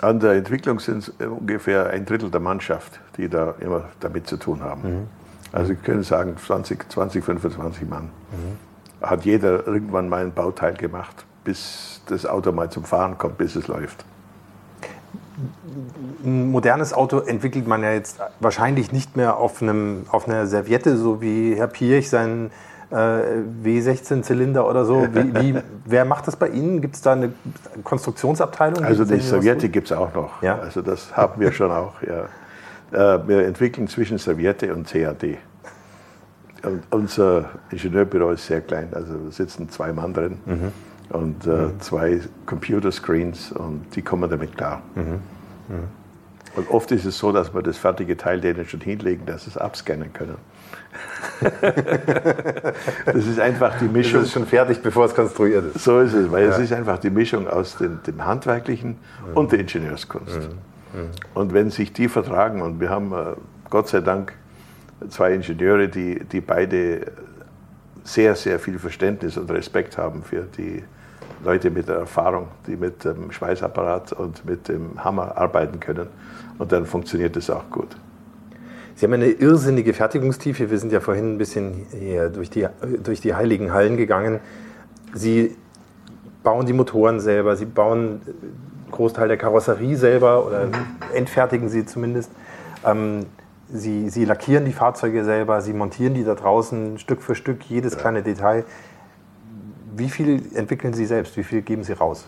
An 0.00 0.20
der 0.20 0.32
Entwicklung 0.32 0.80
sind 0.80 0.98
es 0.98 1.26
ungefähr 1.26 1.90
ein 1.90 2.04
Drittel 2.04 2.30
der 2.30 2.40
Mannschaft, 2.40 3.00
die 3.16 3.28
da 3.28 3.54
immer 3.60 3.84
damit 4.00 4.26
zu 4.26 4.36
tun 4.36 4.62
haben. 4.62 4.82
Mhm. 4.82 5.06
Also 5.52 5.72
ich 5.72 5.82
könnte 5.82 6.02
sagen 6.02 6.36
20, 6.36 6.90
20 6.90 7.24
25 7.24 7.88
Mann. 7.88 8.04
Mhm. 8.04 9.06
Hat 9.06 9.24
jeder 9.24 9.66
irgendwann 9.66 10.08
mal 10.08 10.24
ein 10.24 10.32
Bauteil 10.32 10.74
gemacht, 10.74 11.24
bis 11.44 12.02
das 12.06 12.26
Auto 12.26 12.50
mal 12.50 12.70
zum 12.70 12.84
Fahren 12.84 13.18
kommt, 13.18 13.38
bis 13.38 13.54
es 13.54 13.68
läuft 13.68 14.04
ein 16.24 16.50
modernes 16.50 16.92
Auto 16.92 17.18
entwickelt 17.18 17.66
man 17.66 17.82
ja 17.82 17.92
jetzt 17.92 18.18
wahrscheinlich 18.40 18.92
nicht 18.92 19.16
mehr 19.16 19.36
auf, 19.36 19.62
einem, 19.62 20.06
auf 20.10 20.28
einer 20.28 20.46
Serviette, 20.46 20.96
so 20.96 21.20
wie 21.20 21.54
Herr 21.56 21.66
Pirch 21.66 22.08
seinen 22.08 22.50
äh, 22.90 23.42
W16-Zylinder 23.64 24.68
oder 24.68 24.84
so. 24.84 25.06
Wie, 25.12 25.34
wie, 25.34 25.58
wer 25.84 26.04
macht 26.04 26.26
das 26.28 26.36
bei 26.36 26.48
Ihnen? 26.48 26.80
Gibt 26.80 26.94
es 26.94 27.02
da 27.02 27.12
eine 27.12 27.32
Konstruktionsabteilung? 27.82 28.84
Also 28.84 29.04
die 29.04 29.18
Serviette 29.20 29.68
gibt 29.68 29.90
es 29.90 29.96
auch 29.96 30.14
noch. 30.14 30.42
Ja? 30.42 30.58
Also 30.58 30.82
das 30.82 31.16
haben 31.16 31.40
wir 31.40 31.52
schon 31.52 31.70
auch. 31.72 31.94
Ja. 32.02 33.16
Äh, 33.16 33.28
wir 33.28 33.46
entwickeln 33.46 33.88
zwischen 33.88 34.18
Serviette 34.18 34.72
und 34.74 34.86
CAD. 34.86 35.38
Und 36.62 36.82
unser 36.90 37.46
Ingenieurbüro 37.70 38.30
ist 38.30 38.46
sehr 38.46 38.62
klein, 38.62 38.88
also 38.92 39.30
sitzen 39.30 39.68
zwei 39.68 39.92
Mann 39.92 40.14
drin. 40.14 40.38
Mhm 40.46 40.72
und 41.10 41.46
äh, 41.46 41.50
mhm. 41.50 41.80
zwei 41.80 42.20
Computerscreens 42.46 43.52
und 43.52 43.84
die 43.94 44.02
kommen 44.02 44.28
damit 44.30 44.56
klar. 44.56 44.82
Mhm. 44.94 45.02
Mhm. 45.02 45.88
Und 46.56 46.70
oft 46.70 46.92
ist 46.92 47.04
es 47.04 47.18
so, 47.18 47.32
dass 47.32 47.52
wir 47.52 47.62
das 47.62 47.76
fertige 47.76 48.16
Teil 48.16 48.40
denen 48.40 48.64
schon 48.66 48.80
hinlegen, 48.80 49.26
dass 49.26 49.44
sie 49.44 49.50
es 49.50 49.56
abscannen 49.56 50.12
können. 50.12 50.36
das 53.06 53.26
ist 53.26 53.40
einfach 53.40 53.76
die 53.80 53.86
Mischung. 53.86 54.20
Das 54.20 54.28
ist 54.28 54.34
schon 54.34 54.46
fertig, 54.46 54.80
bevor 54.80 55.06
es 55.06 55.14
konstruiert 55.14 55.74
ist. 55.74 55.82
So 55.82 55.98
ist 55.98 56.12
es, 56.12 56.30
weil 56.30 56.44
ja. 56.44 56.50
es 56.50 56.58
ist 56.58 56.72
einfach 56.72 56.98
die 56.98 57.10
Mischung 57.10 57.48
aus 57.48 57.76
dem, 57.78 58.00
dem 58.04 58.24
Handwerklichen 58.24 58.90
mhm. 58.90 59.36
und 59.36 59.50
der 59.50 59.58
Ingenieurskunst. 59.60 60.38
Mhm. 60.38 61.08
Und 61.34 61.52
wenn 61.52 61.70
sich 61.70 61.92
die 61.92 62.08
vertragen, 62.08 62.62
und 62.62 62.78
wir 62.78 62.88
haben 62.88 63.12
äh, 63.12 63.34
Gott 63.68 63.88
sei 63.88 64.00
Dank 64.00 64.32
zwei 65.08 65.34
Ingenieure, 65.34 65.88
die, 65.88 66.20
die 66.24 66.40
beide 66.40 67.12
sehr, 68.04 68.36
sehr 68.36 68.60
viel 68.60 68.78
Verständnis 68.78 69.36
und 69.36 69.50
Respekt 69.50 69.98
haben 69.98 70.22
für 70.22 70.42
die 70.42 70.84
Leute 71.44 71.70
mit 71.70 71.88
Erfahrung, 71.88 72.48
die 72.66 72.76
mit 72.76 73.04
dem 73.04 73.30
Schweißapparat 73.30 74.12
und 74.12 74.44
mit 74.44 74.68
dem 74.68 75.04
Hammer 75.04 75.36
arbeiten 75.36 75.80
können. 75.80 76.08
Und 76.58 76.72
dann 76.72 76.86
funktioniert 76.86 77.36
es 77.36 77.50
auch 77.50 77.70
gut. 77.70 77.96
Sie 78.96 79.06
haben 79.06 79.12
eine 79.12 79.26
irrsinnige 79.26 79.92
Fertigungstiefe. 79.92 80.70
Wir 80.70 80.78
sind 80.78 80.92
ja 80.92 81.00
vorhin 81.00 81.34
ein 81.34 81.38
bisschen 81.38 81.86
hier 81.90 82.28
durch 82.28 82.48
die, 82.48 82.66
durch 83.02 83.20
die 83.20 83.34
heiligen 83.34 83.72
Hallen 83.72 83.96
gegangen. 83.96 84.40
Sie 85.12 85.56
bauen 86.42 86.66
die 86.66 86.72
Motoren 86.72 87.20
selber, 87.20 87.56
Sie 87.56 87.64
bauen 87.64 88.20
einen 88.24 88.92
Großteil 88.92 89.28
der 89.28 89.36
Karosserie 89.36 89.96
selber 89.96 90.46
oder 90.46 90.68
entfertigen 91.12 91.68
sie 91.68 91.84
zumindest. 91.84 92.30
Ähm, 92.84 93.26
sie, 93.72 94.10
sie 94.10 94.24
lackieren 94.24 94.64
die 94.64 94.72
Fahrzeuge 94.72 95.24
selber, 95.24 95.60
Sie 95.60 95.72
montieren 95.72 96.14
die 96.14 96.22
da 96.22 96.34
draußen 96.34 96.98
Stück 96.98 97.22
für 97.22 97.34
Stück, 97.34 97.64
jedes 97.64 97.94
ja. 97.94 98.00
kleine 98.00 98.22
Detail. 98.22 98.64
Wie 99.96 100.08
viel 100.08 100.42
entwickeln 100.54 100.92
Sie 100.92 101.06
selbst? 101.06 101.36
Wie 101.36 101.44
viel 101.44 101.62
geben 101.62 101.84
Sie 101.84 101.92
raus? 101.92 102.26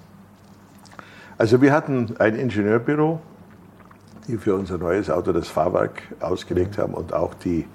Also 1.39 1.61
wir 1.61 1.73
hatten 1.73 2.15
ein 2.19 2.35
Ingenieurbüro, 2.35 3.21
die 4.29 4.39
für 4.39 4.55
unser 4.55 4.79
neues 4.79 5.11
Auto 5.11 5.33
das 5.33 5.49
Fahrwerk 5.49 6.03
ausgelegt 6.21 6.79
haben 6.79 6.95
und 6.95 7.13
auch 7.13 7.35
die 7.35 7.67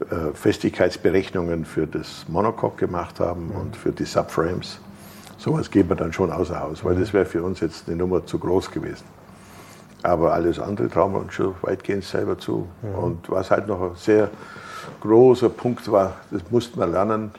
äh, 0.00 0.34
Festigkeitsberechnungen 0.34 1.64
für 1.64 1.86
das 1.86 2.26
Monocoque 2.28 2.78
gemacht 2.78 3.20
haben 3.20 3.48
mhm. 3.48 3.56
und 3.56 3.76
für 3.76 3.92
die 3.92 4.04
Subframes. 4.04 4.80
Sowas 5.36 5.70
geben 5.70 5.90
wir 5.90 5.96
dann 5.96 6.12
schon 6.12 6.30
außer 6.30 6.60
Haus, 6.60 6.84
weil 6.84 6.96
das 6.96 7.12
wäre 7.12 7.26
für 7.26 7.42
uns 7.42 7.60
jetzt 7.60 7.88
eine 7.88 7.96
Nummer 7.96 8.26
zu 8.26 8.38
groß 8.38 8.70
gewesen. 8.70 9.04
Aber 10.02 10.32
alles 10.32 10.58
andere 10.58 10.88
trauen 10.88 11.12
wir 11.12 11.20
uns 11.20 11.34
schon 11.34 11.54
weitgehend 11.60 12.04
selber 12.04 12.38
zu. 12.38 12.68
Mhm. 12.82 12.94
Und 12.94 13.30
was 13.30 13.50
halt 13.50 13.66
noch 13.66 13.82
ein 13.82 13.96
sehr 13.96 14.30
großer 15.00 15.50
Punkt 15.50 15.90
war, 15.92 16.16
das 16.30 16.42
mussten 16.50 16.78
wir 16.78 16.86
lernen, 16.86 17.30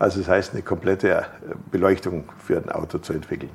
also 0.00 0.18
das 0.18 0.28
heißt, 0.28 0.54
eine 0.54 0.62
komplette 0.62 1.10
äh, 1.10 1.22
Beleuchtung 1.70 2.24
für 2.38 2.56
ein 2.56 2.70
Auto 2.72 2.98
zu 2.98 3.12
entwickeln. 3.12 3.50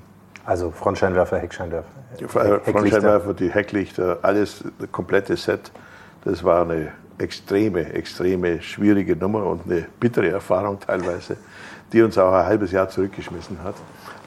Also 0.45 0.69
Frontscheinwerfer, 0.69 1.39
Heckscheinwerfer. 1.39 1.89
Die 2.19 2.27
Frontscheinwerfer, 2.27 3.33
die 3.33 3.49
Hecklichter, 3.49 4.19
alles, 4.21 4.63
das 4.79 4.91
komplette 4.91 5.35
Set. 5.35 5.71
Das 6.23 6.43
war 6.43 6.61
eine 6.61 6.91
extreme, 7.17 7.91
extreme 7.93 8.61
schwierige 8.61 9.15
Nummer 9.15 9.43
und 9.45 9.65
eine 9.65 9.87
bittere 9.99 10.29
Erfahrung 10.29 10.79
teilweise, 10.79 11.37
die 11.91 12.03
uns 12.03 12.15
auch 12.17 12.31
ein 12.31 12.45
halbes 12.45 12.71
Jahr 12.71 12.89
zurückgeschmissen 12.89 13.57
hat. 13.63 13.75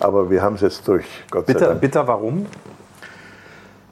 Aber 0.00 0.28
wir 0.28 0.42
haben 0.42 0.56
es 0.56 0.62
jetzt 0.62 0.88
durch, 0.88 1.06
Gott 1.30 1.46
bitter, 1.46 1.60
sei 1.60 1.66
Dank. 1.66 1.80
Bitter, 1.80 2.06
warum? 2.08 2.46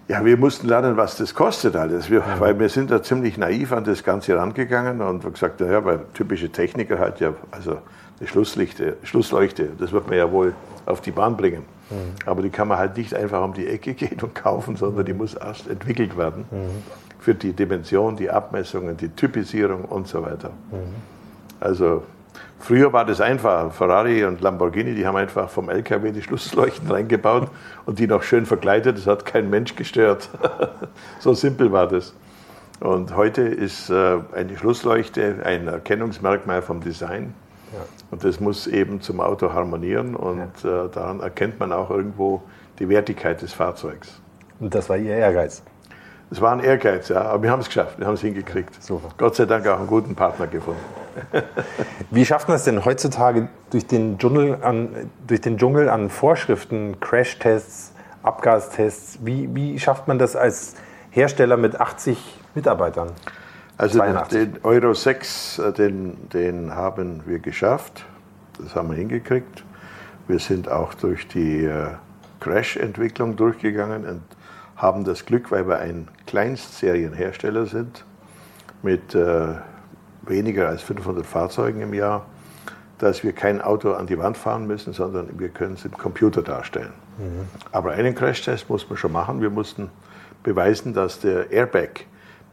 Ja, 0.09 0.25
wir 0.25 0.37
mussten 0.37 0.67
lernen, 0.67 0.97
was 0.97 1.17
das 1.17 1.33
kostet 1.33 1.77
alles. 1.77 2.11
Wir, 2.11 2.21
ja. 2.21 2.41
Weil 2.41 2.59
wir 2.59 2.69
sind 2.69 2.91
da 2.91 3.03
ziemlich 3.03 3.39
naiv 3.39 3.73
an 3.73 3.85
das 3.85 4.03
Ganze 4.03 4.37
rangegangen 4.37 5.01
und 5.01 5.33
gesagt, 5.33 5.61
naja, 5.61 5.85
weil 5.85 6.01
typische 6.13 6.51
Techniker 6.51 6.99
halt 6.99 7.21
ja, 7.21 7.35
also 7.53 7.79
eine 8.19 8.29
Schlusslichte, 8.29 8.97
Schlussleuchte, 9.03 9.71
das 9.79 9.93
wird 9.93 10.09
man 10.09 10.17
ja 10.17 10.31
wohl 10.31 10.55
auf 10.87 11.01
die 11.01 11.11
Bahn 11.11 11.37
bringen. 11.37 11.65
Mhm. 11.91 12.15
Aber 12.25 12.43
die 12.43 12.51
kann 12.51 12.69
man 12.69 12.79
halt 12.79 12.97
nicht 12.97 13.15
einfach 13.15 13.43
um 13.43 13.53
die 13.53 13.67
Ecke 13.67 13.95
gehen 13.95 14.19
und 14.23 14.35
kaufen, 14.35 14.77
sondern 14.77 15.05
die 15.05 15.13
muss 15.13 15.35
erst 15.35 15.69
entwickelt 15.69 16.17
werden 16.17 16.45
mhm. 16.51 16.83
für 17.19 17.35
die 17.35 17.53
Dimension, 17.53 18.17
die 18.17 18.31
Abmessungen, 18.31 18.97
die 18.97 19.09
Typisierung 19.09 19.85
und 19.85 20.09
so 20.09 20.23
weiter. 20.23 20.51
Mhm. 20.71 20.95
Also 21.61 22.03
früher 22.59 22.93
war 22.93 23.05
das 23.05 23.21
einfach. 23.21 23.73
Ferrari 23.73 24.25
und 24.25 24.41
Lamborghini, 24.41 24.95
die 24.95 25.07
haben 25.07 25.17
einfach 25.17 25.49
vom 25.49 25.69
LKW 25.69 26.13
die 26.13 26.23
Schlussleuchten 26.23 26.91
reingebaut 26.91 27.49
und 27.87 27.99
die 27.99 28.07
noch 28.07 28.23
schön 28.23 28.47
verkleidet. 28.47 28.99
Das 28.99 29.07
hat 29.07 29.27
kein 29.27 29.51
Mensch 29.51 29.77
gestört. 29.77 30.31
so 31.19 31.35
simpel 31.35 31.73
war 31.73 31.87
das. 31.87 32.15
Und 32.79 33.17
heute 33.17 33.41
ist 33.41 33.89
äh, 33.89 34.19
eine 34.35 34.57
Schlussleuchte 34.59 35.37
ein 35.45 35.67
Erkennungsmerkmal 35.67 36.61
vom 36.61 36.81
Design. 36.81 37.33
Ja. 37.73 37.81
Und 38.11 38.25
das 38.25 38.41
muss 38.41 38.67
eben 38.67 39.01
zum 39.01 39.21
Auto 39.21 39.53
harmonieren 39.53 40.15
und 40.15 40.63
ja. 40.63 40.85
äh, 40.85 40.89
daran 40.89 41.21
erkennt 41.21 41.59
man 41.59 41.73
auch 41.73 41.91
irgendwo 41.91 42.43
die 42.79 42.89
Wertigkeit 42.89 43.43
des 43.43 43.53
Fahrzeugs. 43.53 44.21
Und 44.61 44.75
das 44.75 44.89
war 44.89 44.97
Ihr 44.97 45.15
Ehrgeiz? 45.15 45.63
Es 46.31 46.41
war 46.41 46.53
ein 46.53 46.61
Ehrgeiz, 46.61 47.09
ja, 47.09 47.23
aber 47.23 47.45
wir 47.45 47.51
haben 47.51 47.61
es 47.61 47.67
geschafft, 47.67 47.99
wir 47.99 48.07
haben 48.07 48.15
es 48.15 48.21
hingekriegt. 48.21 48.83
Super. 48.83 49.11
Gott 49.17 49.37
sei 49.37 49.45
Dank 49.45 49.67
auch 49.69 49.79
einen 49.79 49.87
guten 49.87 50.17
Partner 50.17 50.49
gefunden. 50.49 50.81
Wie 52.11 52.27
schafft 52.27 52.49
man 52.49 52.57
es 52.57 52.65
denn 52.65 52.85
heutzutage 52.85 53.49
durch 53.71 53.87
den 53.87 54.19
Dschungel 54.19 54.59
an, 54.63 55.11
durch 55.27 55.41
den 55.41 55.57
Dschungel 55.57 55.89
an 55.89 56.11
Vorschriften, 56.11 56.99
Crashtests, 57.01 57.93
Abgastests, 58.23 59.21
wie, 59.23 59.55
wie 59.55 59.79
schafft 59.79 60.09
man 60.09 60.19
das 60.19 60.35
als 60.35 60.75
Hersteller 61.11 61.57
mit 61.57 61.81
80 61.81 62.19
Mitarbeitern? 62.55 63.13
Also 63.79 63.99
82. 63.99 64.53
den 64.53 64.65
Euro 64.65 64.95
6, 64.95 65.59
äh, 65.59 65.73
den, 65.73 66.29
den 66.31 66.75
haben 66.75 67.23
wir 67.27 67.39
geschafft. 67.39 68.05
Das 68.59 68.75
haben 68.75 68.91
wir 68.91 68.97
hingekriegt. 68.97 69.65
Wir 70.29 70.39
sind 70.39 70.71
auch 70.71 70.95
durch 70.95 71.29
die 71.29 71.65
äh, 71.65 71.89
Crash-Entwicklung 72.41 73.37
durchgegangen 73.37 74.07
und 74.07 74.23
haben 74.77 75.05
das 75.05 75.25
Glück, 75.25 75.51
weil 75.51 75.69
wir 75.69 75.79
ein 75.79 76.09
Kleinstserienhersteller 76.27 77.67
sind 77.67 78.05
mit 78.83 79.15
äh, 79.15 79.55
weniger 80.23 80.69
als 80.69 80.83
500 80.83 81.25
Fahrzeugen 81.25 81.81
im 81.83 81.95
Jahr, 81.95 82.27
dass 82.99 83.23
wir 83.23 83.33
kein 83.33 83.61
Auto 83.61 83.93
an 83.93 84.07
die 84.07 84.19
Wand 84.19 84.37
fahren 84.37 84.67
müssen, 84.67 84.93
sondern 84.93 85.39
wir 85.39 85.49
können 85.51 85.75
es 85.75 85.85
im 85.85 85.93
Computer 85.93 86.43
darstellen. 86.43 86.93
Mhm. 87.19 87.49
Aber 87.73 87.93
einen 87.93 88.15
Crashtest 88.15 88.69
muss 88.69 88.89
man 88.89 88.97
schon 88.97 89.13
machen. 89.13 89.41
Wir 89.41 89.51
mussten 89.51 89.91
beweisen, 90.43 90.95
dass 90.95 91.21
der 91.21 91.51
Airbag 91.51 92.07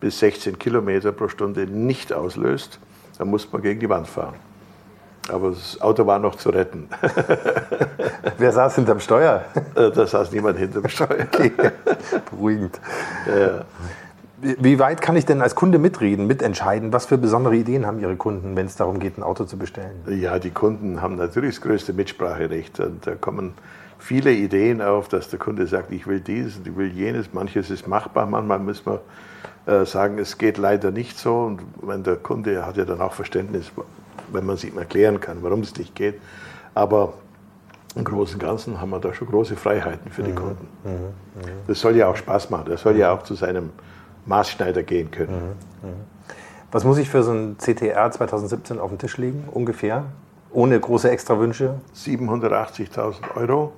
bis 0.04 0.20
16 0.20 0.60
Kilometer 0.60 1.14
pro 1.14 1.30
Stunde 1.30 1.66
nicht 1.66 2.12
auslöst. 2.12 2.78
Dann 3.18 3.30
muss 3.30 3.50
man 3.54 3.62
gegen 3.62 3.80
die 3.80 3.88
Wand 3.88 4.06
fahren. 4.06 4.34
Aber 5.30 5.52
das 5.52 5.80
Auto 5.80 6.06
war 6.06 6.20
noch 6.20 6.36
zu 6.36 6.50
retten. 6.50 6.90
Wer 8.38 8.52
saß 8.52 8.76
hinterm 8.76 9.00
Steuer? 9.00 9.46
Äh, 9.76 9.92
da 9.92 10.06
saß 10.06 10.34
niemand 10.34 10.60
hinterm 10.60 10.90
Steuer. 10.90 11.08
Okay. 11.34 11.54
Beruhigend. 12.30 12.82
Ja. 13.28 13.64
Wie 14.42 14.78
weit 14.78 15.02
kann 15.02 15.16
ich 15.16 15.26
denn 15.26 15.42
als 15.42 15.56
Kunde 15.56 15.80
mitreden, 15.80 16.28
mitentscheiden? 16.28 16.92
Was 16.92 17.06
für 17.06 17.18
besondere 17.18 17.56
Ideen 17.56 17.86
haben 17.86 18.00
Ihre 18.00 18.18
Kunden, 18.18 18.58
wenn 18.58 18.66
es 18.66 18.76
darum 18.76 19.00
geht, 19.00 19.18
ein 19.18 19.24
Auto 19.24 19.46
zu 19.46 19.58
bestellen? 19.58 20.02
Ja, 20.08 20.38
die 20.38 20.52
Kunden 20.52 21.02
haben 21.02 21.16
natürlich 21.16 21.56
das 21.56 21.62
größte 21.62 21.94
Mitspracherecht. 21.94 22.82
Und 22.82 23.08
da 23.08 23.16
kommen 23.16 23.54
viele 24.00 24.34
Ideen 24.34 24.82
auf, 24.82 25.08
dass 25.08 25.30
der 25.30 25.40
Kunde 25.40 25.66
sagt, 25.66 25.94
ich 25.94 26.06
will 26.08 26.20
dieses 26.20 26.58
und 26.58 26.68
ich 26.68 26.76
will 26.76 26.92
jenes. 26.92 27.34
Manches 27.34 27.70
ist 27.70 27.88
machbar, 27.88 28.26
manchmal 28.26 28.60
müssen 28.60 28.86
wir 28.86 29.02
sagen, 29.66 30.18
es 30.20 30.38
geht 30.38 30.58
leider 30.58 30.92
nicht 30.92 31.18
so. 31.18 31.36
Und 31.40 31.62
wenn 31.82 32.04
der 32.04 32.18
Kunde 32.18 32.66
hat 32.66 32.78
ja 32.78 32.86
dann 32.86 33.00
auch 33.02 33.14
Verständnis, 33.14 33.72
wenn 34.32 34.46
man 34.46 34.56
es 34.56 34.64
ihm 34.64 34.78
erklären 34.78 35.20
kann, 35.20 35.38
warum 35.42 35.62
es 35.62 35.76
nicht 35.78 35.96
geht. 35.96 36.20
Aber 36.74 37.14
im 37.96 38.04
Großen 38.04 38.36
und 38.36 38.46
Ganzen 38.46 38.82
haben 38.82 38.90
wir 38.90 39.00
da 39.00 39.14
schon 39.14 39.28
große 39.28 39.56
Freiheiten 39.56 40.12
für 40.12 40.24
die 40.24 40.32
mhm. 40.32 40.36
Kunden. 40.36 40.68
Mhm. 40.84 40.92
Mhm. 40.92 41.50
Das 41.68 41.80
soll 41.80 41.96
ja 41.96 42.08
auch 42.08 42.16
Spaß 42.16 42.50
machen. 42.50 42.66
Das 42.70 42.82
soll 42.82 42.98
ja 42.98 43.14
auch 43.14 43.24
zu 43.24 43.36
seinem 43.36 43.70
Maßschneider 44.26 44.84
gehen 44.84 45.12
können. 45.12 45.56
Was 46.72 46.84
muss 46.84 46.98
ich 46.98 47.10
für 47.10 47.22
so 47.24 47.32
ein 47.32 47.58
CTR 47.58 48.10
2017 48.10 48.80
auf 48.80 48.90
den 48.90 48.98
Tisch 48.98 49.18
legen, 49.18 49.48
ungefähr? 49.52 50.06
Ohne 50.52 50.80
große 50.80 51.10
Extrawünsche? 51.10 51.76
780.000 51.96 53.36
Euro 53.36 53.74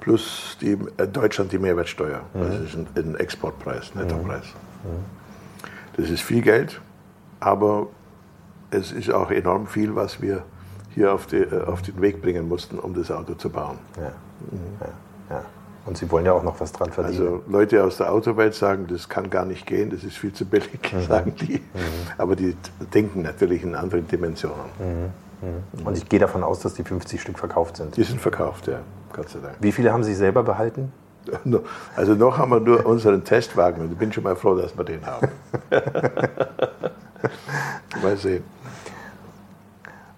plus 0.00 0.56
die, 0.60 0.78
äh, 0.98 1.06
Deutschland 1.06 1.52
die 1.52 1.58
Mehrwertsteuer. 1.58 2.20
Das 2.34 2.60
ist 2.60 2.76
ein, 2.76 2.86
ein 2.96 3.16
Exportpreis, 3.16 3.94
Nettopreis. 3.94 4.44
Das 5.96 6.10
ist 6.10 6.22
viel 6.22 6.42
Geld, 6.42 6.80
aber 7.40 7.88
es 8.70 8.92
ist 8.92 9.10
auch 9.10 9.30
enorm 9.30 9.66
viel, 9.66 9.94
was 9.94 10.20
wir 10.20 10.44
hier 10.94 11.12
auf, 11.12 11.26
die, 11.26 11.36
äh, 11.36 11.64
auf 11.64 11.82
den 11.82 12.00
Weg 12.00 12.22
bringen 12.22 12.48
mussten, 12.48 12.78
um 12.78 12.94
das 12.94 13.10
Auto 13.10 13.34
zu 13.34 13.50
bauen. 13.50 13.78
Ja. 13.96 14.12
Mhm. 14.50 14.58
Ja. 15.30 15.42
Und 15.84 15.96
Sie 15.96 16.10
wollen 16.10 16.26
ja 16.26 16.32
auch 16.32 16.42
noch 16.42 16.58
was 16.60 16.72
dran 16.72 16.90
verdienen. 16.90 17.22
Also 17.22 17.42
Leute 17.46 17.84
aus 17.84 17.98
der 17.98 18.12
Autowelt 18.12 18.54
sagen, 18.54 18.86
das 18.88 19.08
kann 19.08 19.30
gar 19.30 19.44
nicht 19.44 19.66
gehen, 19.66 19.90
das 19.90 20.02
ist 20.02 20.16
viel 20.16 20.32
zu 20.32 20.44
billig, 20.44 20.92
mhm. 20.92 21.02
sagen 21.02 21.34
die. 21.36 21.54
Mhm. 21.54 21.60
Aber 22.18 22.34
die 22.34 22.56
denken 22.92 23.22
natürlich 23.22 23.62
in 23.62 23.74
anderen 23.74 24.06
Dimensionen. 24.08 24.66
Mhm. 24.78 25.48
mhm. 25.80 25.86
Und 25.86 25.96
ich 25.96 26.08
gehe 26.08 26.18
davon 26.18 26.42
aus, 26.42 26.60
dass 26.60 26.74
die 26.74 26.82
50 26.82 27.20
Stück 27.20 27.38
verkauft 27.38 27.76
sind. 27.76 27.96
Die 27.96 28.02
sind 28.02 28.20
verkauft, 28.20 28.66
ja, 28.66 28.80
Gott 29.12 29.28
sei 29.28 29.38
Dank. 29.40 29.56
Wie 29.60 29.70
viele 29.70 29.92
haben 29.92 30.02
Sie 30.02 30.14
selber 30.14 30.42
behalten? 30.42 30.92
Also 31.96 32.14
noch 32.14 32.38
haben 32.38 32.50
wir 32.50 32.60
nur 32.60 32.86
unseren 32.86 33.24
Testwagen 33.24 33.82
und 33.82 33.92
ich 33.92 33.98
bin 33.98 34.12
schon 34.12 34.24
mal 34.24 34.36
froh, 34.36 34.54
dass 34.54 34.76
wir 34.76 34.84
den 34.84 35.04
haben. 35.04 35.28
mal 38.02 38.16
sehen. 38.16 38.44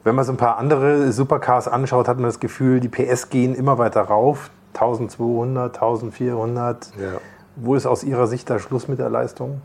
Wenn 0.05 0.15
man 0.15 0.25
so 0.25 0.33
ein 0.33 0.39
paar 0.39 0.59
andere 0.59 1.13
Supercars 1.13 1.69
anschaut, 1.69 2.09
hat 2.09 2.17
man 2.17 2.27
das 2.27 2.41
Gefühl, 2.41 2.81
die 2.81 2.89
PS 2.89 3.31
gehen 3.31 3.55
immer 3.55 3.79
weiter 3.79 4.03
rauf. 4.03 4.51
1200, 4.75 5.75
1400. 5.75 6.91
Ja. 6.97 7.21
Wo 7.57 7.75
ist 7.75 7.87
aus 7.87 8.05
Ihrer 8.05 8.27
Sicht 8.27 8.49
der 8.49 8.59
Schluss 8.59 8.89
mit 8.89 9.01
der 9.01 9.11
Leistung? 9.11 9.61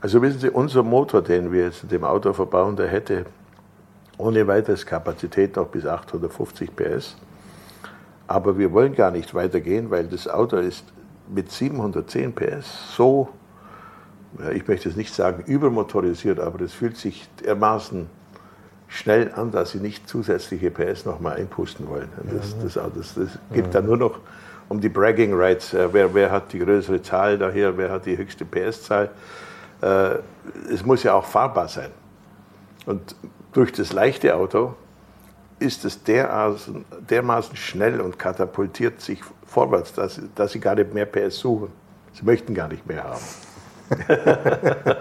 Also 0.00 0.20
wissen 0.20 0.40
Sie, 0.40 0.50
unser 0.50 0.82
Motor, 0.82 1.22
den 1.22 1.52
wir 1.52 1.64
jetzt 1.64 1.84
in 1.84 1.88
dem 1.88 2.04
Auto 2.04 2.32
verbauen, 2.32 2.76
der 2.76 2.88
hätte 2.88 3.24
ohne 4.18 4.46
weiteres 4.46 4.84
Kapazität 4.84 5.56
noch 5.56 5.68
bis 5.68 5.86
850 5.86 6.76
PS. 6.76 7.16
Aber 8.32 8.56
wir 8.56 8.72
wollen 8.72 8.94
gar 8.94 9.10
nicht 9.10 9.34
weitergehen, 9.34 9.90
weil 9.90 10.06
das 10.06 10.26
Auto 10.26 10.56
ist 10.56 10.86
mit 11.28 11.50
710 11.50 12.34
PS 12.34 12.96
so, 12.96 13.28
ich 14.54 14.66
möchte 14.66 14.88
es 14.88 14.96
nicht 14.96 15.12
sagen 15.12 15.44
übermotorisiert, 15.44 16.40
aber 16.40 16.62
es 16.62 16.72
fühlt 16.72 16.96
sich 16.96 17.28
dermaßen 17.44 18.08
schnell 18.88 19.32
an, 19.34 19.50
dass 19.50 19.72
sie 19.72 19.80
nicht 19.80 20.08
zusätzliche 20.08 20.70
PS 20.70 21.04
nochmal 21.04 21.36
einpusten 21.36 21.86
wollen. 21.90 22.08
Das, 22.32 22.56
das, 22.58 22.74
das, 22.94 23.14
das 23.14 23.38
gibt 23.52 23.74
dann 23.74 23.84
nur 23.84 23.98
noch 23.98 24.18
um 24.70 24.80
die 24.80 24.88
Bragging 24.88 25.34
Rights. 25.34 25.74
Äh, 25.74 25.92
wer, 25.92 26.14
wer 26.14 26.30
hat 26.30 26.54
die 26.54 26.60
größere 26.60 27.02
Zahl 27.02 27.36
daher, 27.36 27.76
wer 27.76 27.90
hat 27.90 28.06
die 28.06 28.16
höchste 28.16 28.46
PS-Zahl. 28.46 29.10
Äh, 29.82 30.14
es 30.72 30.86
muss 30.86 31.02
ja 31.02 31.12
auch 31.12 31.26
fahrbar 31.26 31.68
sein. 31.68 31.90
Und 32.86 33.14
durch 33.52 33.72
das 33.72 33.92
leichte 33.92 34.34
Auto 34.34 34.74
ist 35.62 35.84
es 35.84 36.02
dermaßen, 36.02 36.84
dermaßen 37.08 37.54
schnell 37.56 38.00
und 38.00 38.18
katapultiert 38.18 39.00
sich 39.00 39.20
vorwärts, 39.46 39.92
dass, 39.92 40.20
dass 40.34 40.50
sie 40.52 40.60
gar 40.60 40.74
nicht 40.74 40.92
mehr 40.92 41.06
PS 41.06 41.38
suchen. 41.38 41.68
Sie 42.12 42.24
möchten 42.24 42.54
gar 42.54 42.68
nicht 42.68 42.86
mehr 42.86 43.04
haben. 43.04 43.22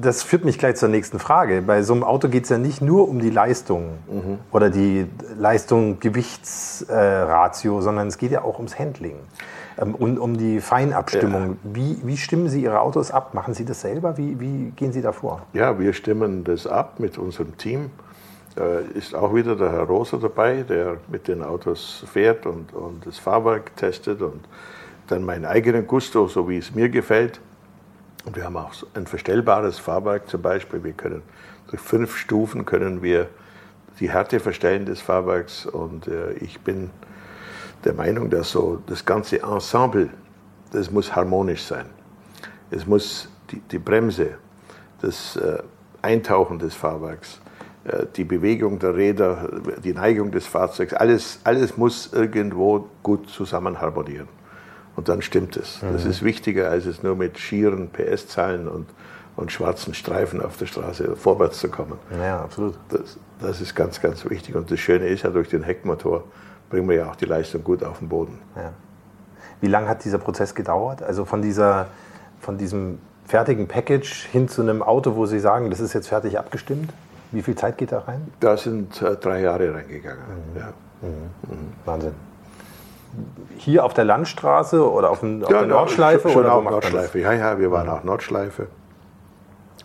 Das 0.00 0.22
führt 0.22 0.46
mich 0.46 0.58
gleich 0.58 0.76
zur 0.76 0.88
nächsten 0.88 1.18
Frage. 1.18 1.60
Bei 1.62 1.82
so 1.82 1.92
einem 1.92 2.04
Auto 2.04 2.28
geht 2.28 2.44
es 2.44 2.48
ja 2.48 2.58
nicht 2.58 2.80
nur 2.80 3.08
um 3.08 3.18
die 3.18 3.28
Leistung 3.28 3.98
mhm. 4.08 4.38
oder 4.50 4.70
die 4.70 5.08
Leistung-Gewichtsratio, 5.36 7.82
sondern 7.82 8.08
es 8.08 8.16
geht 8.16 8.30
ja 8.30 8.40
auch 8.42 8.56
ums 8.56 8.78
Handling 8.78 9.16
und 9.80 10.18
um 10.18 10.36
die 10.36 10.60
Feinabstimmung. 10.60 11.58
Wie, 11.62 11.98
wie 12.02 12.16
stimmen 12.16 12.48
Sie 12.48 12.62
Ihre 12.62 12.80
Autos 12.80 13.10
ab? 13.10 13.34
Machen 13.34 13.54
Sie 13.54 13.64
das 13.64 13.80
selber? 13.80 14.16
Wie, 14.18 14.38
wie 14.38 14.72
gehen 14.76 14.92
Sie 14.92 15.00
da 15.00 15.12
vor? 15.12 15.42
Ja, 15.52 15.78
wir 15.78 15.92
stimmen 15.92 16.44
das 16.44 16.66
ab 16.66 17.00
mit 17.00 17.16
unserem 17.16 17.56
Team. 17.56 17.90
Äh, 18.58 18.98
ist 18.98 19.14
auch 19.14 19.34
wieder 19.34 19.56
der 19.56 19.72
Herr 19.72 19.84
Rosa 19.84 20.18
dabei, 20.18 20.62
der 20.62 20.98
mit 21.08 21.28
den 21.28 21.42
Autos 21.42 22.04
fährt 22.12 22.46
und, 22.46 22.72
und 22.74 23.06
das 23.06 23.18
Fahrwerk 23.18 23.74
testet 23.76 24.20
und 24.20 24.40
dann 25.06 25.24
meinen 25.24 25.44
eigenen 25.44 25.86
Gusto, 25.86 26.28
so 26.28 26.48
wie 26.48 26.58
es 26.58 26.74
mir 26.74 26.88
gefällt. 26.88 27.40
Und 28.26 28.36
wir 28.36 28.44
haben 28.44 28.56
auch 28.56 28.72
ein 28.94 29.06
verstellbares 29.06 29.78
Fahrwerk 29.78 30.28
zum 30.28 30.42
Beispiel. 30.42 30.84
Wir 30.84 30.92
können 30.92 31.22
durch 31.68 31.80
fünf 31.80 32.16
Stufen 32.16 32.66
können 32.66 33.02
wir 33.02 33.28
die 33.98 34.10
Härte 34.10 34.40
verstellen 34.40 34.84
des 34.84 35.00
Fahrwerks. 35.00 35.64
Und 35.64 36.08
äh, 36.08 36.32
ich 36.34 36.60
bin 36.60 36.90
der 37.84 37.94
Meinung, 37.94 38.30
dass 38.30 38.50
so 38.50 38.82
das 38.86 39.04
ganze 39.04 39.42
Ensemble, 39.42 40.10
das 40.72 40.90
muss 40.90 41.14
harmonisch 41.14 41.62
sein. 41.62 41.86
Es 42.70 42.86
muss 42.86 43.28
die, 43.50 43.60
die 43.60 43.78
Bremse, 43.78 44.38
das 45.00 45.36
äh, 45.36 45.58
Eintauchen 46.02 46.58
des 46.58 46.74
Fahrwerks, 46.74 47.40
äh, 47.84 48.06
die 48.16 48.24
Bewegung 48.24 48.78
der 48.78 48.94
Räder, 48.94 49.48
die 49.82 49.92
Neigung 49.92 50.30
des 50.30 50.46
Fahrzeugs, 50.46 50.94
alles, 50.94 51.40
alles 51.44 51.76
muss 51.76 52.12
irgendwo 52.12 52.88
gut 53.02 53.28
zusammen 53.28 53.80
harmonieren. 53.80 54.28
Und 54.96 55.08
dann 55.08 55.22
stimmt 55.22 55.56
es. 55.56 55.82
Mhm. 55.82 55.92
Das 55.92 56.04
ist 56.04 56.22
wichtiger, 56.22 56.70
als 56.70 56.86
es 56.86 57.02
nur 57.02 57.16
mit 57.16 57.38
schieren 57.38 57.90
PS-Zahlen 57.90 58.68
und 58.68 58.86
und 59.36 59.50
schwarzen 59.50 59.94
Streifen 59.94 60.42
auf 60.42 60.56
der 60.58 60.66
Straße 60.66 61.16
vorwärts 61.16 61.60
zu 61.60 61.70
kommen. 61.70 61.98
Ja, 62.18 62.42
absolut. 62.42 62.74
Das, 62.90 63.16
das 63.40 63.60
ist 63.60 63.74
ganz, 63.74 64.00
ganz 64.00 64.28
wichtig. 64.28 64.54
Und 64.54 64.70
das 64.70 64.78
Schöne 64.80 65.06
ist 65.06 65.22
ja, 65.22 65.30
durch 65.30 65.48
den 65.48 65.62
Heckmotor 65.62 66.24
bringen 66.70 66.88
wir 66.88 66.96
ja 66.96 67.10
auch 67.10 67.16
die 67.16 67.26
Leistung 67.26 67.62
gut 67.62 67.84
auf 67.84 67.98
den 67.98 68.08
Boden. 68.08 68.38
Ja. 68.56 68.72
Wie 69.60 69.66
lange 69.66 69.88
hat 69.88 70.04
dieser 70.04 70.18
Prozess 70.18 70.54
gedauert? 70.54 71.02
Also 71.02 71.24
von, 71.26 71.42
dieser, 71.42 71.88
von 72.40 72.56
diesem 72.56 72.98
fertigen 73.26 73.68
Package 73.68 74.26
hin 74.32 74.48
zu 74.48 74.62
einem 74.62 74.82
Auto, 74.82 75.16
wo 75.16 75.26
Sie 75.26 75.38
sagen, 75.40 75.68
das 75.70 75.80
ist 75.80 75.92
jetzt 75.92 76.08
fertig 76.08 76.38
abgestimmt? 76.38 76.92
Wie 77.32 77.42
viel 77.42 77.54
Zeit 77.54 77.76
geht 77.76 77.92
da 77.92 78.00
rein? 78.00 78.26
Da 78.40 78.56
sind 78.56 79.02
äh, 79.02 79.16
drei 79.16 79.42
Jahre 79.42 79.74
reingegangen. 79.74 80.20
Mhm. 80.54 80.58
Ja. 80.58 80.72
Wahnsinn. 81.84 82.12
Hier 83.56 83.84
auf 83.84 83.94
der 83.94 84.04
Landstraße 84.04 84.88
oder 84.90 85.10
auf, 85.10 85.20
dem, 85.20 85.42
auf 85.42 85.48
der 85.48 85.60
Ja, 85.62 85.66
Nordschleife? 85.66 86.28
Schon, 86.28 86.44
schon 86.44 86.44
oder? 86.46 86.60
Mhm. 86.60 86.64
Nordschleife. 86.70 87.18
Ja, 87.20 87.32
ja, 87.32 87.58
wir 87.58 87.70
waren 87.70 87.88
auch 87.88 88.04
Nordschleife. 88.04 88.66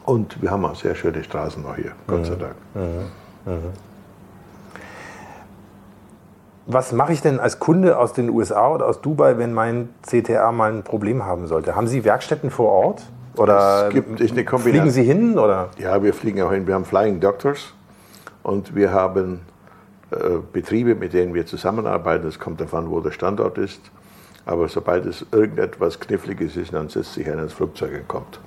Und 0.06 0.42
wir 0.42 0.52
haben 0.52 0.64
auch 0.66 0.76
sehr 0.76 0.94
schöne 0.96 1.24
Straßen 1.24 1.64
noch 1.64 1.76
hier, 1.76 1.92
Gott 2.08 2.20
Mhm. 2.20 2.26
sei 2.26 2.36
Dank. 2.36 2.56
Was 6.68 6.91
mache 6.91 7.13
ich 7.13 7.22
denn 7.22 7.39
als 7.39 7.59
Kunde 7.59 7.97
aus 7.97 8.13
den 8.13 8.30
USA 8.30 8.70
oder 8.70 8.88
aus 8.88 9.01
Dubai, 9.01 9.38
wenn 9.38 9.53
mein 9.53 9.89
CTA 10.01 10.51
mal 10.51 10.72
ein 10.72 10.84
Problem 10.84 11.24
haben 11.24 11.47
sollte? 11.47 11.76
Haben 11.76 11.88
Sie 11.88 12.03
Werkstätten 12.03 12.49
vor 12.49 12.72
Ort? 12.72 13.03
Oder 13.38 13.88
Es 13.88 13.93
gibt 13.93 14.09
eine 14.09 14.45
Kombination. 14.45 14.61
fliegen 14.61 14.89
Sie 14.89 15.03
hin? 15.03 15.38
Oder? 15.38 15.70
Ja, 15.78 16.01
wir 16.01 16.13
fliegen 16.13 16.41
auch 16.41 16.51
hin. 16.51 16.66
Wir 16.66 16.74
haben 16.74 16.86
Flying 16.86 17.20
Doctors 17.20 17.74
und 18.41 18.76
wir 18.76 18.91
haben 18.91 19.41
äh, 20.11 20.16
Betriebe, 20.53 20.95
mit 20.95 21.13
denen 21.13 21.34
wir 21.34 21.45
zusammenarbeiten. 21.45 22.28
Es 22.28 22.39
kommt 22.39 22.61
davon, 22.61 22.89
wo 22.89 22.99
der 22.99 23.11
Standort 23.11 23.57
ist. 23.57 23.82
Aber 24.45 24.68
sobald 24.68 25.05
es 25.05 25.26
irgendetwas 25.32 25.99
Kniffliges 25.99 26.55
ist, 26.55 26.74
dann 26.74 26.88
setzt 26.89 27.13
sich 27.13 27.30
einer 27.30 27.43
ins 27.43 27.53
Flugzeug 27.53 27.91
und 27.93 28.07
kommt. 28.07 28.39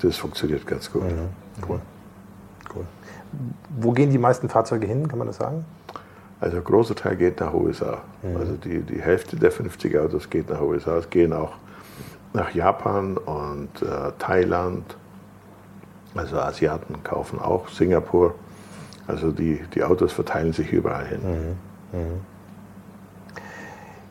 Das 0.00 0.16
funktioniert 0.16 0.66
ganz 0.66 0.90
gut. 0.92 1.02
Cool. 1.68 1.80
cool. 2.74 2.84
Wo 3.78 3.92
gehen 3.92 4.10
die 4.10 4.18
meisten 4.18 4.48
Fahrzeuge 4.48 4.86
hin, 4.86 5.08
kann 5.08 5.18
man 5.18 5.28
das 5.28 5.36
sagen? 5.36 5.64
Also 6.42 6.56
ein 6.56 6.64
großer 6.64 6.96
Teil 6.96 7.14
geht 7.14 7.38
nach 7.38 7.54
USA. 7.54 7.98
Also 8.36 8.54
die, 8.54 8.80
die 8.80 9.00
Hälfte 9.00 9.36
der 9.36 9.52
50 9.52 9.96
Autos 9.96 10.28
geht 10.28 10.50
nach 10.50 10.60
USA. 10.60 10.96
Es 10.96 11.08
gehen 11.08 11.32
auch 11.32 11.52
nach 12.32 12.52
Japan 12.52 13.16
und 13.16 13.70
äh, 13.80 14.10
Thailand. 14.18 14.96
Also 16.16 16.40
Asiaten 16.40 17.04
kaufen 17.04 17.38
auch 17.38 17.68
Singapur. 17.68 18.34
Also 19.06 19.30
die, 19.30 19.60
die 19.72 19.84
Autos 19.84 20.12
verteilen 20.12 20.52
sich 20.52 20.72
überall 20.72 21.06
hin. 21.06 21.20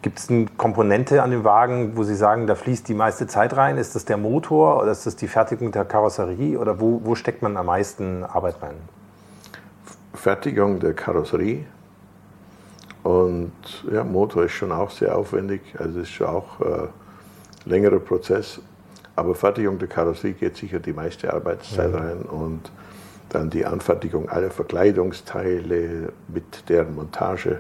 Gibt 0.02 0.18
es 0.18 0.30
eine 0.30 0.46
Komponente 0.56 1.24
an 1.24 1.32
dem 1.32 1.44
Wagen, 1.44 1.98
wo 1.98 2.04
Sie 2.04 2.16
sagen, 2.16 2.48
da 2.48 2.56
fließt 2.56 2.88
die 2.88 2.94
meiste 2.94 3.28
Zeit 3.28 3.58
rein? 3.58 3.78
Ist 3.78 3.94
das 3.94 4.06
der 4.06 4.16
Motor 4.16 4.82
oder 4.82 4.94
ist 4.94 5.06
das 5.06 5.18
die 5.18 5.28
Fertigung 5.28 5.74
der 5.74 5.84
Karosserie? 5.84 6.58
Oder 6.58 6.80
wo, 6.80 7.02
wo 7.04 7.16
steckt 7.16 7.42
man 7.42 7.58
am 7.58 7.66
meisten 7.66 8.24
Arbeit 8.24 8.56
rein? 8.62 8.76
Fertigung 10.14 10.80
der 10.80 10.94
Karosserie. 10.94 11.66
Und 13.04 13.52
ja, 13.92 14.04
Motor 14.04 14.46
ist 14.46 14.54
schon 14.54 14.72
auch 14.72 14.92
sehr 14.92 15.18
aufwendig. 15.18 15.62
Also 15.78 16.02
ist 16.02 16.10
schon 16.10 16.28
auch 16.28 16.60
äh, 16.62 16.88
längerer 17.66 18.00
Prozess. 18.00 18.60
Aber 19.16 19.36
Fertigung 19.36 19.78
der 19.80 19.88
Karosserie 19.88 20.34
geht 20.34 20.58
sicher 20.58 20.80
die 20.80 20.94
meiste 20.94 21.34
Arbeitszeit 21.34 21.94
rein 21.94 22.22
und 22.24 22.72
dann 23.30 23.50
die 23.50 23.66
Anfertigung 23.66 24.30
aller 24.30 24.52
Verkleidungsteile 24.52 26.12
mit 26.28 26.70
deren 26.70 26.96
Montage. 26.96 27.60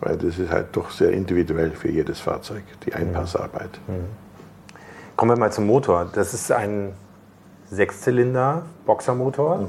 Weil 0.00 0.16
das 0.16 0.38
ist 0.38 0.50
halt 0.50 0.68
doch 0.72 0.90
sehr 0.90 1.10
individuell 1.10 1.72
für 1.72 1.90
jedes 1.90 2.20
Fahrzeug, 2.20 2.62
die 2.86 2.94
Einpassarbeit. 2.94 3.78
Kommen 5.16 5.32
wir 5.32 5.38
mal 5.38 5.52
zum 5.52 5.66
Motor. 5.66 6.08
Das 6.12 6.32
ist 6.32 6.50
ein 6.50 6.92
Sechszylinder 7.70 8.62
Boxermotor, 8.86 9.68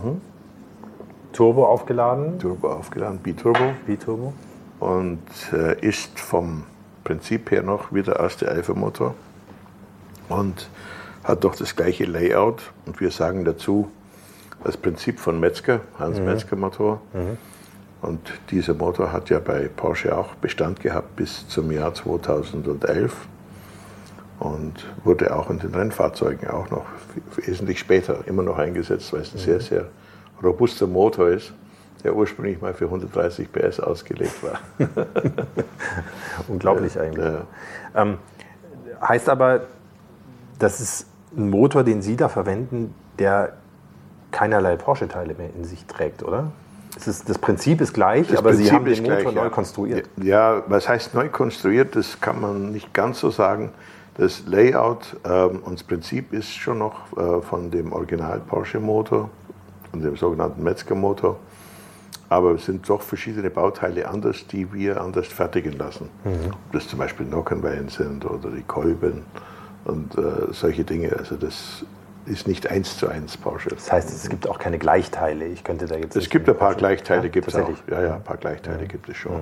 Turbo 1.33 1.65
aufgeladen, 1.65 2.39
Turbo 2.39 2.69
aufgeladen, 2.71 3.19
Biturbo. 3.19 3.73
Biturbo. 3.85 4.33
Und 4.82 5.21
äh, 5.53 5.79
ist 5.79 6.19
vom 6.19 6.63
Prinzip 7.03 7.51
her 7.51 7.61
noch 7.61 7.93
wie 7.93 8.01
der 8.01 8.17
erste 8.17 8.49
Alpha-Motor 8.49 9.13
und 10.27 10.69
hat 11.23 11.43
doch 11.43 11.55
das 11.55 11.75
gleiche 11.75 12.05
Layout. 12.05 12.73
Und 12.88 12.99
wir 12.99 13.11
sagen 13.11 13.45
dazu 13.45 13.91
das 14.63 14.77
Prinzip 14.77 15.19
von 15.19 15.39
Metzger, 15.39 15.82
Hans 15.99 16.19
Metzger 16.19 16.55
Motor. 16.55 16.99
Und 18.01 18.19
dieser 18.49 18.73
Motor 18.73 19.11
hat 19.11 19.29
ja 19.29 19.39
bei 19.39 19.67
Porsche 19.67 20.17
auch 20.17 20.34
Bestand 20.36 20.79
gehabt 20.79 21.15
bis 21.15 21.47
zum 21.47 21.71
Jahr 21.71 21.93
2011 21.93 23.15
und 24.39 24.73
wurde 25.03 25.36
auch 25.36 25.51
in 25.51 25.59
den 25.59 25.75
Rennfahrzeugen 25.75 26.49
auch 26.49 26.71
noch 26.71 26.86
wesentlich 27.36 27.77
später 27.77 28.25
immer 28.25 28.41
noch 28.41 28.57
eingesetzt, 28.57 29.13
weil 29.13 29.21
es 29.21 29.36
ein 29.36 29.38
sehr, 29.38 29.59
sehr 29.59 29.89
robuster 30.41 30.88
Motor 30.88 31.29
ist, 31.29 31.53
der 32.03 32.15
ursprünglich 32.15 32.61
mal 32.61 32.73
für 32.73 32.85
130 32.85 33.51
PS 33.51 33.79
ausgelegt 33.79 34.43
war. 34.43 34.59
Unglaublich 36.47 36.99
eigentlich. 36.99 37.25
Ja. 37.25 37.41
Ähm, 37.95 38.17
heißt 39.01 39.29
aber, 39.29 39.61
das 40.59 40.79
ist 40.79 41.07
ein 41.35 41.49
Motor, 41.49 41.83
den 41.83 42.01
Sie 42.01 42.15
da 42.15 42.29
verwenden, 42.29 42.93
der 43.19 43.53
keinerlei 44.31 44.75
Porsche-Teile 44.75 45.33
mehr 45.33 45.49
in 45.55 45.65
sich 45.65 45.85
trägt, 45.85 46.23
oder? 46.23 46.51
Es 46.95 47.07
ist, 47.07 47.29
das 47.29 47.37
Prinzip 47.37 47.81
ist 47.81 47.93
gleich, 47.93 48.27
Das 48.27 48.37
aber 48.37 48.53
Sie 48.53 48.69
Prinzip 48.69 48.73
haben 48.73 48.85
den 48.85 49.03
Motor 49.03 49.17
gleich, 49.17 49.35
neu 49.35 49.43
ja. 49.43 49.49
konstruiert. 49.49 50.09
Ja, 50.21 50.63
was 50.67 50.89
heißt 50.89 51.13
neu 51.13 51.29
konstruiert? 51.29 51.95
Das 51.95 52.19
kann 52.19 52.41
man 52.41 52.71
nicht 52.71 52.93
ganz 52.93 53.19
so 53.19 53.29
sagen. 53.29 53.71
Das 54.17 54.43
Layout 54.45 55.17
ähm, 55.23 55.59
und 55.63 55.79
das 55.79 55.83
Prinzip 55.83 56.33
ist 56.33 56.53
schon 56.53 56.79
noch 56.79 57.17
äh, 57.17 57.41
von 57.41 57.71
dem 57.71 57.93
Original 57.93 58.41
Porsche 58.41 58.79
Motor, 58.79 59.29
von 59.89 60.01
dem 60.01 60.17
sogenannten 60.17 60.61
Metzger 60.63 60.95
Motor. 60.95 61.39
Aber 62.32 62.51
es 62.51 62.63
sind 62.65 62.88
doch 62.88 63.01
verschiedene 63.01 63.49
Bauteile 63.49 64.07
anders, 64.07 64.47
die 64.47 64.71
wir 64.71 65.01
anders 65.01 65.27
fertigen 65.27 65.73
lassen. 65.77 66.09
Ob 66.23 66.71
das 66.71 66.88
zum 66.88 66.97
Beispiel 66.97 67.25
Nockenwellen 67.25 67.89
sind 67.89 68.23
oder 68.23 68.49
die 68.51 68.63
Kolben 68.63 69.23
und 69.84 70.17
äh, 70.17 70.53
solche 70.53 70.86
Dinge. 70.86 71.11
Also 71.17 71.36
das 71.36 71.84
ist 72.25 72.47
nicht 72.47 72.71
eins 72.71 72.97
zu 72.97 73.09
eins 73.09 73.36
Porsche. 73.36 73.71
Das 73.71 73.91
heißt, 73.91 74.09
es 74.09 74.29
gibt 74.29 74.47
auch 74.47 74.59
keine 74.59 74.77
Gleichteile. 74.79 75.43
Ich 75.47 75.61
könnte 75.65 75.88
da 75.88 75.95
jetzt. 75.97 76.15
Es 76.15 76.29
gibt 76.29 76.47
ein 76.47 76.55
paar 76.57 76.73
Gleichteile, 76.75 77.23
Ja, 77.23 77.27
gibt 77.27 77.49
es 77.49 77.55
auch. 77.55 77.69
Ja, 77.89 78.01
ja, 78.01 78.15
ein 78.15 78.23
paar 78.23 78.38
Gleichteile 78.38 78.86
gibt 78.88 79.09
es 79.09 79.17
schon. 79.17 79.41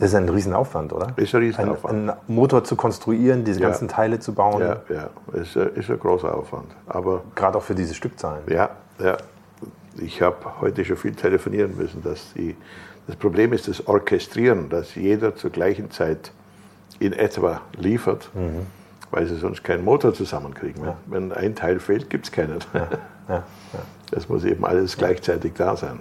Das 0.00 0.08
ist 0.10 0.14
ein 0.16 0.28
Riesenaufwand, 0.28 0.92
oder? 0.92 1.12
Ist 1.14 1.32
ein 1.36 1.40
Riesenaufwand. 1.42 1.94
Ein, 1.94 2.10
einen 2.10 2.18
Motor 2.26 2.64
zu 2.64 2.74
konstruieren, 2.74 3.44
diese 3.44 3.60
Ja. 3.60 3.68
ganzen 3.68 3.86
Teile 3.86 4.18
zu 4.18 4.34
bauen, 4.34 4.60
Ja, 4.60 4.80
ja, 4.88 5.10
ist, 5.40 5.54
äh, 5.54 5.70
ist 5.76 5.88
ein 5.88 6.00
großer 6.00 6.34
Aufwand. 6.34 6.66
Aber 6.88 7.22
gerade 7.36 7.58
auch 7.58 7.62
für 7.62 7.76
diese 7.76 7.94
Stückzahlen. 7.94 8.42
ja, 8.48 8.70
ja, 8.98 9.16
ich 9.98 10.22
habe 10.22 10.36
heute 10.60 10.84
schon 10.84 10.96
viel 10.96 11.14
telefonieren 11.14 11.76
müssen, 11.76 12.02
dass 12.02 12.32
die, 12.34 12.56
das 13.06 13.16
Problem 13.16 13.52
ist 13.52 13.68
das 13.68 13.86
Orchestrieren, 13.86 14.68
dass 14.68 14.94
jeder 14.94 15.34
zur 15.36 15.50
gleichen 15.50 15.90
Zeit 15.90 16.32
in 17.00 17.12
etwa 17.12 17.60
liefert, 17.78 18.30
weil 19.10 19.26
sie 19.26 19.36
sonst 19.36 19.62
keinen 19.64 19.84
Motor 19.84 20.12
zusammenkriegen. 20.14 20.82
Wenn 21.06 21.32
ein 21.32 21.54
Teil 21.54 21.78
fehlt, 21.80 22.10
gibt 22.10 22.26
es 22.26 22.32
keinen. 22.32 22.58
Ja, 23.28 23.44
Das 24.10 24.28
muss 24.28 24.44
eben 24.44 24.64
alles 24.64 24.96
gleichzeitig 24.96 25.52
da 25.54 25.76
sein. 25.76 26.00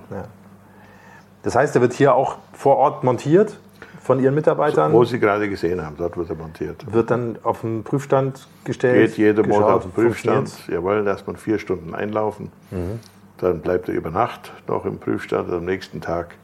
Das 1.44 1.56
heißt, 1.56 1.76
er 1.76 1.82
wird 1.82 1.94
hier 1.94 2.14
auch 2.16 2.38
vor 2.54 2.78
Ort 2.78 3.04
montiert 3.04 3.58
von 4.02 4.20
Ihren 4.22 4.36
Mitarbeitern, 4.36 4.92
Wo 4.94 5.04
Sie 5.04 5.20
gerade 5.20 5.50
gesehen 5.50 5.86
haben, 5.86 5.96
dort 5.98 6.16
wird 6.18 6.30
er 6.30 6.36
montiert. 6.36 6.92
wird 6.94 7.12
dann 7.12 7.38
auf 7.44 7.62
den 7.62 7.84
Prüfstand 7.84 8.48
gestellt. 8.64 9.10
Geht 9.10 9.18
jeder 9.18 9.46
Motor 9.46 9.76
auf 9.76 9.84
den 9.84 9.92
Prüfstand, 9.92 10.50
jawohl, 10.70 11.02
lässt 11.02 11.28
man 11.28 11.36
vier 11.36 11.60
Stunden 11.60 11.94
einlaufen. 11.94 12.50
Dann 13.38 13.62
bleibt 13.62 13.88
er 13.88 13.96
über 13.96 14.10
Nacht 14.10 14.52
noch 14.68 14.86
im 14.86 14.98
Prüfstand. 14.98 15.52
Am 15.52 15.66
nächsten 15.66 16.02
Tag 16.02 16.36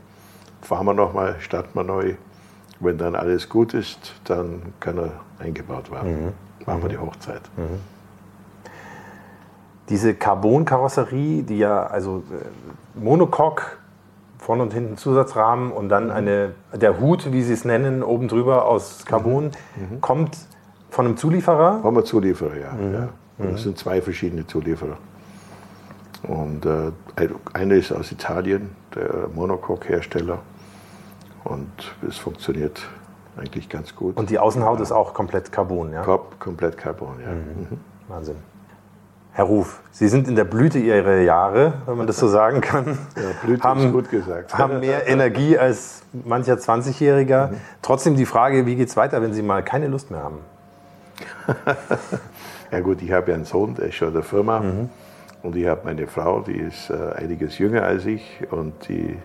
fahren 0.62 0.86
wir 0.86 0.94
nochmal, 0.94 1.36
starten 1.40 1.72
wir 1.74 1.84
neu. 1.84 2.16
Wenn 2.80 2.98
dann 2.98 3.16
alles 3.16 3.50
gut 3.50 3.74
ist, 3.74 4.14
dann 4.26 4.74
kann 4.80 4.98
er 4.98 5.12
eingebaut 5.40 5.92
werden. 5.92 6.34
Machen 6.66 6.82
wir 6.82 6.90
die 6.90 6.98
Hochzeit. 6.98 7.42
Diese 9.90 10.14
Carbon-Karosserie, 10.14 11.44
die 11.44 11.58
ja 11.58 11.86
also 11.88 12.24
äh, 12.32 13.00
Monocoque, 13.00 13.64
vorne 14.38 14.64
und 14.64 14.74
hinten 14.74 14.98
Zusatzrahmen 14.98 15.72
und 15.72 15.90
dann 15.90 16.12
eine, 16.12 16.52
der 16.74 17.00
Hut, 17.00 17.32
wie 17.32 17.42
Sie 17.42 17.54
es 17.54 17.66
nennen, 17.66 18.04
oben 18.04 18.28
drüber 18.28 18.66
aus 18.66 19.06
Carbon, 19.06 19.52
kommt 20.02 20.38
von 20.90 21.06
einem 21.06 21.18
Zulieferer. 21.18 21.82
Haben 21.84 21.96
wir 21.96 22.04
Zulieferer, 22.04 22.58
ja. 22.58 22.76
ja. 22.92 23.10
Es 23.54 23.64
sind 23.64 23.78
zwei 23.78 24.02
verschiedene 24.02 24.46
Zulieferer. 24.46 24.98
Und 26.24 26.66
äh, 26.66 26.92
einer 27.54 27.76
ist 27.76 27.92
aus 27.92 28.12
Italien, 28.12 28.76
der 28.96 29.28
Monocoque-Hersteller. 29.34 30.40
Und 31.44 31.70
es 32.08 32.18
funktioniert 32.18 32.82
eigentlich 33.38 33.68
ganz 33.68 33.96
gut. 33.96 34.16
Und 34.16 34.30
die 34.30 34.40
Außenhaut 34.40 34.80
ist 34.80 34.92
auch 34.92 35.14
komplett 35.14 35.52
Carbon, 35.52 35.92
ja? 35.92 36.04
Kom 36.04 36.22
komplett 36.40 36.78
Carbon, 36.78 37.20
ja. 37.22 37.32
Mhm. 37.32 37.80
Wahnsinn. 38.08 38.36
Herr 39.34 39.46
Ruf, 39.46 39.82
Sie 39.92 40.08
sind 40.08 40.28
in 40.28 40.36
der 40.36 40.44
Blüte 40.44 40.78
Ihrer 40.78 41.18
Jahre, 41.22 41.74
wenn 41.88 41.98
man 41.98 42.06
das 42.06 42.20
so 42.20 42.28
sagen 42.28 42.62
kann. 42.62 43.00
Ja, 43.16 43.24
Blüte 43.44 43.68
ist 43.68 43.92
gut 43.92 44.12
gesagt. 44.12 44.56
haben 44.56 44.80
mehr 44.80 45.08
Energie 45.08 45.58
als 45.58 46.04
mancher 46.24 46.54
20-Jähriger. 46.54 47.50
Trotzdem 47.82 48.16
die 48.16 48.28
Frage, 48.28 48.68
wie 48.68 48.76
geht 48.76 48.90
es 48.90 48.96
weiter, 48.96 49.24
wenn 49.24 49.34
Sie 49.34 49.42
mal 49.42 49.64
keine 49.64 49.88
Lust 49.88 50.12
mehr 50.12 50.22
haben? 50.22 50.38
Ja 52.72 52.80
gut, 52.80 53.04
ich 53.04 53.12
habe 53.12 53.30
ja 53.30 53.36
einen 53.36 53.46
Sohn, 53.46 53.76
der 53.76 53.90
ist 53.90 53.96
schon 53.96 54.08
in 54.08 54.14
der 54.16 54.24
Firma. 54.24 54.60
Mhm. 54.60 54.90
Und 55.44 55.56
ich 55.56 55.68
habe 55.68 55.82
meine 55.84 56.08
Frau, 56.08 56.40
die 56.40 56.58
ist 56.58 56.90
äh, 56.90 57.14
einiges 57.16 57.58
jünger 57.58 57.84
als 57.84 58.06
ich 58.06 58.40
und 58.50 58.88
die 58.88 59.18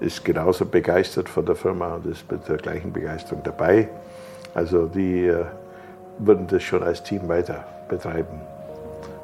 ist 0.00 0.24
genauso 0.24 0.64
begeistert 0.64 1.28
von 1.28 1.46
der 1.46 1.54
Firma 1.54 1.94
und 1.94 2.06
ist 2.06 2.30
mit 2.32 2.48
der 2.48 2.56
gleichen 2.56 2.92
Begeisterung 2.92 3.42
dabei. 3.44 3.88
Also 4.54 4.86
die 4.86 5.26
äh, 5.26 5.44
würden 6.18 6.46
das 6.48 6.62
schon 6.62 6.82
als 6.82 7.02
Team 7.02 7.28
weiter 7.28 7.64
betreiben 7.88 8.40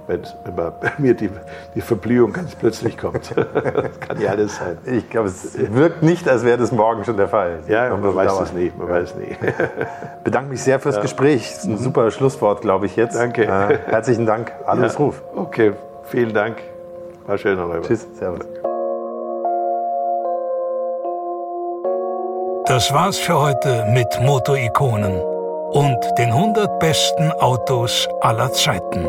wenn, 0.09 0.23
wenn 0.45 0.55
man, 0.55 0.73
mir 0.99 1.15
die, 1.15 1.31
die 1.75 1.81
Verblühung 1.81 2.33
ganz 2.33 2.55
plötzlich 2.55 2.99
kommt. 2.99 3.31
das 3.37 4.01
kann 4.01 4.21
ja 4.21 4.31
alles 4.31 4.57
sein. 4.57 4.79
Ich 4.85 5.09
glaube, 5.09 5.29
es 5.29 5.57
wirkt 5.57 6.03
nicht, 6.03 6.29
als 6.29 6.45
wäre 6.45 6.59
das 6.59 6.73
morgen 6.73 7.05
schon 7.05 7.17
der 7.17 7.29
Fall. 7.29 7.61
Ja, 7.69 7.91
man, 7.91 8.01
man 8.01 8.17
weiß 8.17 8.41
es 8.41 8.53
nicht. 8.53 8.77
Man 8.77 8.89
ja. 8.89 8.95
weiß 8.95 9.15
nicht. 9.17 9.39
Bedanke 10.25 10.51
mich 10.51 10.63
sehr 10.63 10.81
fürs 10.81 10.97
ja. 10.97 11.03
Gespräch. 11.03 11.49
Das 11.51 11.59
ist 11.59 11.65
ein 11.67 11.73
mhm. 11.73 11.79
super 11.79 12.11
Schlusswort, 12.11 12.63
glaube 12.63 12.87
ich 12.87 12.97
jetzt. 12.97 13.17
Danke. 13.17 13.45
Äh, 13.45 13.79
herzlichen 13.87 14.27
Dank. 14.27 14.53
Alles 14.67 14.95
ja. 14.95 14.99
Ruf. 14.99 15.23
Okay, 15.35 15.75
vielen 16.11 16.33
Dank. 16.33 16.59
War 17.27 17.39
schön, 17.39 17.57
Herr 17.57 17.67
Räuber. 17.67 17.87
Tschüss. 17.87 18.07
Servus. 18.15 18.41
Das 22.67 22.93
war's 22.93 23.19
für 23.19 23.39
heute 23.39 23.87
mit 23.93 24.07
Motorikonen 24.21 25.21
und 25.71 25.99
den 26.19 26.31
100 26.31 26.79
besten 26.79 27.33
Autos 27.33 28.07
aller 28.21 28.53
Zeiten. 28.53 29.07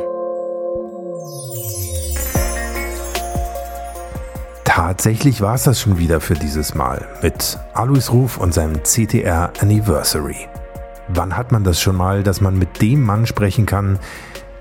Tatsächlich 4.64 5.42
war 5.42 5.56
es 5.56 5.64
das 5.64 5.82
schon 5.82 5.98
wieder 5.98 6.22
für 6.22 6.36
dieses 6.36 6.74
Mal 6.74 7.06
mit 7.22 7.60
Alois 7.74 8.10
Ruf 8.12 8.38
und 8.38 8.54
seinem 8.54 8.82
CTR 8.84 9.52
Anniversary. 9.60 10.48
Wann 11.10 11.36
hat 11.36 11.52
man 11.52 11.64
das 11.64 11.82
schon 11.82 11.98
mal, 11.98 12.24
dass 12.24 12.40
man 12.40 12.58
mit 12.58 12.82
dem 12.82 13.04
Mann 13.04 13.26
sprechen 13.26 13.66
kann, 13.66 14.00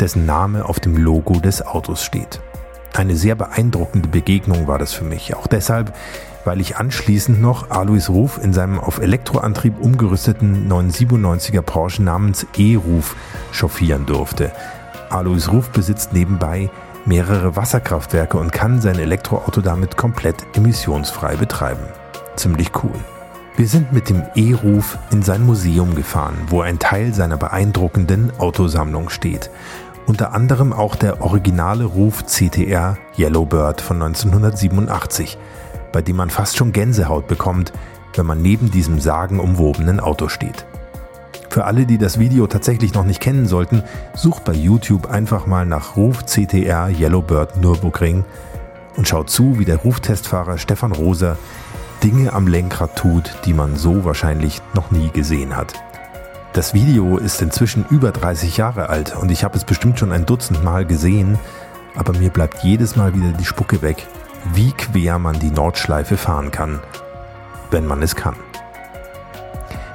dessen 0.00 0.26
Name 0.26 0.64
auf 0.64 0.80
dem 0.80 0.96
Logo 0.96 1.40
des 1.40 1.66
Autos 1.66 2.02
steht? 2.02 2.40
Eine 2.94 3.16
sehr 3.16 3.34
beeindruckende 3.34 4.08
Begegnung 4.08 4.66
war 4.66 4.78
das 4.78 4.92
für 4.92 5.04
mich, 5.04 5.36
auch 5.36 5.46
deshalb, 5.46 5.94
weil 6.44 6.60
ich 6.60 6.76
anschließend 6.76 7.40
noch 7.40 7.70
Alois 7.70 8.08
Ruf 8.08 8.40
in 8.42 8.52
seinem 8.52 8.80
auf 8.80 8.98
Elektroantrieb 8.98 9.78
umgerüsteten 9.80 10.68
997er 10.68 11.62
Porsche 11.62 12.02
namens 12.02 12.46
E-Ruf 12.56 13.14
chauffieren 13.52 14.06
durfte. 14.06 14.52
Alois 15.10 15.48
Ruf 15.50 15.70
besitzt 15.70 16.12
nebenbei 16.12 16.70
mehrere 17.04 17.56
Wasserkraftwerke 17.56 18.38
und 18.38 18.52
kann 18.52 18.80
sein 18.80 18.98
Elektroauto 18.98 19.60
damit 19.60 19.96
komplett 19.96 20.44
emissionsfrei 20.54 21.36
betreiben. 21.36 21.84
Ziemlich 22.36 22.70
cool. 22.82 22.94
Wir 23.56 23.66
sind 23.66 23.92
mit 23.92 24.08
dem 24.08 24.22
E-Ruf 24.36 24.98
in 25.10 25.22
sein 25.22 25.44
Museum 25.44 25.96
gefahren, 25.96 26.36
wo 26.46 26.60
ein 26.60 26.78
Teil 26.78 27.12
seiner 27.12 27.36
beeindruckenden 27.36 28.32
Autosammlung 28.38 29.08
steht. 29.08 29.50
Unter 30.08 30.32
anderem 30.32 30.72
auch 30.72 30.96
der 30.96 31.20
originale 31.20 31.84
Ruf 31.84 32.24
CTR 32.24 32.96
Yellowbird 33.18 33.82
von 33.82 34.00
1987, 34.00 35.36
bei 35.92 36.00
dem 36.00 36.16
man 36.16 36.30
fast 36.30 36.56
schon 36.56 36.72
Gänsehaut 36.72 37.28
bekommt, 37.28 37.74
wenn 38.14 38.24
man 38.24 38.40
neben 38.40 38.70
diesem 38.70 39.00
sagenumwobenen 39.00 40.00
Auto 40.00 40.28
steht. 40.28 40.64
Für 41.50 41.66
alle, 41.66 41.84
die 41.84 41.98
das 41.98 42.18
Video 42.18 42.46
tatsächlich 42.46 42.94
noch 42.94 43.04
nicht 43.04 43.20
kennen 43.20 43.46
sollten, 43.46 43.82
sucht 44.14 44.44
bei 44.44 44.54
YouTube 44.54 45.10
einfach 45.10 45.46
mal 45.46 45.66
nach 45.66 45.96
Ruf 45.98 46.24
CTR 46.24 46.88
Yellowbird 46.88 47.58
Nürburgring 47.58 48.24
und 48.96 49.06
schaut 49.06 49.28
zu, 49.28 49.58
wie 49.58 49.66
der 49.66 49.76
Ruftestfahrer 49.76 50.56
Stefan 50.56 50.92
Roser 50.92 51.36
Dinge 52.02 52.32
am 52.32 52.46
Lenkrad 52.46 52.96
tut, 52.96 53.36
die 53.44 53.52
man 53.52 53.76
so 53.76 54.06
wahrscheinlich 54.06 54.62
noch 54.72 54.90
nie 54.90 55.10
gesehen 55.10 55.54
hat. 55.54 55.74
Das 56.58 56.74
Video 56.74 57.18
ist 57.18 57.40
inzwischen 57.40 57.86
über 57.88 58.10
30 58.10 58.56
Jahre 58.56 58.88
alt 58.88 59.14
und 59.14 59.30
ich 59.30 59.44
habe 59.44 59.56
es 59.56 59.62
bestimmt 59.62 60.00
schon 60.00 60.10
ein 60.10 60.26
Dutzend 60.26 60.64
Mal 60.64 60.84
gesehen, 60.84 61.38
aber 61.94 62.12
mir 62.18 62.30
bleibt 62.30 62.64
jedes 62.64 62.96
Mal 62.96 63.14
wieder 63.14 63.30
die 63.30 63.44
Spucke 63.44 63.80
weg, 63.80 64.08
wie 64.54 64.72
quer 64.72 65.20
man 65.20 65.38
die 65.38 65.52
Nordschleife 65.52 66.16
fahren 66.16 66.50
kann, 66.50 66.80
wenn 67.70 67.86
man 67.86 68.02
es 68.02 68.16
kann. 68.16 68.34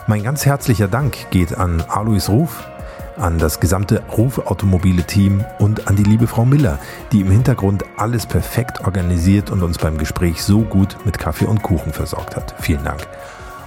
Mein 0.08 0.24
ganz 0.24 0.46
herzlicher 0.46 0.88
Dank 0.88 1.30
geht 1.32 1.54
an 1.58 1.84
Alois 1.90 2.30
Ruf, 2.30 2.66
an 3.18 3.40
das 3.40 3.60
gesamte 3.60 4.02
Ruf 4.18 4.38
Automobile 4.38 5.04
Team 5.04 5.44
und 5.60 5.90
an 5.90 5.98
die 5.98 6.04
liebe 6.04 6.28
Frau 6.28 6.46
Miller, 6.46 6.80
die 7.12 7.20
im 7.20 7.30
Hintergrund 7.30 7.84
alles 7.98 8.26
perfekt 8.26 8.86
organisiert 8.86 9.50
und 9.50 9.64
uns 9.64 9.80
beim 9.80 9.98
Gespräch 9.98 10.42
so 10.42 10.62
gut 10.62 10.96
mit 11.04 11.20
Kaffee 11.20 11.46
und 11.46 11.62
Kuchen 11.62 11.92
versorgt 11.92 12.38
hat. 12.38 12.56
Vielen 12.62 12.86
Dank. 12.86 13.06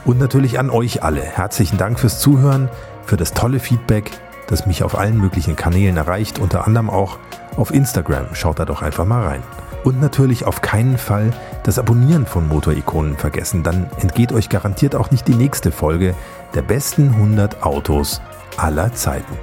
Und 0.06 0.20
natürlich 0.20 0.60
an 0.60 0.70
euch 0.70 1.02
alle. 1.02 1.20
Herzlichen 1.20 1.78
Dank 1.78 1.98
fürs 1.98 2.20
Zuhören, 2.20 2.70
für 3.04 3.16
das 3.16 3.34
tolle 3.34 3.58
Feedback, 3.58 4.12
das 4.46 4.64
mich 4.64 4.84
auf 4.84 4.96
allen 4.96 5.18
möglichen 5.18 5.56
Kanälen 5.56 5.96
erreicht, 5.96 6.38
unter 6.38 6.64
anderem 6.64 6.88
auch 6.88 7.18
auf 7.56 7.74
Instagram. 7.74 8.26
Schaut 8.32 8.60
da 8.60 8.64
doch 8.64 8.82
einfach 8.82 9.04
mal 9.04 9.24
rein. 9.26 9.42
Und 9.82 10.00
natürlich 10.00 10.44
auf 10.44 10.62
keinen 10.62 10.96
Fall 10.96 11.32
das 11.64 11.80
Abonnieren 11.80 12.24
von 12.24 12.46
Motorikonen 12.46 13.16
vergessen, 13.16 13.64
dann 13.64 13.90
entgeht 13.98 14.32
euch 14.32 14.48
garantiert 14.48 14.94
auch 14.94 15.10
nicht 15.10 15.26
die 15.26 15.34
nächste 15.34 15.72
Folge 15.72 16.14
der 16.54 16.62
besten 16.62 17.08
100 17.10 17.64
Autos 17.64 18.20
aller 18.56 18.92
Zeiten. 18.94 19.36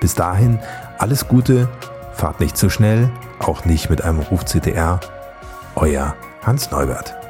Bis 0.00 0.14
dahin 0.14 0.58
alles 0.98 1.28
Gute, 1.28 1.68
fahrt 2.14 2.40
nicht 2.40 2.56
zu 2.56 2.70
schnell, 2.70 3.10
auch 3.38 3.66
nicht 3.66 3.90
mit 3.90 4.02
einem 4.02 4.20
Ruf 4.20 4.46
CTR. 4.46 4.98
Euer 5.74 6.14
Hans 6.42 6.70
Neubert. 6.70 7.25